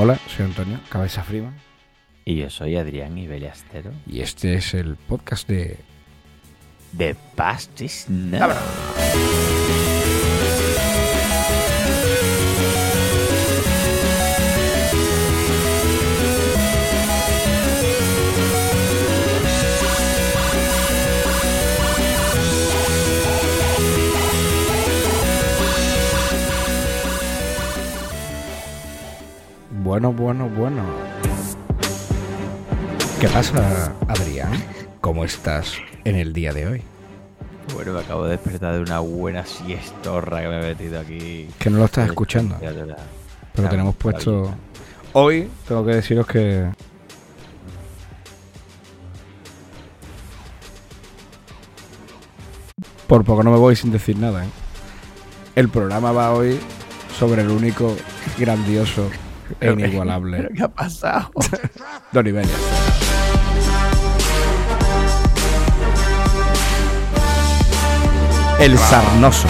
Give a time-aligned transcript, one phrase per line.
[0.00, 1.52] Hola, soy Antonio Cabeza Frima
[2.24, 3.90] Y yo soy Adrián Ibeliastero.
[4.06, 5.76] y este es el podcast de...
[6.96, 8.48] The past is now.
[30.00, 30.82] Bueno, bueno, bueno.
[33.20, 34.52] ¿Qué pasa, Adrián?
[35.00, 36.82] ¿Cómo estás en el día de hoy?
[37.74, 41.48] Bueno, me acabo de despertar de una buena siestorra que me he metido aquí.
[41.58, 42.96] Que no lo estás escuchando, ya, ya.
[43.52, 44.54] pero tenemos puesto...
[45.14, 46.70] Hoy tengo que deciros que...
[53.08, 54.48] Por poco no me voy sin decir nada, ¿eh?
[55.56, 56.60] El programa va hoy
[57.18, 57.96] sobre el único,
[58.38, 59.10] grandioso
[59.60, 61.30] e inigualable ¿Pero qué ha pasado?
[62.12, 62.54] Don Iberia.
[68.60, 69.46] El sarnoso.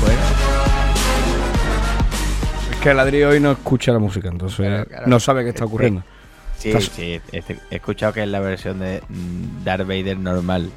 [0.00, 0.20] bueno,
[2.70, 5.06] Es que el Adri hoy no escucha la música, entonces Claro, claro.
[5.06, 6.02] no sabe qué está ocurriendo.
[6.56, 7.20] sí, Estás- sí.
[7.32, 10.70] He escuchado que es la versión de mm, Darth Vader normal.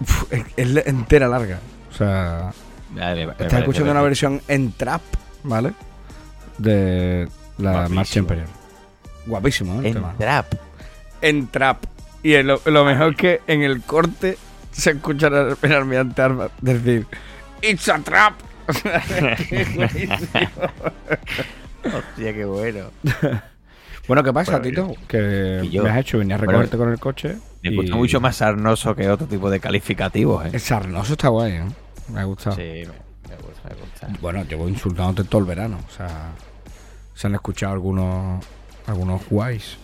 [0.00, 1.58] Uf, es, es entera larga.
[1.90, 2.52] O sea,
[2.94, 5.02] me- me estás escuchando una versión en trap,
[5.42, 5.72] ¿vale?
[6.58, 7.28] De
[7.58, 7.94] la Guapísimo.
[7.96, 8.46] marcha imperial.
[9.26, 9.88] Guapísimo, ¿eh?
[9.88, 10.14] En tema.
[10.18, 10.54] trap.
[11.20, 11.84] En trap.
[12.22, 14.38] Y lo, lo mejor es que en el corte
[14.72, 17.06] se escucha el, almirante Armas decir
[17.62, 18.34] It's a trap.
[21.84, 22.86] Hostia, qué bueno.
[24.08, 24.94] bueno, ¿qué pasa, Bueno, Tito?
[25.06, 27.36] Que me has hecho venir a bueno, recogerte con el coche.
[27.62, 30.50] Me y- gusta mucho más sarnoso que otro tipo de calificativos, ¿eh?
[30.54, 31.64] El sarnoso está guay, ¿eh?
[32.08, 32.56] Me ha gustado.
[32.56, 34.08] Sí, me, me gusta, me gusta.
[34.20, 35.78] Bueno, llevo insultándote todo el verano.
[35.88, 36.32] O sea,
[37.14, 38.44] se han escuchado algunos
[38.86, 39.76] algunos guays.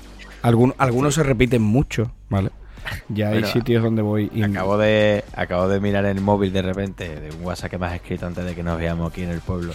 [0.42, 2.50] Algun- algunos se repiten mucho, ¿vale?
[3.08, 6.62] Ya hay Bueno, sitios donde voy y Acabo de, acabo de mirar el móvil de
[6.62, 9.30] repente, de un WhatsApp que me has escrito antes de que nos veamos aquí en
[9.30, 9.74] el pueblo.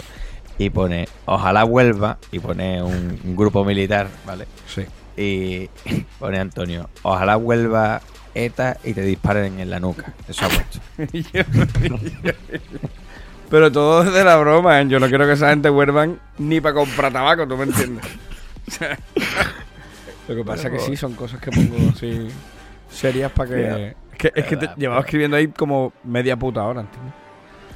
[0.58, 4.46] Y pone, ojalá vuelva, y pone un, un grupo militar, ¿vale?
[4.66, 4.84] Sí.
[5.20, 5.68] Y
[6.18, 8.00] pone Antonio, ojalá vuelva
[8.44, 10.12] ETA y te disparen en la nuca.
[10.28, 10.80] Eso ha puesto.
[13.50, 14.86] Pero todo es de la broma, ¿eh?
[14.88, 18.04] Yo no quiero que esa gente vuelvan ni para comprar tabaco, ¿tú me entiendes?
[18.68, 18.98] O sea,
[20.26, 22.26] Lo que pasa es que sí, son cosas que pongo así
[22.90, 23.94] serias para que...
[24.10, 27.14] Es que, es que te llevaba escribiendo ahí como media puta hora, ¿entiendes?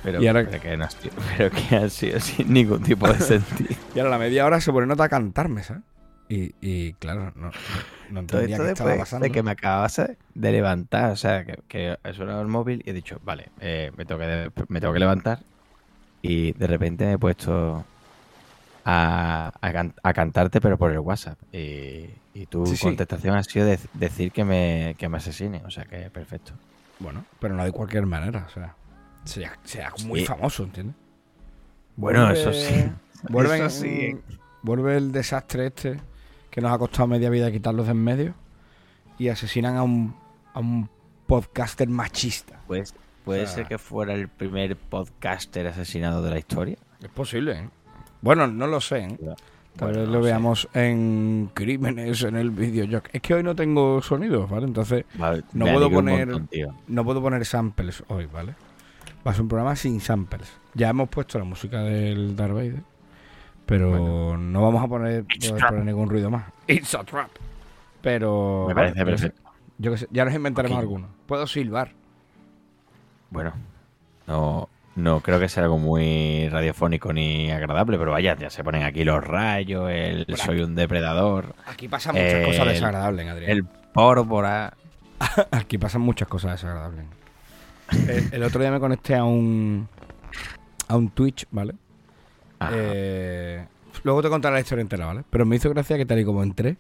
[0.03, 0.89] Pero, Y ahora- pero que no
[1.37, 3.71] pero que ha sido sin ningún tipo de sentido.
[3.95, 5.85] Y ahora la media hora se pone nota a cantarme, ¿sabes?
[6.31, 7.51] Y, y claro, no,
[8.11, 9.25] no entendía qué estaba después pasando.
[9.25, 9.97] de que me acabas
[10.35, 13.91] de levantar, o sea, que, que he sonado el móvil y he dicho, vale, eh,
[13.97, 15.41] me, tengo que, me tengo que levantar
[16.23, 17.85] y de repente me he puesto
[18.85, 22.85] a, a can- a cantarte pero por el WhatsApp y, y tu Sí, sí.
[22.87, 26.53] contestación ha sido de- decir que me, que me asesine, o sea que perfecto.
[27.01, 28.77] Bueno, pero no de cualquier manera, o sea,
[29.25, 30.27] sea, sea muy Sí.
[30.27, 30.95] famoso, ¿entiendes?
[31.97, 32.75] Bueno, Vuelve- eso sí.
[33.29, 34.17] Vuelve, Eso sí.
[34.63, 36.01] vuelve el desastre este
[36.51, 38.35] que nos ha costado media vida quitarlos de en medio
[39.19, 40.15] y asesinan a un,
[40.55, 40.89] a un
[41.27, 42.61] podcaster machista.
[42.67, 42.95] Pues,
[43.25, 46.77] ¿Puede O sea- ser que fuera el primer podcaster asesinado de la historia?
[47.03, 47.69] Es posible, ¿eh?
[48.23, 49.19] Bueno, no lo sé, ¿eh?
[49.77, 50.27] Tal Bueno, vez no lo sé.
[50.27, 53.09] veamos en Crímenes, en el videojoc.
[53.13, 54.67] Es que hoy no tengo sonidos, ¿vale?
[54.67, 56.49] Entonces Vale, No puedo poner- montón,
[56.89, 58.55] no puedo poner samples hoy, ¿vale?
[59.27, 60.51] Va a ser un programa sin samples.
[60.75, 62.83] Ya hemos puesto la música del Darth Vader,
[63.71, 64.37] pero Bueno.
[64.37, 65.25] no vamos a poner,
[65.85, 66.45] ningún ruido más.
[66.67, 67.31] It's a trap.
[68.03, 69.43] Pero Me parece perfecto.
[69.79, 70.83] Yo qué sé, ya nos inventaremos Aquí.
[70.83, 71.09] alguno.
[71.27, 71.93] Puedo silbar.
[73.31, 73.53] Bueno,
[74.27, 78.83] no, no creo que sea algo muy radiofónico ni agradable, pero vaya, ya se ponen
[78.83, 83.51] aquí los rayos, el Por soy un depredador, Aquí pasan muchas El- cosas desagradables, Adrián.
[83.51, 84.75] el pórvora.
[85.53, 87.05] Aquí pasan muchas cosas desagradables.
[88.09, 89.89] El, el otro día me conecté a un
[90.89, 91.75] a un Twitch, ¿vale?
[92.73, 93.65] Eh,
[94.05, 95.23] luego te contaré la historia entera, ¿vale?
[95.31, 96.77] Pero me hizo gracia que tal y como entré,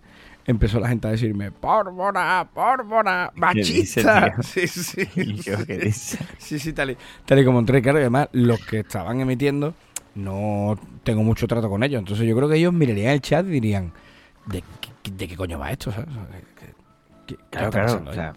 [0.47, 4.35] empezó la gente a decirme pórvora, pórvora, ¿Qué dice, machista.
[4.43, 5.09] Sí, sí.
[5.17, 6.19] ¿Y yo qué dice?
[6.38, 9.75] Sí, sí, tal y, tal y como entré, claro, y además los que estaban emitiendo
[10.15, 11.99] no tengo mucho trato con ellos.
[12.00, 13.93] Entonces yo creo que ellos mirarían el chat y dirían,
[14.47, 14.62] ¿de
[15.03, 15.93] qué, de qué coño va esto?
[15.93, 16.09] ¿sabes?
[16.59, 16.67] ¿Qué-
[17.26, 18.33] qué- qué Claro, claro, o sea,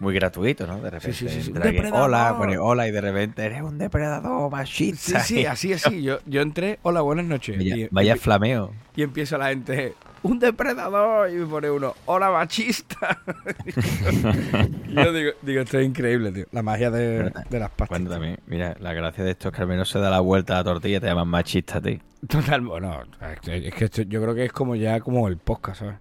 [0.00, 0.80] muy gratuito, ¿no?
[0.80, 1.52] De repente sí, sí, sí.
[1.92, 5.20] hola, pone hola y de repente eres un depredador Sí, machista.
[5.20, 6.02] sí, así, así.
[6.02, 7.56] Yo, yo entré, hola, buenas noches.
[7.58, 8.72] Vaya, Y- vaya y- flameo.
[8.96, 13.20] Y empieza la gente, un depredador, y me pone uno, hola machista.
[14.88, 16.44] Yo digo, digo, esto es increíble, tío.
[16.52, 17.88] La magia de, de las pastas.
[17.90, 20.54] Bueno, también, mira, la gracia de esto es que al menos se da la vuelta
[20.54, 22.00] a la tortilla y te llaman machista ti.
[22.28, 25.36] Total, bueno, es que- es que esto- yo creo que es como ya como el
[25.38, 25.96] podcast, ¿sabes?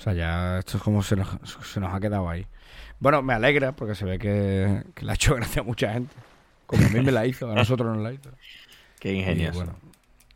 [0.00, 1.28] O sea, ya esto es como se nos,
[1.62, 2.46] se nos ha quedado ahí.
[3.00, 6.14] Bueno, me alegra porque se ve que, que le ha hecho gracia a mucha gente.
[6.64, 8.30] Como a mí me la hizo, a nosotros nos la hizo.
[8.98, 9.58] Qué ingenioso.
[9.58, 9.76] bueno,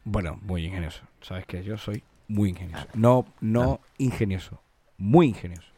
[0.04, 1.00] bueno, muy ingenioso.
[1.22, 2.86] Sabes que yo soy muy ingenioso.
[2.92, 4.60] No, no ingenioso,
[4.98, 5.68] muy ingenioso.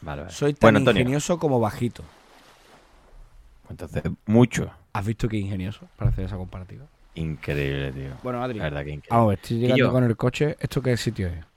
[0.00, 0.34] Vale, vale.
[0.34, 2.02] Soy tan bueno, ingenioso como bajito.
[3.70, 4.68] entonces, mucho.
[4.92, 6.86] ¿Has visto qué ingenioso para hacer esa comparativa?
[7.14, 8.10] Increíble, tío.
[8.24, 9.16] Bueno, Adri, La verdad que increíble.
[9.16, 10.56] vamos estoy llegando con el coche.
[10.58, 11.47] ¿Esto qué sitio es?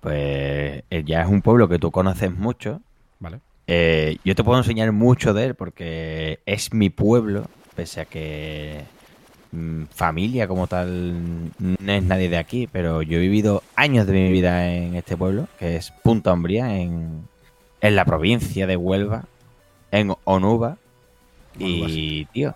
[0.00, 2.80] Pues eh, ya es un pueblo que tú conoces mucho.
[3.18, 3.40] ¿Vale?
[3.66, 7.44] Eh, yo te puedo enseñar mucho de él porque es mi pueblo,
[7.76, 8.82] pese a que
[9.52, 14.14] mm, familia como tal no es nadie de aquí, pero yo he vivido años de
[14.14, 17.28] mi vida en este pueblo, que es Punta Umbría, en,
[17.82, 19.24] en la provincia de Huelva,
[19.90, 20.78] en Onuba.
[21.58, 22.54] Y, tío,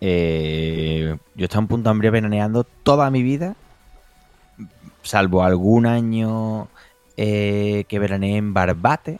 [0.00, 3.56] eh, yo he estado en Punta Umbría veraneando toda mi vida,
[5.02, 6.68] salvo algún año
[7.16, 9.18] eh, que veraneé en Barbate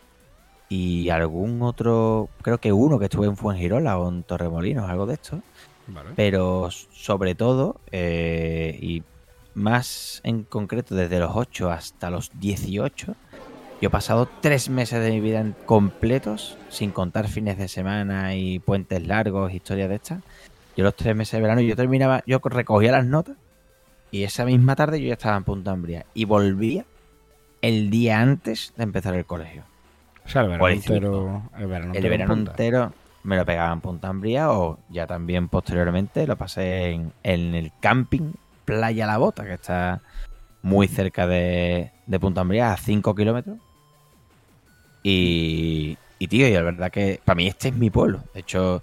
[0.68, 5.14] y algún otro, creo que uno que estuve en Fuengirola o en Torremolinos, algo de
[5.14, 5.40] esto.
[5.88, 6.10] Vale.
[6.16, 9.02] Pero sobre todo, eh, y
[9.54, 13.14] más en concreto desde los 8 hasta los 18,
[13.80, 18.34] yo he pasado tres meses de mi vida en- completos, sin contar fines de semana
[18.36, 20.22] y puentes largos, historias de estas.
[20.76, 23.36] Yo los tres meses de verano, yo terminaba, yo recogía las notas
[24.12, 26.84] y esa misma tarde yo ya estaba en Punta Umbría y volvía
[27.62, 29.64] el día antes de empezar el colegio.
[30.24, 31.42] O sea, el verano entero.
[31.58, 32.94] El verano El entero verano
[33.24, 37.72] me lo pegaba en Punta Umbría o ya también posteriormente lo pasé en, en el
[37.80, 38.32] camping
[38.66, 40.02] Playa La Bota, que está
[40.60, 43.58] muy cerca de, de Punta Umbría, a 5 kilómetros.
[45.02, 48.22] Y, y tío, y la verdad que para mí este es mi pueblo.
[48.34, 48.82] De hecho,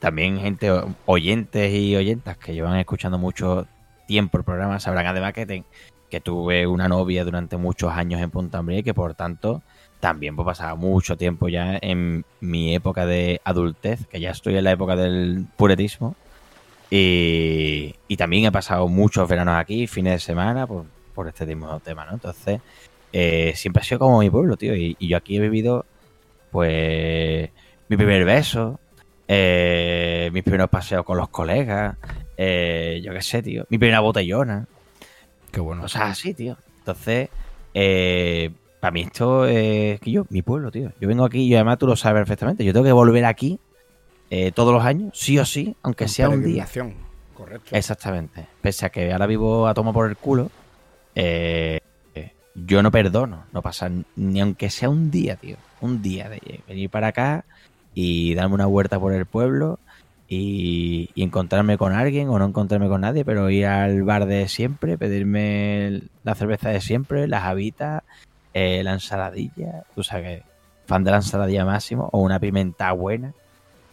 [0.00, 0.70] también gente,
[1.06, 3.66] oyentes y oyentas que llevan escuchando mucho
[4.06, 5.64] tiempo el programa sabrán además que, te-
[6.10, 9.62] que tuve una novia durante muchos años en Punta Umbría y que por tanto
[10.00, 14.64] también pues pasaba mucho tiempo ya en mi época de adultez, que ya estoy en
[14.64, 16.14] la época del puretismo.
[16.90, 22.14] Y, también he pasado muchos veranos aquí, fines de semana, por, este mismo tema, ¿no?
[22.14, 22.60] Entonces,
[23.12, 24.76] eh, siempre ha sido como mi pueblo, tío.
[24.76, 25.84] Y, y yo aquí he vivido,
[26.52, 27.50] pues,
[27.88, 28.78] mi primer beso,
[29.28, 31.96] eh, mis primeros paseos con los colegas,
[32.36, 34.66] eh, yo qué sé, tío, mi primera botellona.
[35.50, 35.82] Qué bueno.
[35.82, 36.56] Cosas así, tío.
[36.78, 37.28] Entonces,
[37.74, 38.50] eh,
[38.80, 40.92] para mí esto es que yo, mi pueblo, tío.
[41.00, 42.64] Yo vengo aquí y además tú lo sabes perfectamente.
[42.64, 43.58] Yo tengo que volver aquí
[44.30, 46.66] eh, todos los años, sí o sí, aunque Con sea un día.
[47.34, 47.76] Correcto.
[47.76, 48.46] Exactamente.
[48.60, 50.50] Pese a que ahora vivo a toma por el culo,
[51.14, 51.80] eh,
[52.54, 53.44] yo no perdono.
[53.52, 55.56] No pasa ni aunque sea un día, tío.
[55.80, 57.44] Un día de venir para acá
[57.94, 59.78] y darme una vuelta por el pueblo
[60.28, 64.98] y, encontrarme con alguien o no encontrarme con nadie, pero ir al bar de siempre,
[64.98, 68.02] pedirme la cerveza de siempre, las habitas,
[68.54, 69.84] eh, la ensaladilla.
[69.94, 70.56] Tú sabes que
[70.86, 73.32] fan de la ensaladilla máximo o una pimenta buena.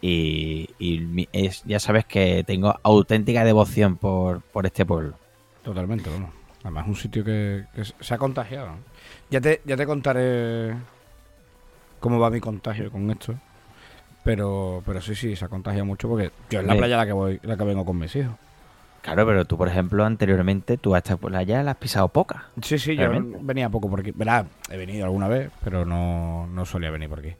[0.00, 0.68] Y,
[1.64, 5.14] ya sabes que tengo auténtica devoción por, por este pueblo.
[5.62, 6.30] Totalmente, bueno.
[6.62, 8.70] Además, un sitio que, que se ha contagiado.
[9.30, 10.74] Ya te, ya te contaré
[12.00, 13.34] cómo va mi contagio con esto.
[14.24, 17.12] Pero, pero sí, sí, se ha contagiado mucho porque yo es la playa la que
[17.12, 18.34] voy, la que vengo con mis hijos.
[19.02, 22.46] Claro, pero tú, por ejemplo, anteriormente, tú a esta playa la has pisado poca.
[22.62, 23.10] Sí, sí, yo
[23.42, 24.12] venía poco por aquí.
[24.12, 27.34] Verá, he venido alguna vez, pero no, no solía venir por aquí.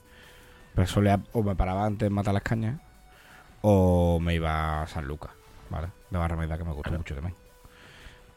[0.74, 2.78] Pero solía, o me paraba antes en Matar las Cañas,
[3.62, 5.30] o me iba a San Lucas,
[5.70, 5.88] ¿vale?
[6.10, 7.34] De Barrameda, que me gusta mucho también.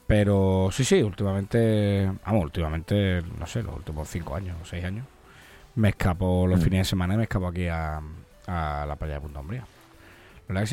[0.07, 5.05] Pero sí, sí, últimamente, vamos, últimamente, no sé, los últimos cinco años o seis años,
[5.75, 6.63] me escapo los Mm.
[6.63, 7.99] fines de semana y me escapo aquí a,
[8.47, 9.65] a la playa de Punta Umbría.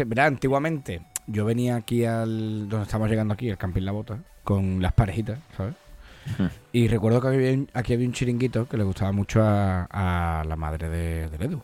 [0.07, 4.81] Mirá, antiguamente yo venía aquí al, donde estamos llegando aquí, el Camping La Bota, con
[4.81, 5.75] las parejitas, ¿sabes?
[6.73, 10.45] Y recuerdo que había un- aquí había un chiringuito que le gustaba mucho a, a
[10.45, 11.63] la madre de, del Edu,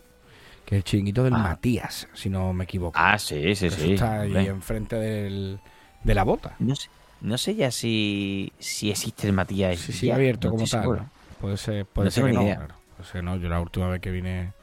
[0.65, 1.37] que es el chiringuito del Ah.
[1.39, 2.99] Matías, si no me equivoco.
[3.01, 3.93] Ah, sí, sí, eso sí.
[3.93, 5.59] está ahí enfrente del,
[6.03, 6.55] de la bota.
[6.59, 6.89] No sé,
[7.21, 9.79] no sé ya si, si existe el Matías.
[9.79, 11.09] Sí, sí, abierto no como tal.
[11.39, 12.43] Puede ser, puede No ser que no.
[12.43, 12.75] claro.
[12.97, 13.35] Puede ser no.
[13.37, 14.53] Yo la última vez que vine,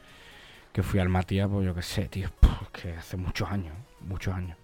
[0.71, 4.33] que fui al Matías, pues yo qué sé, tío, puf, que hace muchos años, muchos
[4.33, 4.57] años.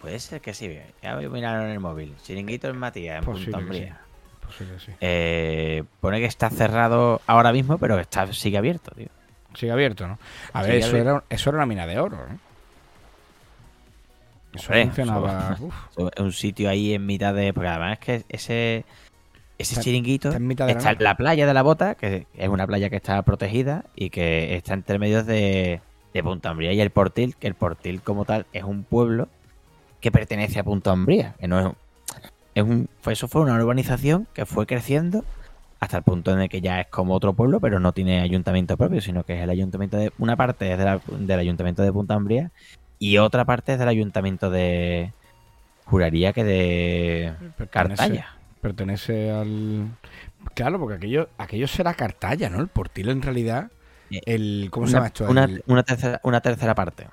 [0.00, 0.78] Puede ser que sí.
[1.02, 2.14] Ya voy a mirar en el móvil.
[2.22, 3.80] Chiringuito en Matías, en Posible Punta que sí.
[3.80, 4.00] Umbría.
[4.40, 4.92] Posible que sí.
[5.00, 9.08] Eh, pone que está cerrado ahora mismo, pero que está, sigue abierto, tío.
[9.54, 10.18] Sigue abierto, ¿no?
[10.52, 11.10] A ver, eso abierto.
[11.10, 12.36] era, eso era una mina de oro, ¿eh?
[14.54, 15.56] Eso funcionaba.
[15.58, 15.74] uf,
[16.18, 17.52] un sitio ahí en mitad de.
[17.52, 18.84] Porque además es que ese.
[19.56, 22.48] Ese Está- chiringuito está en mitad de la en playa de la bota, que es
[22.48, 25.80] una playa que está protegida y que está entre medios de,
[26.12, 29.28] de Punta Umbría y el Portil, que el Portil como tal es un pueblo
[30.00, 31.76] que pertenece a Punta Umbría, que no es, un-
[32.56, 35.24] es un, fue- eso fue una urbanización que fue creciendo
[35.80, 38.76] hasta el punto en el que ya es como otro pueblo, pero no tiene ayuntamiento
[38.76, 41.92] propio, sino que es el ayuntamiento de una parte es de la- del ayuntamiento de
[41.92, 42.50] Punta Umbría
[42.98, 45.12] y otra parte es del ayuntamiento de
[45.84, 47.32] juraría que de
[47.70, 48.28] Cartaya.
[48.64, 49.88] Pertenece al.
[50.54, 52.60] Claro, porque aquello, aquello será Cartaya, ¿no?
[52.62, 53.70] El portil en realidad.
[54.10, 55.28] Eh, El, ¿Cómo se llama esto?
[55.28, 57.06] una- El- una tercera, una tercera parte.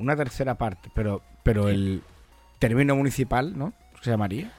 [0.00, 1.74] una tercera parte, pero, pero Sí.
[1.74, 2.02] el
[2.58, 3.72] término municipal, ¿no?
[4.00, 4.50] Se llamaría.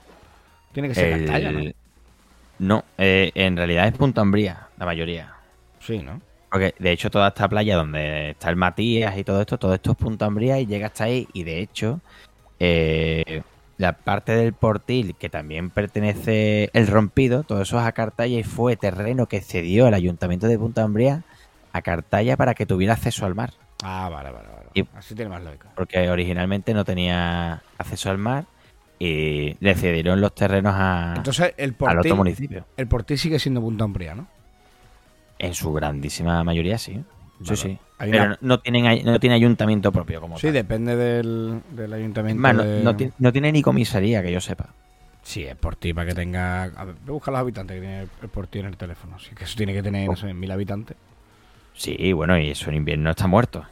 [0.71, 1.59] Tiene que ser El- Cartaya, ¿no?
[2.59, 5.33] No, eh, en realidad es Punta Umbría, la mayoría.
[5.81, 6.21] Sí, ¿no?
[6.49, 9.91] Porque de hecho toda esta playa donde está el Matías y todo esto, todo esto
[9.91, 11.27] es Punta Umbría y llega hasta ahí.
[11.33, 11.99] Y de hecho,
[12.57, 13.43] eh,
[13.77, 18.43] la parte del portil que también pertenece el rompido, todo eso es a Cartaya y
[18.43, 21.23] fue terreno que cedió el ayuntamiento de Punta Umbría
[21.73, 23.51] a Cartaya para que tuviera acceso al mar.
[23.83, 24.69] Ah, vale, vale, vale.
[24.73, 25.69] Y- Así tiene más lógica.
[25.75, 28.45] Porque originalmente no tenía acceso al mar
[28.97, 32.65] y le cedieron los terrenos a, Entonces, el al otro portil, municipio.
[32.77, 34.27] el portil sigue siendo Punta Umbría, ¿no?
[35.37, 37.03] En su grandísima mayoría, sí.
[37.43, 37.77] Sí, sí.
[37.99, 40.53] Hay Pero una- no, tienen, no tiene ayuntamiento propio como Sí, tal.
[40.53, 42.41] depende del, del ayuntamiento.
[42.41, 44.69] Más, no, de- no tiene, no tiene ni comisaría, que yo sepa.
[45.23, 46.63] Sí, es portil para que tenga.
[46.63, 49.17] A ver, voy a buscar los habitantes que tiene el portil en el teléfono.
[49.17, 50.95] Así que eso tiene que tener, no sé, mil habitantes.
[51.73, 53.63] Sí, bueno, y eso en invierno está muerto.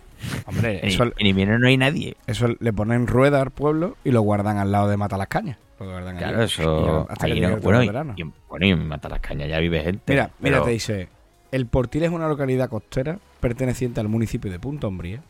[0.45, 2.15] Hombre, En, eso, en invierno no hay nadie.
[2.27, 5.57] eso le ponen rueda al pueblo y lo guardan al lado de Mata las Cañas.
[5.79, 6.45] Lo guardan Claro, allí.
[6.45, 7.05] eso.
[7.07, 8.13] Y hasta ahí que no- bueno, y, verano.
[8.17, 10.13] y, bueno, y en Matalascaña ya vive gente.
[10.13, 11.09] Mira, mira, te dice,
[11.51, 13.17] el Portil es una localidad costera
[13.49, 15.21] perteneciente al municipio de Punta Umbría,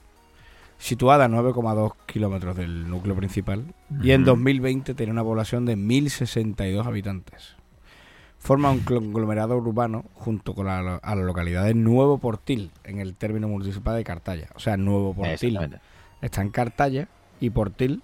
[0.78, 3.66] situada a 9,2 kilómetros del núcleo principal,
[4.02, 4.32] y en Ujú.
[4.32, 7.56] 2020 tiene una población de 1.062 habitantes.
[8.40, 13.16] Forma un conglomerado urbano junto con la, a la localidad de Nuevo Portil, en el
[13.16, 14.48] término municipal de Cartaya.
[14.56, 15.60] O sea, Nuevo Portil
[16.22, 17.10] está en Cartaya
[17.42, 18.02] y Portil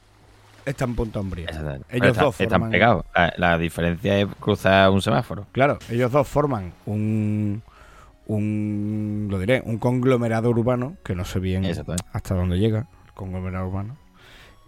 [0.66, 1.48] está en Punta Umbría.
[1.90, 3.06] Ellos está- dos están forman- pegados.
[3.16, 5.46] La, la diferencia es cruzar un semáforo.
[5.54, 7.62] Claro, ellos dos forman un,
[8.36, 11.66] un, lo diré, un conglomerado urbano, que no sé bien
[12.14, 13.98] hasta dónde llega, el conglomerado urbano,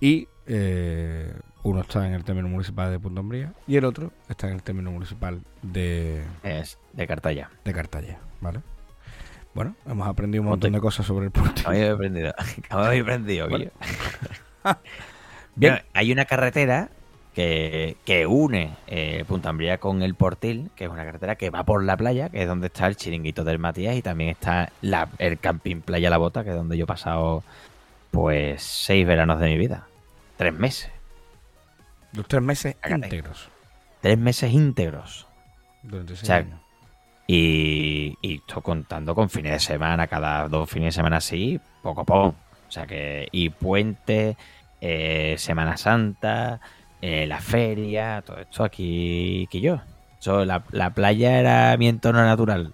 [0.01, 4.48] y eh, uno está en el término municipal de Punta Umbría y el otro está
[4.48, 7.50] en el término municipal de, Es de Cartaya.
[7.63, 8.60] de Cartaya, ¿vale?
[9.53, 11.62] Bueno, hemos aprendido un montón de cosas sobre el puerto.
[11.65, 12.34] Habéis aprendido.
[12.70, 13.48] Habéis aprendido.
[13.50, 13.65] Bueno.
[13.65, 13.72] Guillo.
[15.55, 15.74] Bien.
[15.74, 16.89] Bien, hay una carretera
[17.34, 21.63] que, que une eh, Punta Umbría con el Portil, que es una carretera que va
[21.63, 25.10] por la playa, que es donde está el chiringuito del Matías, y también está la-
[25.18, 27.44] el camping Playa La Bota, que es donde yo he pasado
[28.12, 29.88] pues seis veranos de mi vida.
[30.38, 30.92] Tres meses.
[32.13, 33.50] Los tres meses íntegros
[34.02, 35.28] Tres meses íntegros.
[35.82, 36.60] durante seis O sea, años.
[37.25, 42.02] Y, y estoy contando con fines de semana, cada dos fines de semana así, poco
[42.02, 42.36] a poco.
[42.68, 44.36] O sea que, y puente,
[44.82, 46.60] eh, Semana Santa,
[47.06, 49.82] eh, la feria, todo esto aquí, aquí yo.
[50.22, 52.74] Eso, la, la playa era mi entorno natural.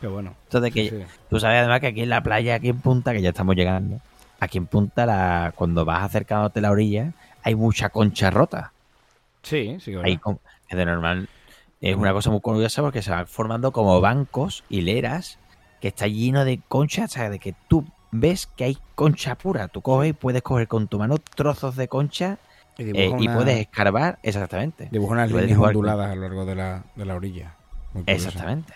[0.00, 0.34] Qué bueno.
[0.44, 1.04] Entonces, que Sí, sí.
[1.28, 4.00] tú sabes además que aquí en la playa, aquí en Punta, que ya estamos llegando,
[4.40, 8.72] aquí en Punta, la, cuando vas acercándote a la orilla, hay mucha concha rota.
[9.42, 10.18] Sí, sí, que Hay
[10.66, 11.28] que de normal
[11.82, 15.38] es una cosa muy curiosa porque se van formando como bancos, hileras,
[15.82, 19.68] que está lleno de concha, o sea, de que tú ves que hay concha pura.
[19.68, 22.38] Tú coges y puedes coger con tu mano trozos de concha
[22.78, 24.88] Y eh, y puedes escarbar, exactamente.
[24.90, 27.54] dibuja unas líneas onduladas a lo largo de la, de la orilla.
[28.06, 28.72] Exactamente.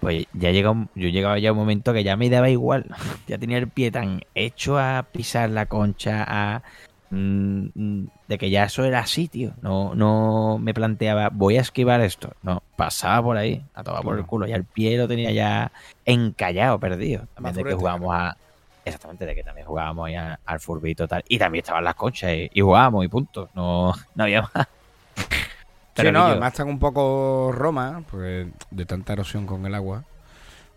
[0.00, 2.86] Pues ya llega un- yo llegaba ya un momento que ya me daba igual.
[3.26, 6.62] Ya tenía el pie tan hecho a pisar la concha, a
[7.10, 9.52] mm, mm, de que ya eso era así, tío.
[9.62, 12.32] No, no me planteaba, voy a esquivar esto.
[12.42, 14.46] No, pasaba por ahí, a tomar por el culo.
[14.46, 15.72] Ya el pie lo tenía ya
[16.04, 17.26] encallado, perdido.
[17.34, 18.36] También de que jugábamos a.
[18.84, 21.24] Exactamente, de que también jugábamos ahí a- al furbito y tal.
[21.28, 23.48] Y también estaban las conchas y, y jugábamos y punto.
[23.54, 24.68] No, no había más.
[25.16, 29.74] Sí, Pero no, yo- además están un poco romas, porque de tanta erosión con el
[29.74, 30.02] agua,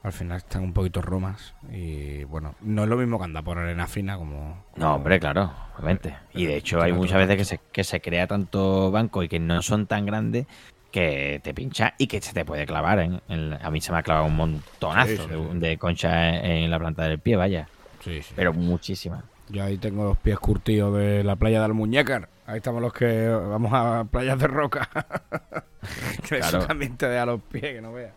[0.03, 1.55] al final están un poquito romas.
[1.71, 4.63] Y bueno, no es lo mismo que andar por arena fina como.
[4.75, 6.15] No, hombre, claro, obviamente.
[6.33, 9.39] Y de hecho hay muchas veces que se, que se crea tanto banco y que
[9.39, 10.45] no son tan grandes
[10.91, 12.99] que te pincha y que se te puede clavar.
[12.99, 13.19] ¿eh?
[13.27, 16.45] En a mí se me ha clavado un montonazo Sí, sí, de, de concha en,
[16.45, 17.67] en la planta del pie, vaya.
[18.07, 18.33] Sí, sí.
[18.35, 19.23] Pero muchísimas.
[19.49, 22.29] Yo ahí tengo los pies curtidos de la playa de Almuñécar.
[22.45, 24.89] Ahí estamos los que vamos a playas de roca.
[26.27, 26.67] que eso Claro.
[26.67, 28.13] también te deja los pies, que no veas.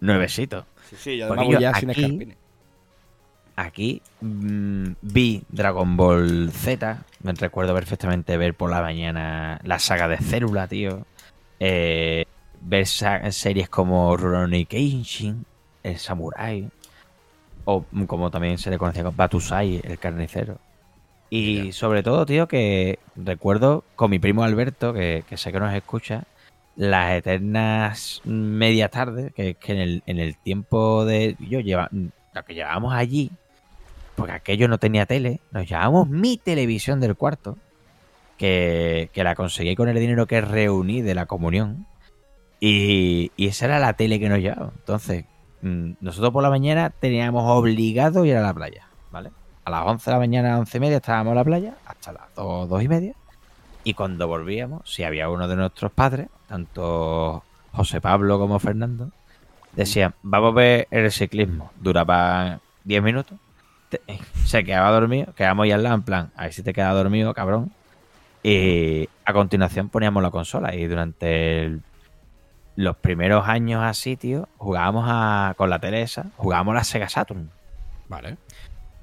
[0.00, 0.66] Nuevecito.
[0.90, 2.36] Sí, sí, yo además voy yo ya sin aquí- escarpines.
[3.56, 7.04] aquí mm, vi Dragon Ball Z.
[7.22, 11.06] Me recuerdo perfectamente ver por la mañana la saga de Célula, tío.
[11.60, 12.26] Eh,
[12.60, 15.44] ver series como Rurouni Kenshin,
[15.82, 16.68] el Samurai.
[17.66, 20.58] O como también se le conocía como Batusai, el carnicero.
[21.28, 25.74] Y sobre todo, tío, que recuerdo con mi primo Alberto, que, que sé que nos
[25.74, 26.24] escucha,
[26.76, 31.36] las eternas medias tardes, que es que en el, en el tiempo de.
[31.40, 33.30] Yo lleva, lo que llevábamos allí,
[34.14, 37.58] porque aquello no tenía tele, nos llevábamos mi televisión del cuarto,
[38.38, 41.86] que, que la conseguí con el dinero que reuní de la comunión,
[42.60, 44.70] y, y esa era la tele que nos llevaba.
[44.76, 45.24] Entonces,
[46.00, 49.30] nosotros por la mañana teníamos obligado ir a la playa, ¿vale?
[49.64, 52.34] A las 11 de la mañana, 11 y media, estábamos en la playa, hasta las
[52.36, 53.14] 2, 2 y media.
[53.84, 57.42] Y cuando volvíamos, si había uno de nuestros padres, tanto
[57.72, 59.10] José Pablo como Fernando,
[59.74, 61.70] decían, vamos a ver el ciclismo.
[61.80, 63.38] Duraba 10 minutos.
[64.44, 67.32] Se quedaba dormido, quedamos ahí al lado, en plan, a ver si te quedas dormido,
[67.34, 67.72] cabrón.
[68.42, 70.74] Y a continuación poníamos la consola.
[70.74, 71.82] Y durante el-
[72.76, 77.08] los primeros años así, tío, jugábamos a, con la tele esa, jugábamos a la Sega
[77.08, 77.50] Saturn.
[78.08, 78.36] Vale.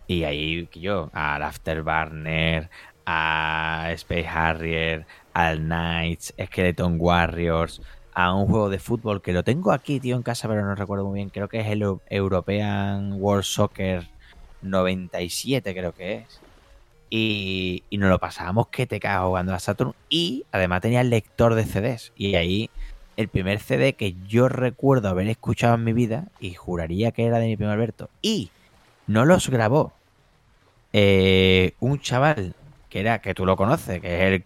[0.07, 2.69] Y ahí yo, al Afterburner,
[3.05, 7.81] a Space Harrier, al Knights, Skeleton Warriors,
[8.13, 11.05] a un juego de fútbol que lo tengo aquí, tío, en casa, pero no recuerdo
[11.05, 11.29] muy bien.
[11.29, 14.07] Creo que es el Eu- European World Soccer
[14.61, 16.39] 97, creo que es.
[17.09, 19.93] Y, y nos lo pasábamos que te cagas jugando a Saturn.
[20.09, 22.11] Y además tenía el lector de CDs.
[22.15, 22.69] Y ahí
[23.17, 27.39] el primer CD que yo recuerdo haber escuchado en mi vida, y juraría que era
[27.39, 28.49] de mi primo Alberto, y
[29.07, 29.93] no los grabó
[30.93, 32.53] eh, un chaval
[32.89, 34.43] que era, que tú lo conoces, que es el,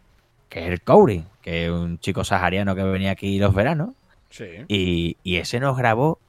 [0.50, 3.90] que es el Couri, que es un chico sahariano que venía aquí los veranos,
[4.30, 4.46] Sí.
[4.68, 6.20] y, y ese nos grabó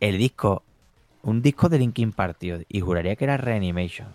[0.00, 0.62] el disco,
[1.22, 4.08] un disco de Linkin Park, tío, y juraría que era Reanimation,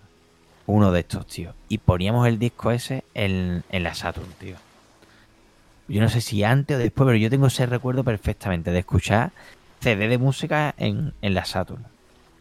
[0.66, 4.56] uno de estos, tío, y poníamos el disco ese en, en la Saturn, tío.
[5.88, 9.32] Yo no sé si antes o después, pero yo tengo ese recuerdo perfectamente de escuchar
[9.80, 11.84] CD de música en, en la Saturn.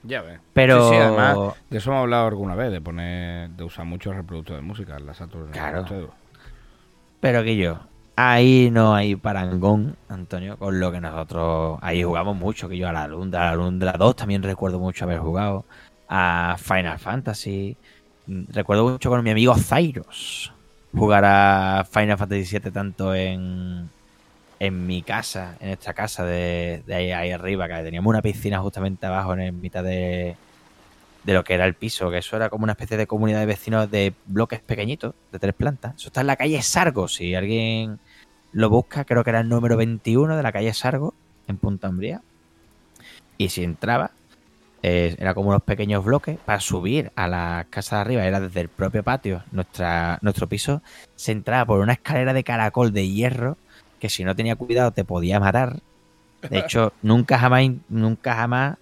[0.03, 0.39] Ya ves.
[0.53, 1.38] Pero Sí, sí, además,
[1.69, 5.05] de eso hemos hablado alguna vez, de poner, de usar muchos reproductores de música en
[5.05, 5.51] la Saturn.
[5.51, 5.85] Claro.
[7.19, 7.79] Pero que yo,
[8.15, 12.94] ahí no hay parangón, Antonio, con lo que nosotros ahí jugamos mucho, que yo a
[12.94, 15.65] la Lundra, a la Lundra 2 también recuerdo mucho haber jugado,
[16.09, 17.77] a Final Fantasy,
[18.27, 20.53] mm, recuerdo mucho con mi amigo Zairos
[20.96, 23.90] jugar a Final Fantasy VII tanto en,
[24.60, 29.06] en mi casa, en esta casa de, de ahí, arriba, que teníamos una piscina justamente
[29.06, 30.36] abajo en mitad de,
[31.24, 33.46] de lo que era el piso, que eso era como una especie de comunidad de
[33.46, 35.96] vecinos de bloques pequeñitos, de tres plantas.
[35.96, 38.00] Eso está en la calle Sargo, si alguien
[38.51, 41.14] lo busca, creo que era el número 21 de la calle Sargo,
[41.48, 42.22] en Punta Umbría.
[43.38, 44.12] Y si entraba,
[44.85, 48.59] eh, era como unos pequeños bloques para subir a la casa de arriba, era desde
[48.59, 50.81] el propio patio, nuestra, nuestro piso,
[51.15, 53.57] se entraba por una escalera de caracol de hierro
[54.00, 55.79] que si no tenía cuidado te podía matar.
[56.50, 58.77] De hecho, nunca jamás, nunca jamás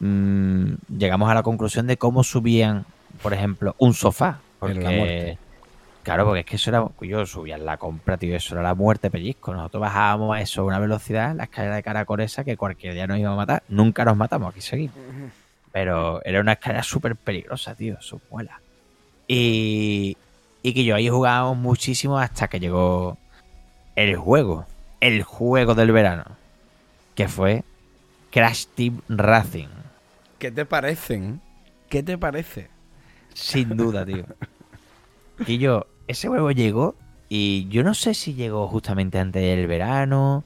[0.00, 2.84] mm, llegamos a la conclusión de cómo subían,
[3.22, 4.40] por ejemplo, un sofá.
[4.58, 5.38] Porque, muerte.
[6.08, 8.74] Claro, porque es que eso era, yo subía en la compra, tío, eso era la
[8.74, 9.52] muerte pellizco.
[9.52, 13.06] Nosotros bajábamos a eso a una velocidad, la escalera de caracol esa, que cualquier día
[13.06, 13.62] nos iba a matar.
[13.68, 14.96] Nunca nos matamos, aquí seguimos.
[15.70, 18.62] Pero era una escalera súper peligrosa, tío, su muela.
[19.26, 20.16] Y,
[20.62, 23.18] y que yo ahí jugábamos muchísimo hasta que llegó
[23.94, 24.64] el juego,
[25.00, 26.24] el juego del verano,
[27.16, 27.64] que fue
[28.30, 29.68] Crash Team Racing.
[30.38, 31.42] ¿Qué te parecen?
[31.90, 32.70] ¿Qué te parece?
[33.34, 34.24] Sin duda, tío.
[35.46, 36.94] Y yo, ese juego llegó
[37.28, 40.44] y yo no sé si llegó justamente antes del verano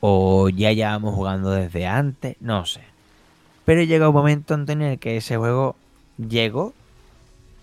[0.00, 2.80] o ya llevábamos jugando desde antes, no sé.
[3.64, 5.76] Pero llegó un momento, Antonio, en el que ese juego
[6.18, 6.74] llegó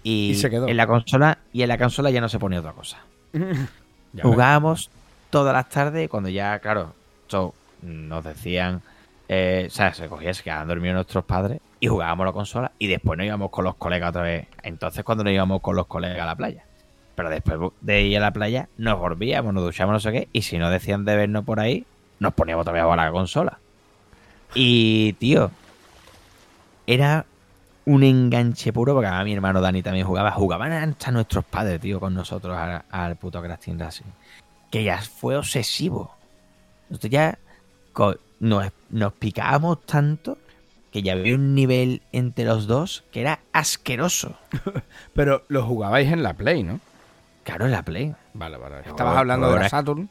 [0.04, 0.68] y, Y se quedó.
[0.68, 2.98] en la consola y en la consola ya no se ponía otra cosa.
[4.22, 4.89] Jugábamos
[5.30, 6.94] todas las tardes y cuando ya, claro,
[7.28, 8.82] so- nos decían,
[9.28, 12.88] eh, o sea, se cogía, se quedaban dormidos nuestros padres y jugábamos la consola y
[12.88, 14.48] después nos íbamos con los colegas otra vez.
[14.63, 16.63] Entonces cuando nos íbamos con los colegas a la playa.
[17.20, 20.44] Pero después de ir a la playa nos volvíamos, nos duchamos, no sé qué, y
[20.44, 21.86] si no decían de vernos por ahí,
[22.18, 23.60] nos poníamos vez a la consola.
[24.56, 25.52] Y, tío,
[26.88, 27.26] era
[27.84, 30.32] un enganche puro porque a mi hermano Dani también jugaba.
[30.32, 32.58] Jugaban hasta nuestros padres, tío, con nosotros
[32.90, 34.06] al, puto Crash Team Racing.
[34.72, 36.16] Que ya fue obsesivo.
[36.90, 37.38] Nosotros ya
[38.40, 40.38] nos picábamos tanto
[40.94, 44.38] que ya había un nivel entre los dos que era asqueroso.
[45.14, 46.80] Pero lo jugabais en la Play, ¿no?
[47.50, 48.14] Claro, en la Play.
[48.34, 48.76] Vale, vale.
[48.86, 50.10] Estabas hablando de la Saturn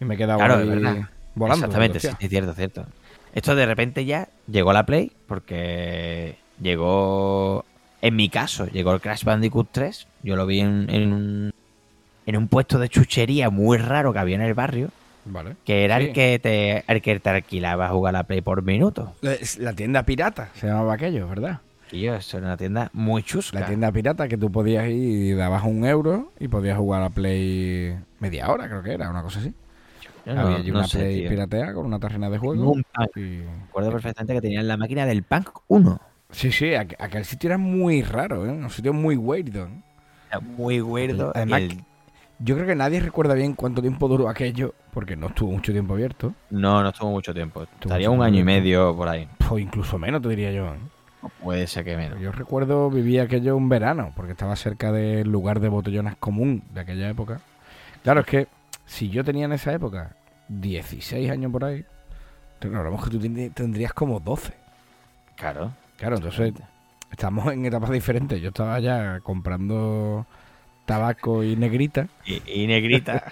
[0.00, 1.08] y me he quedado Claro, ahí es verdad.
[1.34, 1.66] volando.
[1.66, 2.86] Exactamente, sí, sí, cierto, cierto.
[3.34, 7.64] Esto de repente ya llegó a la Play porque llegó,
[8.00, 10.06] en mi caso, llegó el Crash Bandicoot 3.
[10.22, 11.52] Yo lo vi en, en un,
[12.26, 14.90] en un puesto de chuchería muy raro que había en el barrio,
[15.24, 15.56] Vale.
[15.64, 16.04] que era Sí.
[16.06, 19.14] el, que te, el que te alquilaba a jugar a la Play por minuto.
[19.22, 21.60] La, la tienda pirata se llamaba aquello, ¿verdad?
[21.92, 23.60] Yo, eso era una tienda muy chusca.
[23.60, 27.10] La tienda pirata que tú podías ir y dabas un euro y podías jugar a
[27.10, 29.52] Play media hora, creo que era, una cosa así.
[30.24, 31.28] Yo no- Había allí no una sé, Play tío.
[31.30, 32.74] piratea con una tarjeta de juego.
[33.16, 36.00] Y- Me acuerdo perfectamente que tenían la máquina del Punk 1.
[36.30, 38.50] Sí, sí, aqu- aquel sitio era muy raro, ¿eh?
[38.50, 39.54] Un sitio muy weird.
[39.56, 39.66] ¿eh?
[40.30, 41.30] Era muy weirdo.
[41.34, 41.84] Además, El-
[42.44, 45.94] Yo creo que nadie recuerda bien cuánto tiempo duró aquello, porque no estuvo mucho tiempo
[45.94, 46.34] abierto.
[46.50, 47.62] No, no estuvo mucho tiempo.
[47.62, 49.28] Estaría mucho un año y medio por ahí.
[49.48, 50.66] O incluso menos, te diría yo.
[50.66, 50.78] ¿eh?
[51.22, 52.20] O Puede ser que menos.
[52.20, 56.80] Yo recuerdo vivir aquello un verano, porque estaba cerca del lugar de botellones común de
[56.80, 57.40] aquella época.
[58.02, 58.48] Claro, es que
[58.86, 60.16] si yo tenía en esa época
[60.48, 61.84] 16 años por ahí,
[62.58, 64.52] te hablamos que tú ten- tendrías como 12.
[65.36, 65.72] Claro.
[65.96, 66.52] Claro, entonces
[67.10, 68.40] estamos en etapas diferentes.
[68.40, 70.26] Yo estaba ya comprando
[70.84, 73.24] tabaco y negrita Y, y negrita.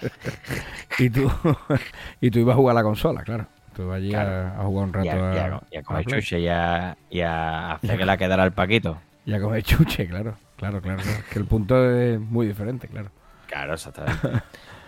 [0.97, 1.29] y tú
[2.21, 3.47] y tú ibas a jugar a la consola, claro.
[3.75, 4.47] Tú allí a- Claro.
[4.61, 7.73] a, jugar un rato y a, y a- y comer chuche y a, y a
[7.73, 8.97] hacer que la quedara al Paquito.
[9.25, 10.35] y a comer chuche, claro.
[10.57, 11.19] Claro, claro, claro.
[11.31, 13.09] Que el punto es muy diferente, claro.
[13.47, 14.41] Claro, exactamente.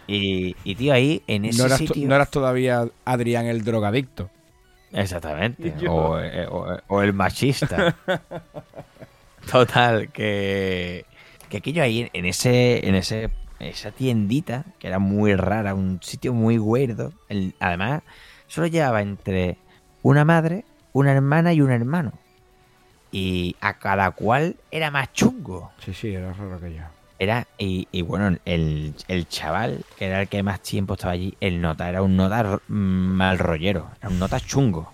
[0.07, 2.07] y, y tío, ahí en ese No eras, sitio.
[2.07, 4.29] no eras todavía Adrián el drogadicto.
[4.91, 5.73] Exactamente.
[5.79, 5.93] Yo.
[5.93, 7.95] O, eh, o- o el machista.
[9.51, 11.05] Total, que,
[11.49, 16.33] que aquello ahí en ese, en ese, esa tiendita, que era muy rara, un sitio
[16.33, 17.11] muy weirdo.
[17.29, 18.03] el- además,
[18.53, 19.57] solo llevaba entre
[20.03, 20.63] una madre,
[20.93, 22.13] una hermana y un hermano.
[23.11, 25.71] Y a cada cual era más chungo.
[25.83, 26.83] Sí, sí, era raro aquello.
[27.17, 31.35] Era, y, y bueno, el, el chaval, que era el que más tiempo estaba allí,
[31.39, 34.93] el nota era un nota mm, mal rollero, era un nota chungo.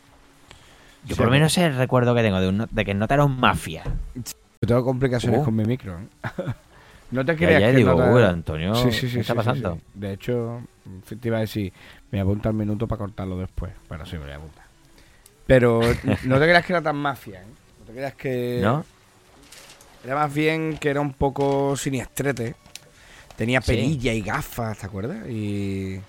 [1.06, 3.15] Yo Sí, por lo menos el recuerdo que tengo de, un de que el nota
[3.15, 3.84] era un mafia.
[4.15, 5.45] Yo tengo complicaciones Oh.
[5.45, 5.98] con mi micro.
[6.00, 6.08] ¿eh?
[7.12, 9.80] no te creas ayer que digo, nota- "Uy, Antonio, Sí, sí, sí, ¿qué está pasando?
[9.93, 10.62] De hecho,
[11.08, 11.72] te iba a decir,
[12.12, 13.72] me voy a apuntar el minuto para cortarlo después.
[13.88, 14.65] Bueno, sí, me voy a apuntar.
[15.48, 15.82] Pero
[16.26, 17.45] no te creas que era tan mafia, ¿eh?
[17.80, 18.60] No te creas que...
[18.62, 18.86] ¿No?
[20.04, 22.56] Era más bien que era un poco siniestrete.
[23.36, 23.72] Tenía Sí.
[23.74, 25.28] perilla y gafas, ¿te acuerdas?
[25.28, 26.00] Y,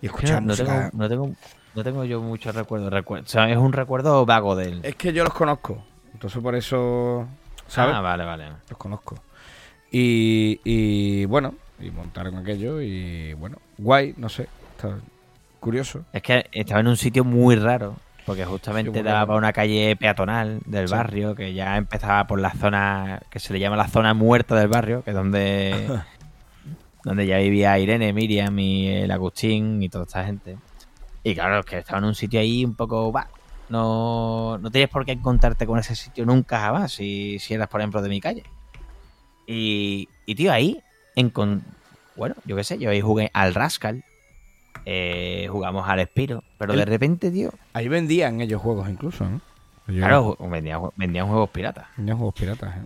[0.00, 1.32] y escuchaba no, tengo, no, tengo,
[1.74, 2.92] no tengo yo muchos recuerdos.
[2.92, 4.80] recuer- o sea, es un recuerdo vago de él.
[4.82, 5.84] Es que yo los conozco.
[6.12, 7.26] Entonces por eso...
[7.66, 7.94] ¿Sabes?
[7.96, 8.46] Ah, vale, vale.
[8.68, 9.16] Los conozco.
[9.90, 14.48] Y, y bueno, y montaron aquello y bueno, guay, no sé.
[14.76, 14.96] Está
[15.64, 16.04] curioso.
[16.12, 19.96] Es que estaba en un sitio muy raro, porque justamente Sí, daba para una calle
[19.96, 20.94] peatonal del Sí.
[20.94, 24.68] barrio, que ya empezaba por la zona que se le llama la zona muerta del
[24.68, 25.88] barrio, que es donde,
[27.04, 30.56] donde ya vivía Irene, Miriam y el Agustín y toda esta gente.
[31.22, 33.10] Y claro, es que estaba en un sitio ahí un poco...
[33.10, 33.28] bah,
[33.70, 37.80] no, no tienes por qué encontrarte con ese sitio nunca jamás, si, si eras, por
[37.80, 38.42] ejemplo, de mi calle.
[39.46, 40.80] Y, y tío, ahí,
[41.16, 41.62] encon-
[42.14, 44.02] bueno, yo qué sé, yo ahí jugué al Rascal,
[44.86, 49.40] eh, jugamos al Espiro, pero El- de repente, tío, Ahí vendían ellos juegos incluso, ¿no?
[49.86, 51.86] Yo- claro, vendían, vendían juegos piratas.
[51.96, 52.84] Vendían juegos piratas, ¿eh?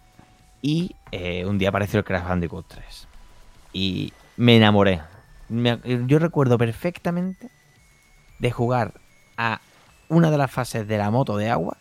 [0.63, 3.07] Y eh, un día apareció el Crash Bandicoot 3.
[3.73, 5.01] Y me enamoré.
[5.49, 7.49] Me- yo recuerdo perfectamente
[8.41, 8.95] de jugar
[9.37, 9.61] a
[10.09, 11.77] una de las fases de la moto de agua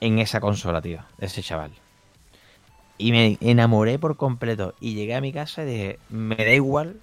[0.00, 1.72] en esa consola, tío, de ese chaval.
[2.96, 4.74] Y me enamoré por completo.
[4.80, 6.96] Y llegué a mi casa y dije, me da igual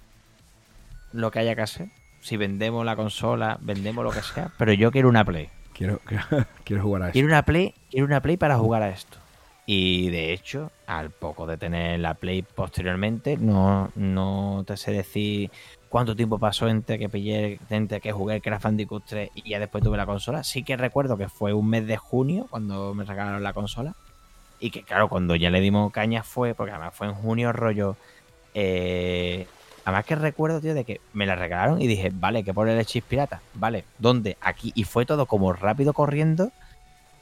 [1.12, 1.88] lo que haya que hacer.
[2.20, 5.48] Si vendemos la consola, vendemos lo que sea, pero yo quiero una Play.
[5.72, 6.00] Quiero,
[6.64, 7.12] quiero jugar a eso.
[7.12, 9.18] Quiero una Play, quiero una Play para jugar a esto.
[9.66, 15.50] Y de hecho, al poco de tener la Play posteriormente, no, no te sé decir
[15.90, 19.58] cuánto tiempo pasó entre que pillé, entre que jugué el Crash Bandicoot 3 y ya
[19.58, 20.42] después tuve la consola.
[20.42, 23.94] Sí que recuerdo que fue un mes de junio cuando me regalaron la consola.
[24.58, 27.96] Y que claro, cuando ya le dimos caña fue, porque además fue en junio rollo.
[28.54, 29.46] eh,
[29.88, 32.84] además que recuerdo, tío, de que me la regalaron y dije, vale, que por el
[32.84, 33.40] chip pirata.
[33.54, 34.36] Vale, ¿dónde?
[34.42, 34.70] Aquí.
[34.74, 36.52] Y fue todo como rápido corriendo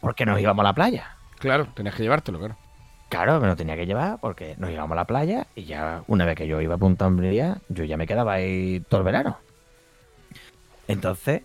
[0.01, 1.17] porque nos íbamos a la playa.
[1.39, 2.57] Claro, tenías que llevártelo, claro.
[3.09, 6.25] Claro, me lo tenía que llevar porque nos íbamos a la playa y ya una
[6.25, 9.39] vez que yo iba a Punta Umbría, yo ya me quedaba ahí todo el verano.
[10.89, 11.43] Entonces,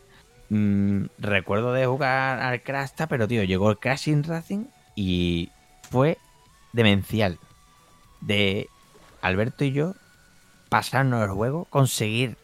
[0.49, 5.51] mm, recuerdo de jugar al Crash, pero tío, llegó el Crashing Racing y
[5.87, 6.17] fue
[6.73, 7.37] demencial.
[8.21, 8.67] De
[9.21, 9.93] Alberto y yo
[10.71, 12.37] pasarnos el juego, conseguir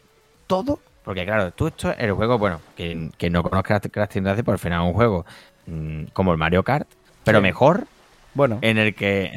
[0.46, 0.80] todo.
[1.02, 4.58] Porque claro, tú esto, el juego, bueno, que, que no conozcas Crashing Racing, por al
[4.58, 5.24] final es un juego
[5.66, 6.86] mm, como el Mario Kart,
[7.24, 7.42] pero Sí.
[7.42, 7.86] mejor
[8.34, 9.32] Bueno, en el que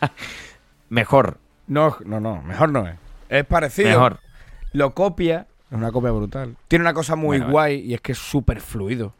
[0.88, 2.94] mejor, no, no, no, mejor no es.
[3.28, 3.88] Es parecido.
[3.88, 4.20] mejor.
[4.72, 6.56] Lo copia, es una copia brutal.
[6.68, 9.14] Tiene una cosa muy Bueno, guay y es que es súper fluido.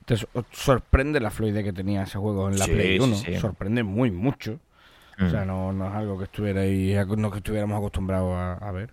[0.00, 3.04] Entonces te so- sorprende la fluidez que tenía ese juego en la Sí, Play sí,
[3.04, 3.16] 1.
[3.16, 3.36] sí.
[3.36, 4.58] Sorprende muy mucho.
[5.20, 5.46] O sea, Mm.
[5.46, 8.90] no, no es algo que estuvierais, no que estuviéramos acostumbrados a, a ver.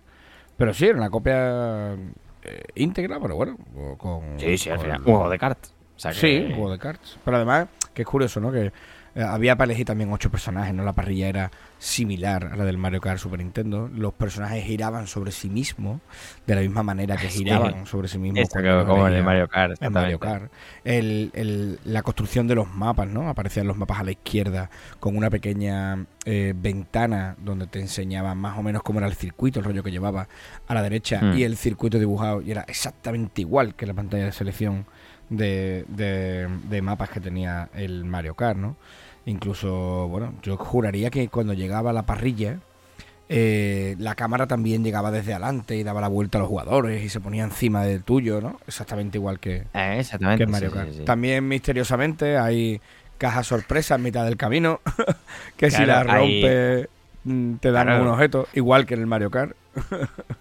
[0.56, 3.56] Pero sí, era una copia eh, íntegra, pero bueno,
[3.98, 4.38] con...
[4.38, 5.02] Sí, sí, al final.
[5.02, 5.74] juego de cartas.
[5.96, 7.18] O sea que- Sí, un juego de cartas.
[7.24, 8.50] Pero además, que es curioso, ¿no?
[8.52, 8.72] Que
[9.16, 10.84] había para elegir también ocho personajes, ¿no?
[10.84, 13.88] La parrilla era similar a la del Mario Kart Super Nintendo.
[13.88, 16.00] Los personajes giraban sobre sí mismos
[16.46, 17.38] de la misma manera que Sí.
[17.38, 18.48] giraban sobre sí mismos.
[18.86, 19.82] Como en el Mario Kart.
[19.82, 20.18] en Mario.
[20.20, 20.50] Kart.
[20.84, 23.28] El- el- la construcción de los mapas, ¿no?
[23.28, 24.70] Aparecían los mapas a la izquierda
[25.00, 29.58] con una pequeña eh, ventana donde te enseñaban más o menos cómo era el circuito,
[29.58, 30.28] el rollo que llevaba
[30.68, 31.38] a la derecha Mm.
[31.38, 34.84] y el circuito dibujado y era exactamente igual que la pantalla de selección
[35.30, 38.76] de, de- de mapas que tenía el Mario Kart, ¿no?
[39.26, 42.58] Incluso, bueno, yo juraría que cuando llegaba la parrilla,
[43.28, 47.08] eh, la cámara también llegaba desde adelante y daba la vuelta a los jugadores y
[47.08, 48.58] se ponía encima del tuyo, ¿no?
[48.66, 50.38] Exactamente igual que, Eh, exactamente.
[50.38, 50.90] que en Mario Kart.
[50.90, 51.04] sí, sí.
[51.04, 52.80] También misteriosamente hay
[53.18, 54.80] cajas sorpresas en mitad del camino
[55.56, 56.88] que si hay- rompes
[57.22, 58.02] mm, te dan Claro.
[58.02, 59.54] un objeto, igual que en el Mario Kart.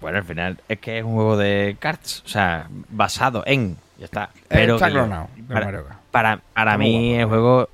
[0.00, 3.76] Bueno, al final es que es un juego de cards, o sea, basado en.
[3.98, 4.30] Ya está.
[4.48, 7.68] Pero clonado del para, para, para mí el juego,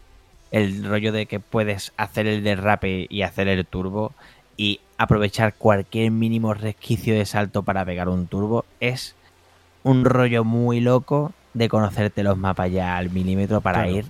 [0.51, 4.13] el rollo de que puedes hacer el derrape y hacer el turbo
[4.57, 9.15] y aprovechar cualquier mínimo resquicio de salto para pegar un turbo es
[9.85, 13.97] un rollo muy loco de conocerte los mapas ya al milímetro para Claro.
[13.97, 14.07] ir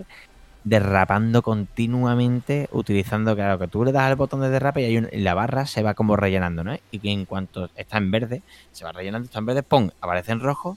[0.67, 5.65] derrapando continuamente utilizando, claro, que tú le das al botón de derrape y, la barra
[5.65, 6.77] se va como rellenando, ¿no?
[6.91, 9.91] Y que en cuanto está en verde, se va rellenando, está en verde, ¡pum!
[10.01, 10.77] aparece en rojo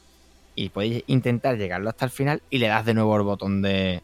[0.54, 4.04] y puedes intentar llegarlo hasta el final y le das de nuevo el botón de...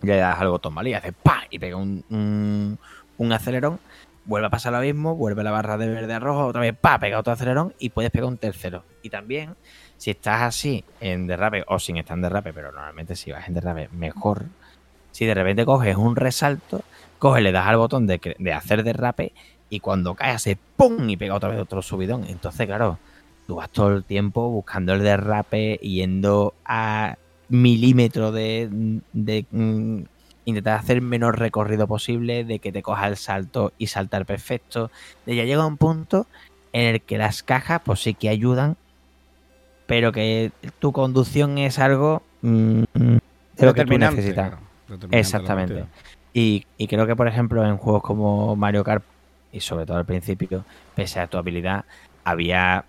[0.00, 0.90] Le das al botón, ¿vale?
[0.90, 1.42] Y hace ¡pa!
[1.50, 2.78] Y pega un, un,
[3.18, 3.78] un acelerón,
[4.24, 6.98] vuelve a pasar lo mismo, vuelve la barra de verde a rojo, otra vez ¡pa!
[6.98, 8.82] Pega otro acelerón y puedes pegar un tercero.
[9.02, 9.56] Y también,
[9.98, 13.52] si estás así en derrape o sin estar en derrape, pero normalmente si vas en
[13.52, 14.46] derrape, mejor.
[15.16, 16.82] Si de repente coges un resalto,
[17.18, 19.32] coges, le das al botón de, de hacer derrape
[19.70, 21.08] y cuando cae hace ¡pum!
[21.08, 22.26] y pega otra vez otro subidón.
[22.28, 22.98] Entonces, claro,
[23.46, 27.16] tú vas todo el tiempo buscando el derrape, yendo a
[27.48, 28.68] milímetro de,
[29.14, 30.02] de, mm,
[30.44, 34.90] intentar hacer el menor recorrido posible, de que te coja el salto y saltar perfecto.
[35.24, 36.26] De ya llega un punto
[36.74, 38.76] en el que las cajas, pues sí que ayudan,
[39.86, 42.82] pero que tu conducción es algo mm,
[43.56, 44.50] de lo que tú necesitas.
[44.50, 44.65] claro,
[45.10, 45.84] Exactamente.
[46.32, 49.02] Y, y creo que, por ejemplo, en juegos como Mario Kart,
[49.52, 51.84] y sobre todo al principio, pese a tu habilidad,
[52.24, 52.84] había.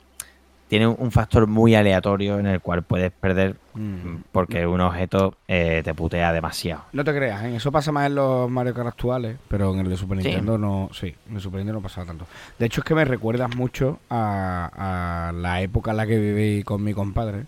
[0.68, 4.24] Tiene un factor muy aleatorio en el cual puedes perder Mm.
[4.34, 6.82] porque un objeto eh, te putea demasiado.
[6.92, 7.56] No te creas, ¿eh?
[7.56, 10.28] eso pasa más en los Mario Kart actuales, pero en el de Super Sí.
[10.28, 12.26] Nintendo no, sí, en el Super Nintendo no pasaba tanto.
[12.60, 16.64] De hecho es que me recuerdas mucho a, a la época en la que viví
[16.64, 17.46] con mi compadre,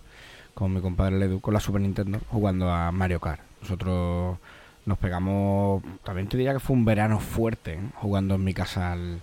[0.54, 3.42] con mi compadre Ledu, con la Super Nintendo, jugando a Mario Kart.
[3.62, 4.38] Nosotros
[4.86, 7.80] nos pegamos, también te diría que fue un verano fuerte, ¿eh?
[7.96, 9.22] jugando en mi casa al,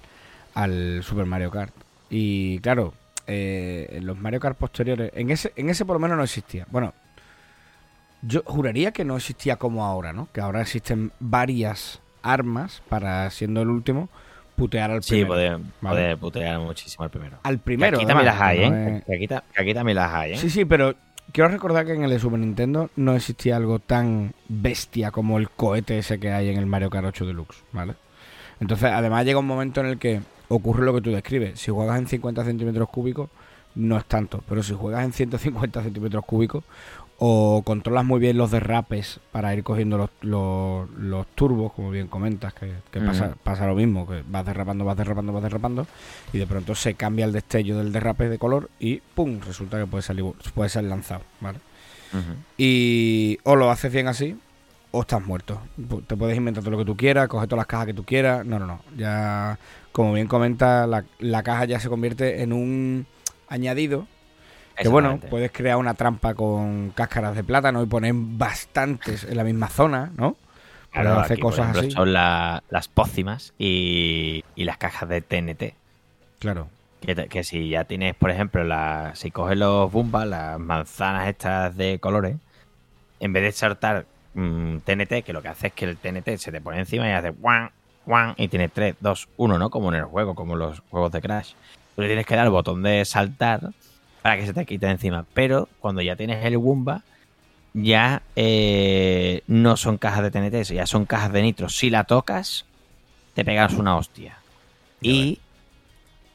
[0.55, 1.73] al Super Mario Kart.
[2.11, 2.95] Y claro,
[3.27, 6.67] eh, en los Mario Kart posteriores, en ese, en ese por lo menos no existía.
[6.71, 6.95] Bueno,
[8.23, 10.29] yo juraría que no existía como ahora, ¿no?
[10.33, 14.09] Que ahora existen varias armas para, siendo el último,
[14.57, 15.61] putear al Sí, primero.
[15.81, 15.97] Vale.
[16.03, 17.39] puede putear muchísimo al primero.
[17.43, 17.97] Al Que primero.
[17.99, 19.05] aquí también además, las hay, no ¿eh?
[19.15, 20.37] aquí, que aquí también las hay, ¿eh?
[20.39, 20.95] Sí, sí, pero
[21.33, 25.51] quiero recordar que en el de Super Nintendo no existía algo tan bestia como el
[25.51, 27.95] cohete ese que hay en el Mario Kart 8 Deluxe, ¿vale?
[28.61, 31.61] Entonces, además llega un momento en el que ocurre lo que tú describes.
[31.61, 33.29] Si juegas en 50 centímetros cúbicos,
[33.75, 34.43] no es tanto.
[34.49, 36.65] Pero si juegas en 150 centímetros cúbicos
[37.19, 42.09] o controlas muy bien los derrapes para ir cogiendo los, los, los turbos, como bien
[42.09, 45.87] comentas, que, que pasa, pasa lo mismo, que vas derrapando, vas derrapando, vas derrapando,
[46.33, 49.41] y de pronto se cambia el destello del derrape de color y ¡pum!
[49.47, 50.25] Resulta que puede salir,
[50.55, 51.59] puede ser lanzado, ¿vale?
[52.57, 54.39] Y o lo haces bien así,
[54.91, 55.61] o estás muerto.
[56.07, 58.47] Te puedes inventar todo lo que tú quieras, coger todas las cajas que tú quieras.
[58.47, 58.81] No, no, no.
[58.97, 59.59] Ya,
[59.93, 63.07] como bien comenta, la, la caja ya se convierte en un
[63.49, 64.07] añadido.
[64.77, 69.45] Que bueno, puedes crear una trampa con cáscaras de plátano y poner bastantes en la
[69.45, 70.37] misma zona, ¿no?
[70.93, 71.91] Para Claro, hacer aquí, por cosas ejemplo, así.
[71.93, 75.75] Son la- las pócimas y, y las cajas de TNT.
[76.39, 76.69] Claro.
[77.01, 81.99] Que, si ya tienes, por ejemplo, la, si coges los bumbas, las manzanas estas de
[81.99, 82.37] colores,
[83.21, 86.51] en vez de saltar mm, TNT, que lo que hace es que el TNT se
[86.53, 87.71] te pone encima y hace guan,
[88.07, 89.71] guan, y tiene 3, 2, 1, ¿no?
[89.71, 91.53] Como en el juego, como los juegos de Crash.
[91.95, 93.61] Tú le tienes que dar el botón de saltar
[94.27, 95.25] para que se te quite encima.
[95.35, 97.05] Pero cuando ya tienes el Wumba,
[97.75, 101.69] ya eh, no son cajas de TNT, ya son cajas de nitro.
[101.69, 102.67] Si la tocas,
[103.35, 104.39] te pegas una hostia.
[105.01, 105.39] Y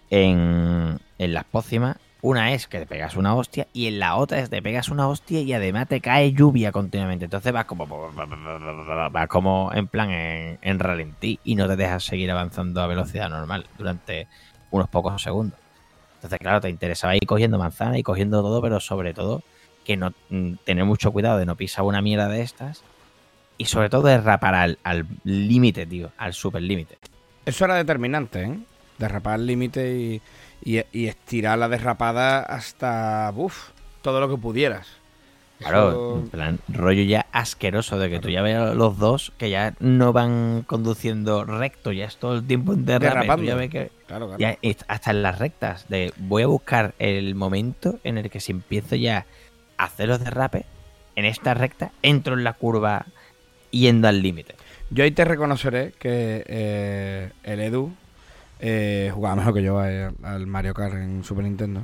[0.09, 4.37] en, en las pócimas Una es que te pegas una hostia y en la otra
[4.39, 7.25] es que te pegas una hostia y además te cae lluvia continuamente.
[7.25, 7.87] Entonces vas como
[9.11, 13.29] vas como en plan en, en ralentí y no te dejas seguir avanzando a velocidad
[13.29, 14.29] normal durante
[14.69, 15.59] unos pocos segundos.
[16.21, 19.41] Entonces, claro, te interesaba ir cogiendo manzana y cogiendo todo, pero sobre todo
[19.83, 22.83] que no mm, tener mucho cuidado de no pisar una mierda de estas
[23.57, 26.99] y sobre todo de rapar al al límite, tío, al super límite.
[27.45, 28.59] Eso era determinante, ¿eh?
[28.99, 30.21] Derrapar el límite y,
[30.63, 33.69] y- y estirar la derrapada hasta, uf,
[34.03, 34.87] todo lo que pudieras.
[35.61, 39.49] Claro, en plan, rollo ya asqueroso de que tú ya ves a los dos que
[39.49, 43.07] ya no van conduciendo recto, ya es todo el tiempo en derrape.
[43.07, 43.45] Tú Derrapando.
[43.45, 44.39] ya ves que Claro, claro.
[44.39, 48.51] ya hasta en las rectas, de voy a buscar el momento en el que si
[48.51, 49.25] empiezo ya
[49.77, 50.65] a hacer los derrapes,
[51.15, 53.05] en esta recta entro en la curva
[53.69, 54.55] yendo al límite.
[54.89, 57.93] Yo ahí te reconoceré que eh, el Edu
[58.59, 61.83] eh, jugaba mejor que yo al Mario Kart en Super Nintendo.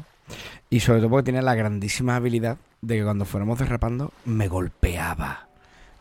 [0.70, 5.48] Y sobre todo porque tenía la grandísima habilidad de que cuando fuéramos derrapando me golpeaba.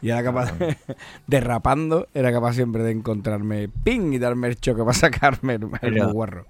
[0.03, 0.77] Y era capaz, de-
[1.27, 5.70] derrapando, era capaz siempre de encontrarme ping y darme el choque para sacarme el, el
[5.81, 6.46] Pero- guarro.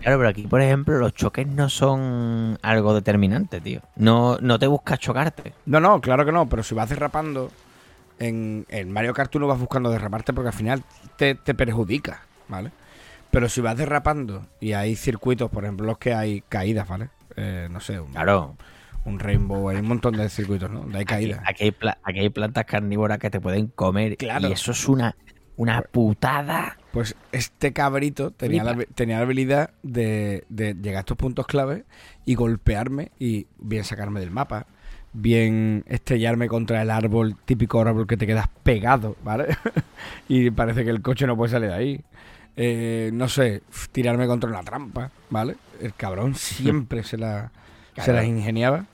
[0.00, 3.82] Claro, pero aquí, por ejemplo, los choques no son algo determinante, tío.
[3.96, 5.52] No, no te buscas chocarte.
[5.66, 7.50] No, no, claro que no, pero si vas derrapando
[8.18, 10.82] en, en Mario Kart tú no vas buscando derraparte porque al final
[11.16, 12.72] te, te perjudica, ¿vale?
[13.30, 17.10] Pero si vas derrapando y hay circuitos, por ejemplo, los que hay caídas, ¿vale?
[17.36, 18.56] Eh, no sé, un, Claro,
[19.08, 20.80] un Rainbow, hay un montón de circuitos, ¿no?
[20.80, 21.04] Donde hay
[21.46, 24.48] aquí, hay pla- aquí hay plantas carnívoras que te pueden comer Claro.
[24.48, 25.16] y eso es una,
[25.56, 26.76] una putada.
[26.92, 31.84] Pues este cabrito tenía la, tenía la habilidad de, de llegar a estos puntos clave
[32.24, 34.66] y golpearme y bien sacarme del mapa,
[35.12, 39.46] bien estrellarme contra el árbol, típico árbol que te quedas pegado, ¿vale?
[40.28, 42.04] y parece que el coche no puede salir de ahí.
[42.60, 45.54] Eh, no sé, tirarme contra una trampa, ¿vale?
[45.80, 47.52] El cabrón siempre se la
[47.96, 48.84] se las ingeniaba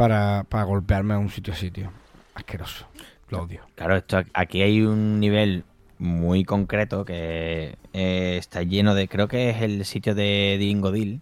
[0.00, 1.92] para, para golpearme a un sitio a sitio.
[2.34, 2.86] Asqueroso.
[3.28, 3.60] Lo odio.
[3.74, 5.64] Claro, esto aquí hay un nivel
[5.98, 11.20] muy concreto que eh, está lleno de, creo que es el sitio de Dingodil,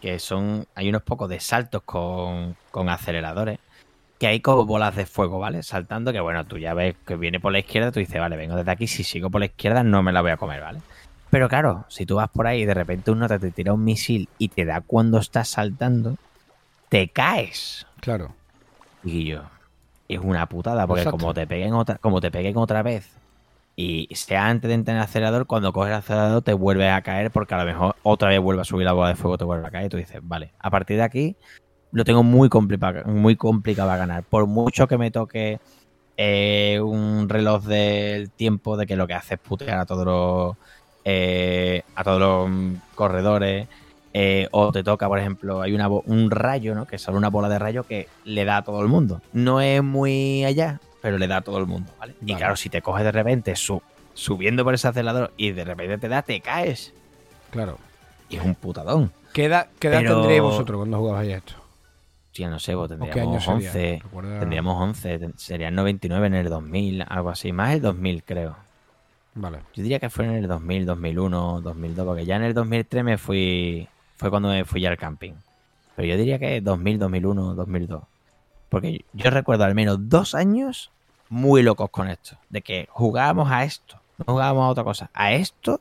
[0.00, 3.58] que son, hay unos pocos de saltos con, con aceleradores,
[4.18, 5.62] que hay como bolas de fuego, ¿vale?
[5.62, 8.56] Saltando, que bueno, tú ya ves que viene por la izquierda, tú dices, vale, vengo
[8.56, 10.80] desde aquí, si sigo por la izquierda no me la voy a comer, ¿vale?
[11.28, 13.84] Pero claro, si tú vas por ahí y de repente un nota te tira un
[13.84, 16.16] misil y te da cuando estás saltando,
[16.88, 17.86] te caes.
[18.00, 18.34] Claro.
[19.02, 19.42] Y yo,
[20.08, 21.18] es una putada, porque Exacto.
[21.18, 23.10] como te peguen otra, como te peguen otra vez
[23.76, 27.02] y sea antes de entrar en el acelerador, cuando coges el acelerador te vuelves a
[27.02, 29.44] caer porque a lo mejor otra vez vuelve a subir la bola de fuego, te
[29.44, 31.36] vuelve a caer y tú dices, vale, a partir de aquí
[31.92, 34.24] lo tengo muy complicado, muy complicado a ganar.
[34.24, 35.60] Por mucho que me toque
[36.16, 40.56] eh, un reloj del tiempo de que lo que hace es putear a todos los
[41.04, 43.68] eh, a todos los mm, corredores.
[44.14, 46.86] Eh, o te toca, por ejemplo, hay una un rayo, ¿no?
[46.86, 49.20] Que sale una bola de rayo que le da a todo el mundo.
[49.32, 52.14] No es muy allá, pero le da a todo el mundo, ¿vale?
[52.22, 52.36] Y Vale.
[52.38, 53.82] claro, si te coges de repente su-
[54.14, 56.92] subiendo por ese acelerador y de repente te da, te caes.
[57.50, 57.76] Claro.
[58.30, 59.12] Y es un putadón.
[59.32, 61.54] ¿Qué edad, qué edad Pero- tendríais vosotros cuando jugabais a esto?
[62.32, 63.68] Tía, no sé, vos ¿O qué año tendríamos sería?
[63.68, 64.00] 11.
[64.02, 65.18] Recuerda- Tendríamos 11.
[65.18, 67.52] ten- Sería el 99 en el 2000, algo así.
[67.52, 68.56] Más el 2000, creo.
[69.34, 69.58] Vale.
[69.74, 73.18] Yo diría que fue en el 2000, 2001, 2002, porque ya en el 2003 me
[73.18, 73.88] fui,
[74.24, 75.34] fue cuando me fui al camping.
[75.96, 78.02] Pero yo diría que 2000, 2001, 2002.
[78.70, 80.90] Porque yo recuerdo al menos dos años
[81.28, 82.38] muy locos con esto.
[82.48, 85.10] De que jugábamos a esto, no jugábamos a otra cosa.
[85.12, 85.78] A esto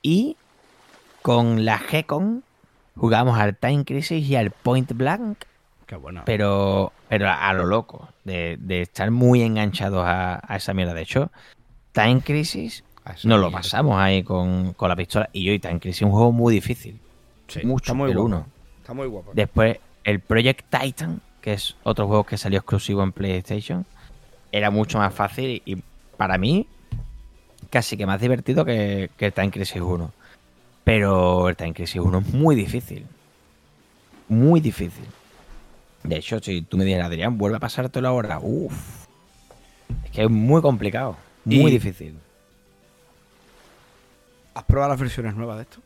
[0.00, 0.38] y
[1.20, 2.42] con la G-Con
[2.96, 5.44] jugábamos al Time Crisis y al Point Blank
[5.84, 6.22] Qué bueno.
[6.24, 10.94] pero, pero a, lo loco, de, de estar muy enganchados a, a esa mierda.
[10.94, 11.30] De hecho,
[11.92, 12.82] Time Crisis
[13.24, 15.28] nos lo pasamos ahí con, con la pistola.
[15.34, 16.98] Y yo y Time Crisis es un juego muy difícil.
[17.60, 18.26] Sí, mucho, está muy el guapo.
[18.26, 18.46] uno.
[18.80, 19.30] Está muy guapo.
[19.34, 23.84] Después, el Project Titan, que es otro juego que salió exclusivo en PlayStation,
[24.50, 25.82] era mucho más fácil y, y
[26.16, 26.66] para mí
[27.70, 30.12] casi que más divertido que, que el Time Crisis 1.
[30.84, 33.06] Pero el Time Crisis 1 es muy difícil.
[34.28, 35.04] Muy difícil.
[36.02, 38.40] De hecho, si tú me dijeras, Adrián, vuelve a pasártelo ahora.
[38.42, 38.72] Uf.
[40.04, 41.16] Es que es muy complicado.
[41.44, 42.18] Muy Y- difícil.
[44.54, 45.78] ¿Has probado las versiones nuevas de esto?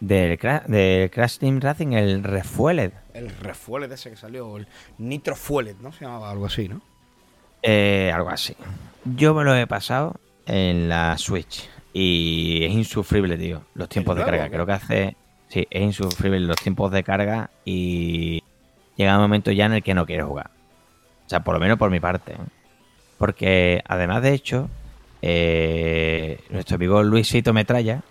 [0.00, 2.92] Del, Cra- del Crash Team Racing, el Refueled.
[3.14, 4.66] El Refueled ese que salió, el
[4.98, 5.92] Nitro Fueled, ¿no?
[5.92, 6.82] Se llamaba algo así, ¿no?
[7.62, 8.54] Eh, algo así.
[9.04, 10.16] Yo me lo he pasado
[10.46, 13.62] en la Switch y es insufrible, tío.
[13.74, 14.50] Los tiempos de carga.
[14.50, 15.16] Creo que hace.
[15.48, 18.42] Sí, es insufrible los tiempos de carga y
[18.96, 20.50] llega un momento ya en el que no quiero jugar.
[21.24, 22.32] O sea, por lo menos por mi parte.
[22.32, 22.36] ¿eh?
[23.16, 24.68] Porque además, de hecho,
[25.22, 28.02] eh, nuestro amigo Luisito Metralla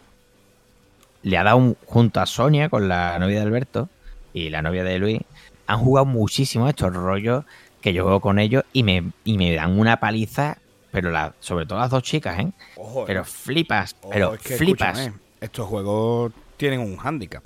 [1.26, 3.90] le ha dado un, junto a Sonia, con la novia de Alberto,
[4.32, 5.22] y la novia de Luis
[5.66, 7.46] han jugado muchísimo estos rollos
[7.82, 10.60] que yo juego con ellos y me, y me dan una paliza,
[10.92, 12.52] pero la, sobre todo las dos chicas, ¿eh?
[12.76, 13.26] Ojo, Pero eh.
[13.26, 15.12] flipas, Ojo, pero es que, flipas.
[15.42, 17.44] estos juegos tienen un hándicap.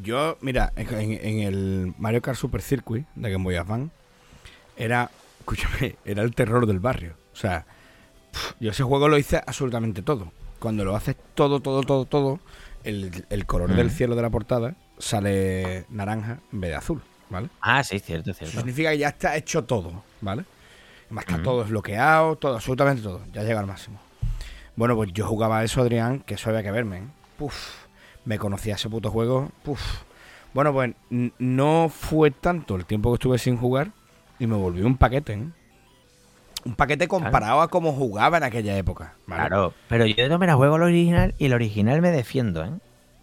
[0.00, 3.90] Yo, mira, en, en el Mario Kart Super Circuit de Game Boy Advance,
[4.76, 7.14] era, escúchame, era el terror del barrio.
[7.32, 7.66] O sea,
[8.60, 10.32] yo ese juego lo hice absolutamente todo.
[10.60, 12.38] Cuando lo haces todo, todo, todo, todo,
[12.84, 13.90] el, el color del Mm.
[13.90, 17.48] cielo de la portada sale naranja en vez de azul, ¿vale?
[17.60, 18.56] Ah, sí, cierto, Eso cierto.
[18.58, 20.44] significa que ya está hecho todo, ¿vale?
[21.06, 21.42] Además está Ujú.
[21.44, 23.20] todo desbloqueado, todo, absolutamente todo.
[23.32, 24.00] Ya llega al máximo.
[24.76, 26.98] Bueno, pues yo jugaba eso, Adrián, que eso había que verme.
[26.98, 27.04] ¿eh?
[27.36, 27.54] Puf,
[28.24, 29.50] me conocía ese puto juego.
[29.62, 29.80] Puf.
[30.54, 33.90] Bueno, pues no fue tanto el tiempo que estuve sin jugar
[34.38, 35.48] y me volví un paquete, ¿eh?
[36.64, 39.14] Un paquete comparado a cómo jugaba en aquella época.
[39.26, 39.48] ¿vale?
[39.48, 42.70] Claro, pero yo no me la juego el original y el original me defiendo, ¿eh?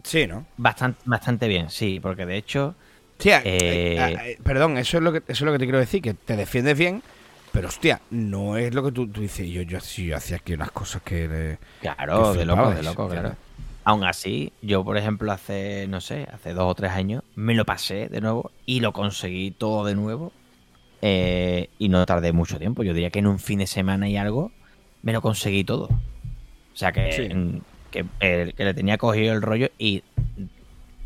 [0.03, 0.45] Sí, ¿no?
[0.57, 2.75] Bastante, bastante bien, sí, porque de hecho,
[3.19, 5.79] Sí, eh, Eh, eh, perdón, eso es, lo que, eso es lo que te quiero
[5.79, 7.01] decir, que te defiendes bien,
[7.51, 9.49] pero hostia, no es lo que tú, tú dices.
[9.49, 11.27] Yo, yo, sí, yo hacía aquí unas cosas que...
[11.27, 13.35] le- claro, Que de loco, de loco, claro.
[13.83, 17.65] Aún así, yo, por ejemplo, hace, no sé, hace dos o tres años, me lo
[17.65, 20.31] pasé de nuevo y lo conseguí todo de nuevo.
[21.01, 22.83] Eh, y no tardé mucho tiempo.
[22.83, 24.51] Yo diría que en un fin de semana y algo
[25.03, 25.85] me lo conseguí todo.
[25.85, 27.61] O sea que, Sí.
[27.91, 30.03] que, eh, que le tenía cogido el rollo y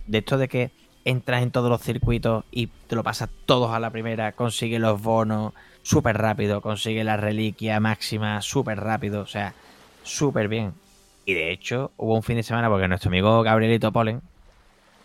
[0.08, 0.72] de esto de que
[1.06, 5.02] entras en todos los circuitos y te lo pasas todos a la primera, consigues los
[5.02, 9.54] bonos súper rápido, consigues la reliquia máxima súper rápido, o sea,
[10.04, 10.74] súper bien.
[11.26, 14.22] Y de hecho, hubo un fin de semana porque nuestro amigo Gabrielito Polen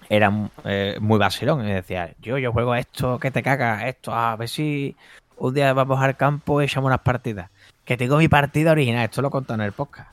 [0.09, 4.37] era eh, muy vacilón y decía, yo, yo juego esto, que te cagas, esto, a
[4.37, 4.97] ver si
[5.37, 7.51] un día vamos al campo y echamos unas partidas.
[7.85, 10.11] Que tengo mi partida original, esto lo contó en el podcast.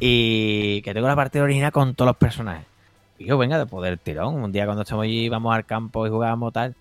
[0.00, 2.66] Y que tengo la partida original con todos los personajes.
[3.18, 4.42] Y yo, venga, de poder tirón.
[4.42, 6.74] Un día cuando estamos allí, vamos al campo y jugamos tal.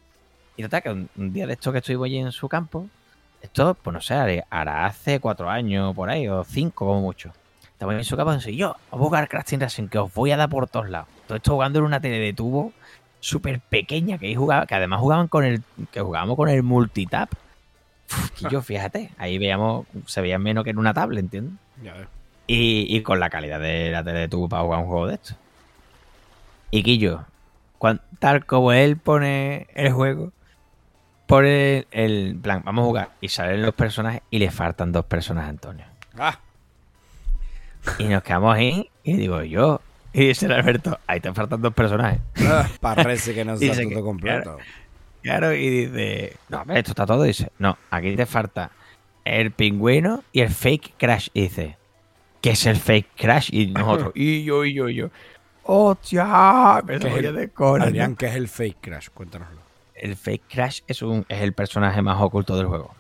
[0.58, 2.88] Y total, que un, un día de esto que estuvimos allí en su campo,
[3.41, 7.32] esto, pues no sé, hará hace cuatro años por ahí, o cinco como mucho.
[7.82, 10.14] Estamos en su campo y dice, yo, vamos a jugar Crash Team Racing, que os
[10.14, 11.08] voy a dar por todos lados.
[11.26, 12.74] Todo esto jugando en una tele de tubo
[13.20, 17.32] súper pequeña, que jugaba, que además jugaban con el, que jugábamos con el multitap.
[18.40, 21.56] Y yo, fíjate, ahí veíamos, se veía menos que en una tablet, ¿entiendes?
[21.82, 22.08] Ya ves.
[22.46, 25.16] Y, y con la calidad de la tele de tubo para jugar un juego de
[25.16, 25.34] esto.
[26.70, 27.26] Y Quillo,
[27.80, 30.32] cuan- tal como él pone el juego,
[31.26, 35.48] pone el, plan, vamos a jugar, y salen los personajes y le faltan dos personajes
[35.48, 35.86] a Antonio.
[36.20, 36.38] Ah,
[37.98, 39.82] Y nos quedamos ahí y digo yo,
[40.14, 42.20] y dice el Alberto, ahí te faltan dos personajes.
[42.46, 44.58] ah, parece que no está todo que- completo.
[45.24, 47.24] Claro, y dice, no, a ver, esto está todo.
[47.26, 48.72] Y dice, no, aquí te falta
[49.24, 51.28] el pingüino y el fake crash.
[51.34, 51.78] Y dice,
[52.42, 53.50] ¿qué es el fake crash?
[53.54, 55.10] Y nosotros, y yo, y yo, y yo.
[55.64, 56.82] ¡Hostia!
[56.86, 57.88] Me ¿Qué es voy a descojonar.
[57.90, 59.10] Adrián, ¿qué es el fake crash?
[59.14, 59.62] Cuéntanoslo.
[59.94, 62.96] El fake crash es, un, es el personaje más oculto del juego.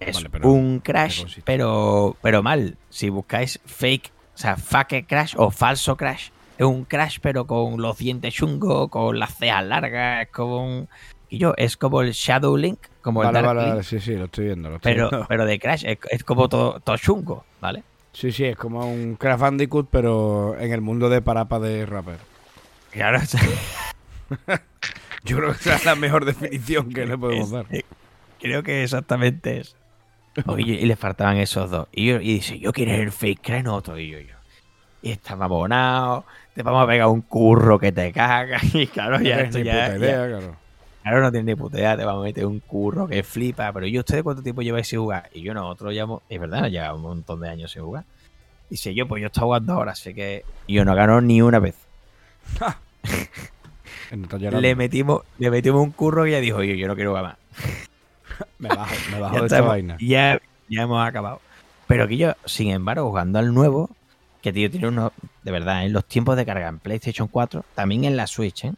[0.00, 2.76] Es Vale, pero, un ¿en qué crash, pero, pero mal.
[2.88, 7.80] Si buscáis fake, o sea, fake crash o falso crash, es un crash, pero con
[7.82, 10.88] los dientes chungos, con las cejas largas, es como un.
[11.30, 14.26] Y yo, es como el Shadow Link, como el Dark vale, Link, sí, sí, lo
[14.26, 14.70] estoy viendo.
[14.70, 15.26] Lo estoy pero, viendo.
[15.28, 17.82] pero de Crash es, es como todo, todo chungo, ¿vale?
[18.12, 22.18] Sí, sí, es como un Crash Bandicoot, pero en el mundo de parapa de rapper.
[22.90, 23.20] Claro,
[25.24, 27.66] Yo creo que esa es la mejor definición que le podemos es- dar.
[27.70, 27.82] eh,
[28.40, 29.76] creo que exactamente eso.
[30.46, 31.88] Oye, y le faltaban esos dos.
[31.92, 33.98] Y, yo, y dice, yo quiero el fake Crash, no otro.
[33.98, 34.34] Y yo, yo.
[35.02, 36.24] Y estaba abonado,
[36.54, 38.62] te vamos a pegar un curro que te cagas.
[38.74, 40.56] Y claro, No ya, ni ya, puta ya- idea, claro.
[41.02, 43.72] Claro, no tiene ni puta idea, te vamos a meter un curro que flipa.
[43.72, 45.30] Pero yo, ¿ustedes cuánto tiempo lleváis sin jugar?
[45.32, 48.04] Y yo, nosotros llevamos, es verdad, llevamos un montón de años sin jugar.
[48.68, 51.76] Dice yo, pues yo estoy jugando ahora, así que yo no gano ni una vez.
[54.10, 54.60] No está.
[54.60, 57.36] Le metimos, le metimos un curro y ya dijo, yo, yo no quiero jugar más.
[58.58, 59.96] Me bajo, me bajo Ya, de esta vaina.
[60.00, 61.40] ya, ya hemos acabado.
[61.86, 63.90] Pero que yo, sin embargo, jugando al nuevo,
[64.42, 65.12] que tío tiene unos,
[65.42, 68.72] de verdad, en los tiempos de carga en PlayStation 4, también en la Switch, ¿eh?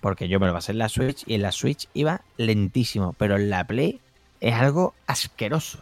[0.00, 3.36] Porque yo me lo pasé en la Switch y en la Switch iba lentísimo, pero
[3.36, 4.00] en la Play
[4.40, 5.80] es algo asqueroso.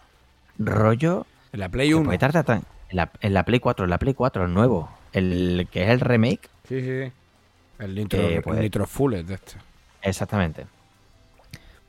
[0.58, 2.04] Rollo En la Play que 1.
[2.04, 4.90] puede tardar tan- en la, en la Play 4, en la Play 4, el nuevo,
[5.12, 7.12] el que es el remake, Sí, sí, sí.
[7.78, 9.54] El Nitro, el puede- nitro Full es de este.
[10.02, 10.66] exactamente.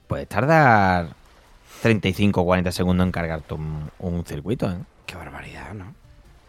[0.07, 1.09] Puede tardar
[1.81, 4.77] 35 o 40 segundos en cargarte un, un circuito, ¿eh?
[5.05, 5.93] Qué barbaridad, ¿no?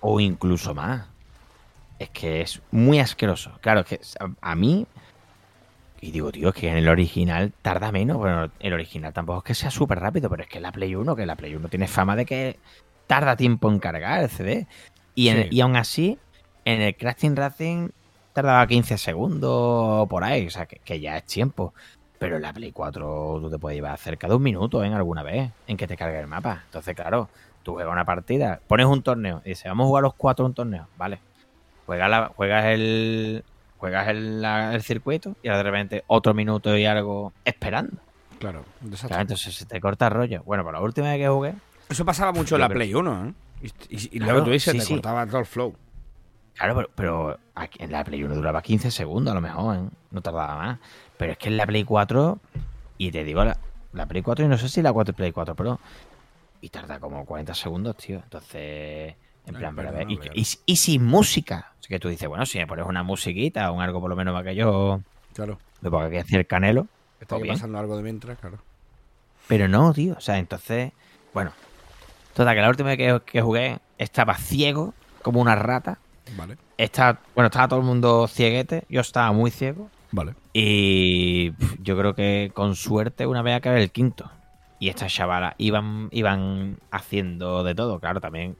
[0.04, 1.06] o incluso más.
[1.98, 3.52] Es que es muy asqueroso.
[3.60, 4.86] Claro, es que a, a mí.
[6.00, 8.16] Y digo, tío, es que en el original tarda menos.
[8.16, 11.14] Bueno, el original tampoco es que sea súper rápido, pero es que la Play 1,
[11.14, 12.58] que la Play 1 tiene fama de que
[13.06, 14.66] tarda tiempo en cargar el CD.
[15.14, 15.48] Y, en- Sí.
[15.52, 16.18] y aún así,
[16.64, 17.90] en el Team Racing
[18.32, 21.72] tardaba 15 segundos por ahí, o sea, que, que ya es tiempo.
[22.22, 25.22] Pero en la Play 4 tú te puedes llevar cerca de un minuto en alguna
[25.22, 26.62] vez en que te cargue el mapa.
[26.66, 27.28] Entonces, claro,
[27.62, 30.54] tú juegas una partida, pones un torneo y dices, vamos a jugar los cuatro un
[30.54, 31.18] torneo, vale.
[31.86, 33.44] Juegas, la, juegas el
[33.78, 37.96] juegas el, la- el circuito y ahora de repente otro minuto y algo esperando.
[38.38, 38.64] Claro.
[39.08, 40.42] Claro, entonces se te corta el rollo.
[40.44, 41.54] Bueno, por la última vez que jugué,
[41.88, 43.32] Eso pasaba mucho en la Play 1, ¿eh?
[43.60, 44.94] Y, y- y Claro, luego tú dices, sí, te sí.
[44.94, 45.74] cortaba todo el flow.
[46.54, 49.80] Claro, pero, pero aquí en la Play 1 duraba 15 segundos a lo mejor, ¿eh?
[50.10, 50.78] no tardaba más.
[51.22, 52.38] Pero es que en la Play 4,
[52.98, 53.56] y te digo, la,
[53.92, 55.80] la Play 4, y no sé si la 4 Play 4 Pro,
[56.60, 58.20] y tarda como 40 segundos, tío.
[58.22, 59.14] Entonces,
[59.46, 61.72] en plan, pero a ver, perdona, y, y- y sin música.
[61.78, 64.16] Así que tú dices, bueno, si me pones una musiquita o un algo por lo
[64.16, 65.00] menos para que yo
[65.34, 65.58] Claro.
[65.80, 66.86] me ponga aquí hacer canelo.
[67.20, 67.54] Está pues bien.
[67.54, 68.58] pasando algo de mientras, claro.
[69.48, 70.14] Pero no, tío.
[70.16, 70.92] O sea, entonces,
[71.34, 71.52] bueno.
[72.34, 75.98] Total, que la última vez que, que jugué estaba ciego, como una rata.
[76.36, 78.84] Vale, Está, bueno, estaba todo el mundo cieguete.
[78.88, 79.90] Yo estaba muy ciego.
[80.12, 80.34] Vale.
[80.52, 81.52] Y
[81.82, 84.30] yo creo que con suerte una vez acabé el quinto.
[84.78, 88.00] Y estas chavalas iban, iban haciendo de todo.
[88.00, 88.56] Claro, también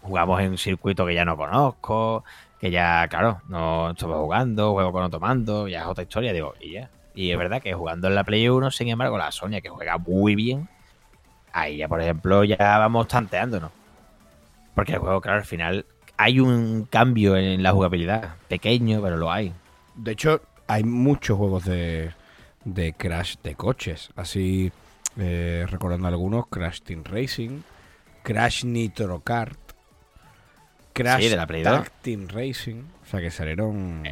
[0.00, 2.24] jugamos en un circuito que ya no conozco.
[2.60, 6.54] Que ya, claro, no estuve jugando, juego con otro mando, ya es otra historia, digo,
[6.60, 6.90] y ya.
[7.12, 9.98] Y es verdad que jugando en la Play 1, sin embargo, la Sonia, que juega
[9.98, 10.68] muy bien,
[11.52, 13.72] ahí ya, por ejemplo, ya vamos tanteándonos.
[14.74, 15.86] Porque el juego, claro, al final
[16.16, 18.36] hay un cambio en la jugabilidad.
[18.48, 19.52] Pequeño, pero lo hay.
[19.96, 20.40] De hecho,
[20.72, 22.12] hay muchos juegos de,
[22.64, 24.10] de Crash de coches.
[24.16, 24.72] Así,
[25.18, 27.60] eh, recordando algunos, Crash Team Racing,
[28.22, 29.58] Crash Nitro Kart,
[30.92, 31.90] Crash Sí, de la Play Tag 2.
[32.02, 32.82] Team Racing.
[33.02, 34.02] O sea, que salieron...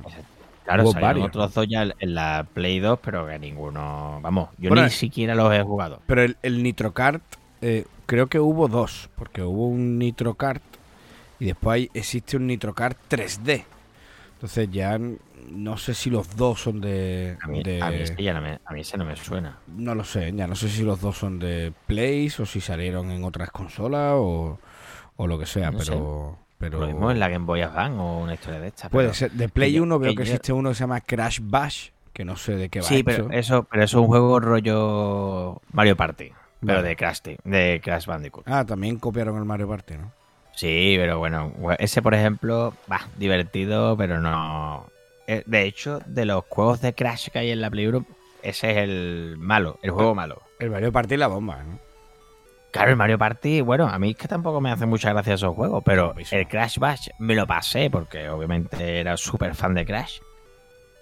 [0.64, 4.20] Claro, Hubo salieron otros dos ya en la Play 2, pero que ninguno.
[4.22, 6.00] Vamos, yo Bueno, ni eh, siquiera los he jugado.
[6.06, 7.22] Pero el, el Nitro Kart,
[7.61, 10.62] eh, creo que hubo dos, porque hubo un Nitro Kart
[11.40, 13.64] y después hay- existe un Nitro Kart 3D.
[14.41, 14.99] Entonces ya
[15.51, 17.36] no sé si los dos son de...
[17.43, 19.59] A mí, de- a mí ese ya no me, a mí ese no me suena.
[19.66, 23.11] No lo sé, ya no sé si los dos son de Plays o si salieron
[23.11, 24.59] en otras consolas o,
[25.16, 26.38] o lo que sea, No pero...
[26.57, 28.91] pero Lo mismo en la Game Boy Advance o una historia de estas.
[28.91, 29.30] Puede pero- ser.
[29.32, 31.41] De Play que yo- 1 veo que que yo- existe uno que se llama Crash
[31.43, 34.41] Bash, que no sé de qué va Sí, pero eso, pero eso es un juego
[34.41, 36.32] rollo Mario Party.
[36.61, 36.88] Pero Vale.
[36.88, 38.47] de Crash, de Crash Bandicoot.
[38.49, 40.12] Ah, también copiaron el Mario Party, ¿no?
[40.61, 44.90] Sí, pero bueno, ese por ejemplo, va, divertido, pero no.
[45.26, 48.04] Eh, De hecho, de los juegos de Crash que hay en la Play 1,
[48.42, 50.42] ese es el malo, el juego malo.
[50.58, 51.78] El Mario Party es la bomba, ¿no?
[52.72, 55.54] Claro, el Mario Party, bueno, a mí es que tampoco me hace mucha gracia esos
[55.54, 60.18] juegos, pero el Crash Bash me lo pasé porque obviamente era súper fan de Crash.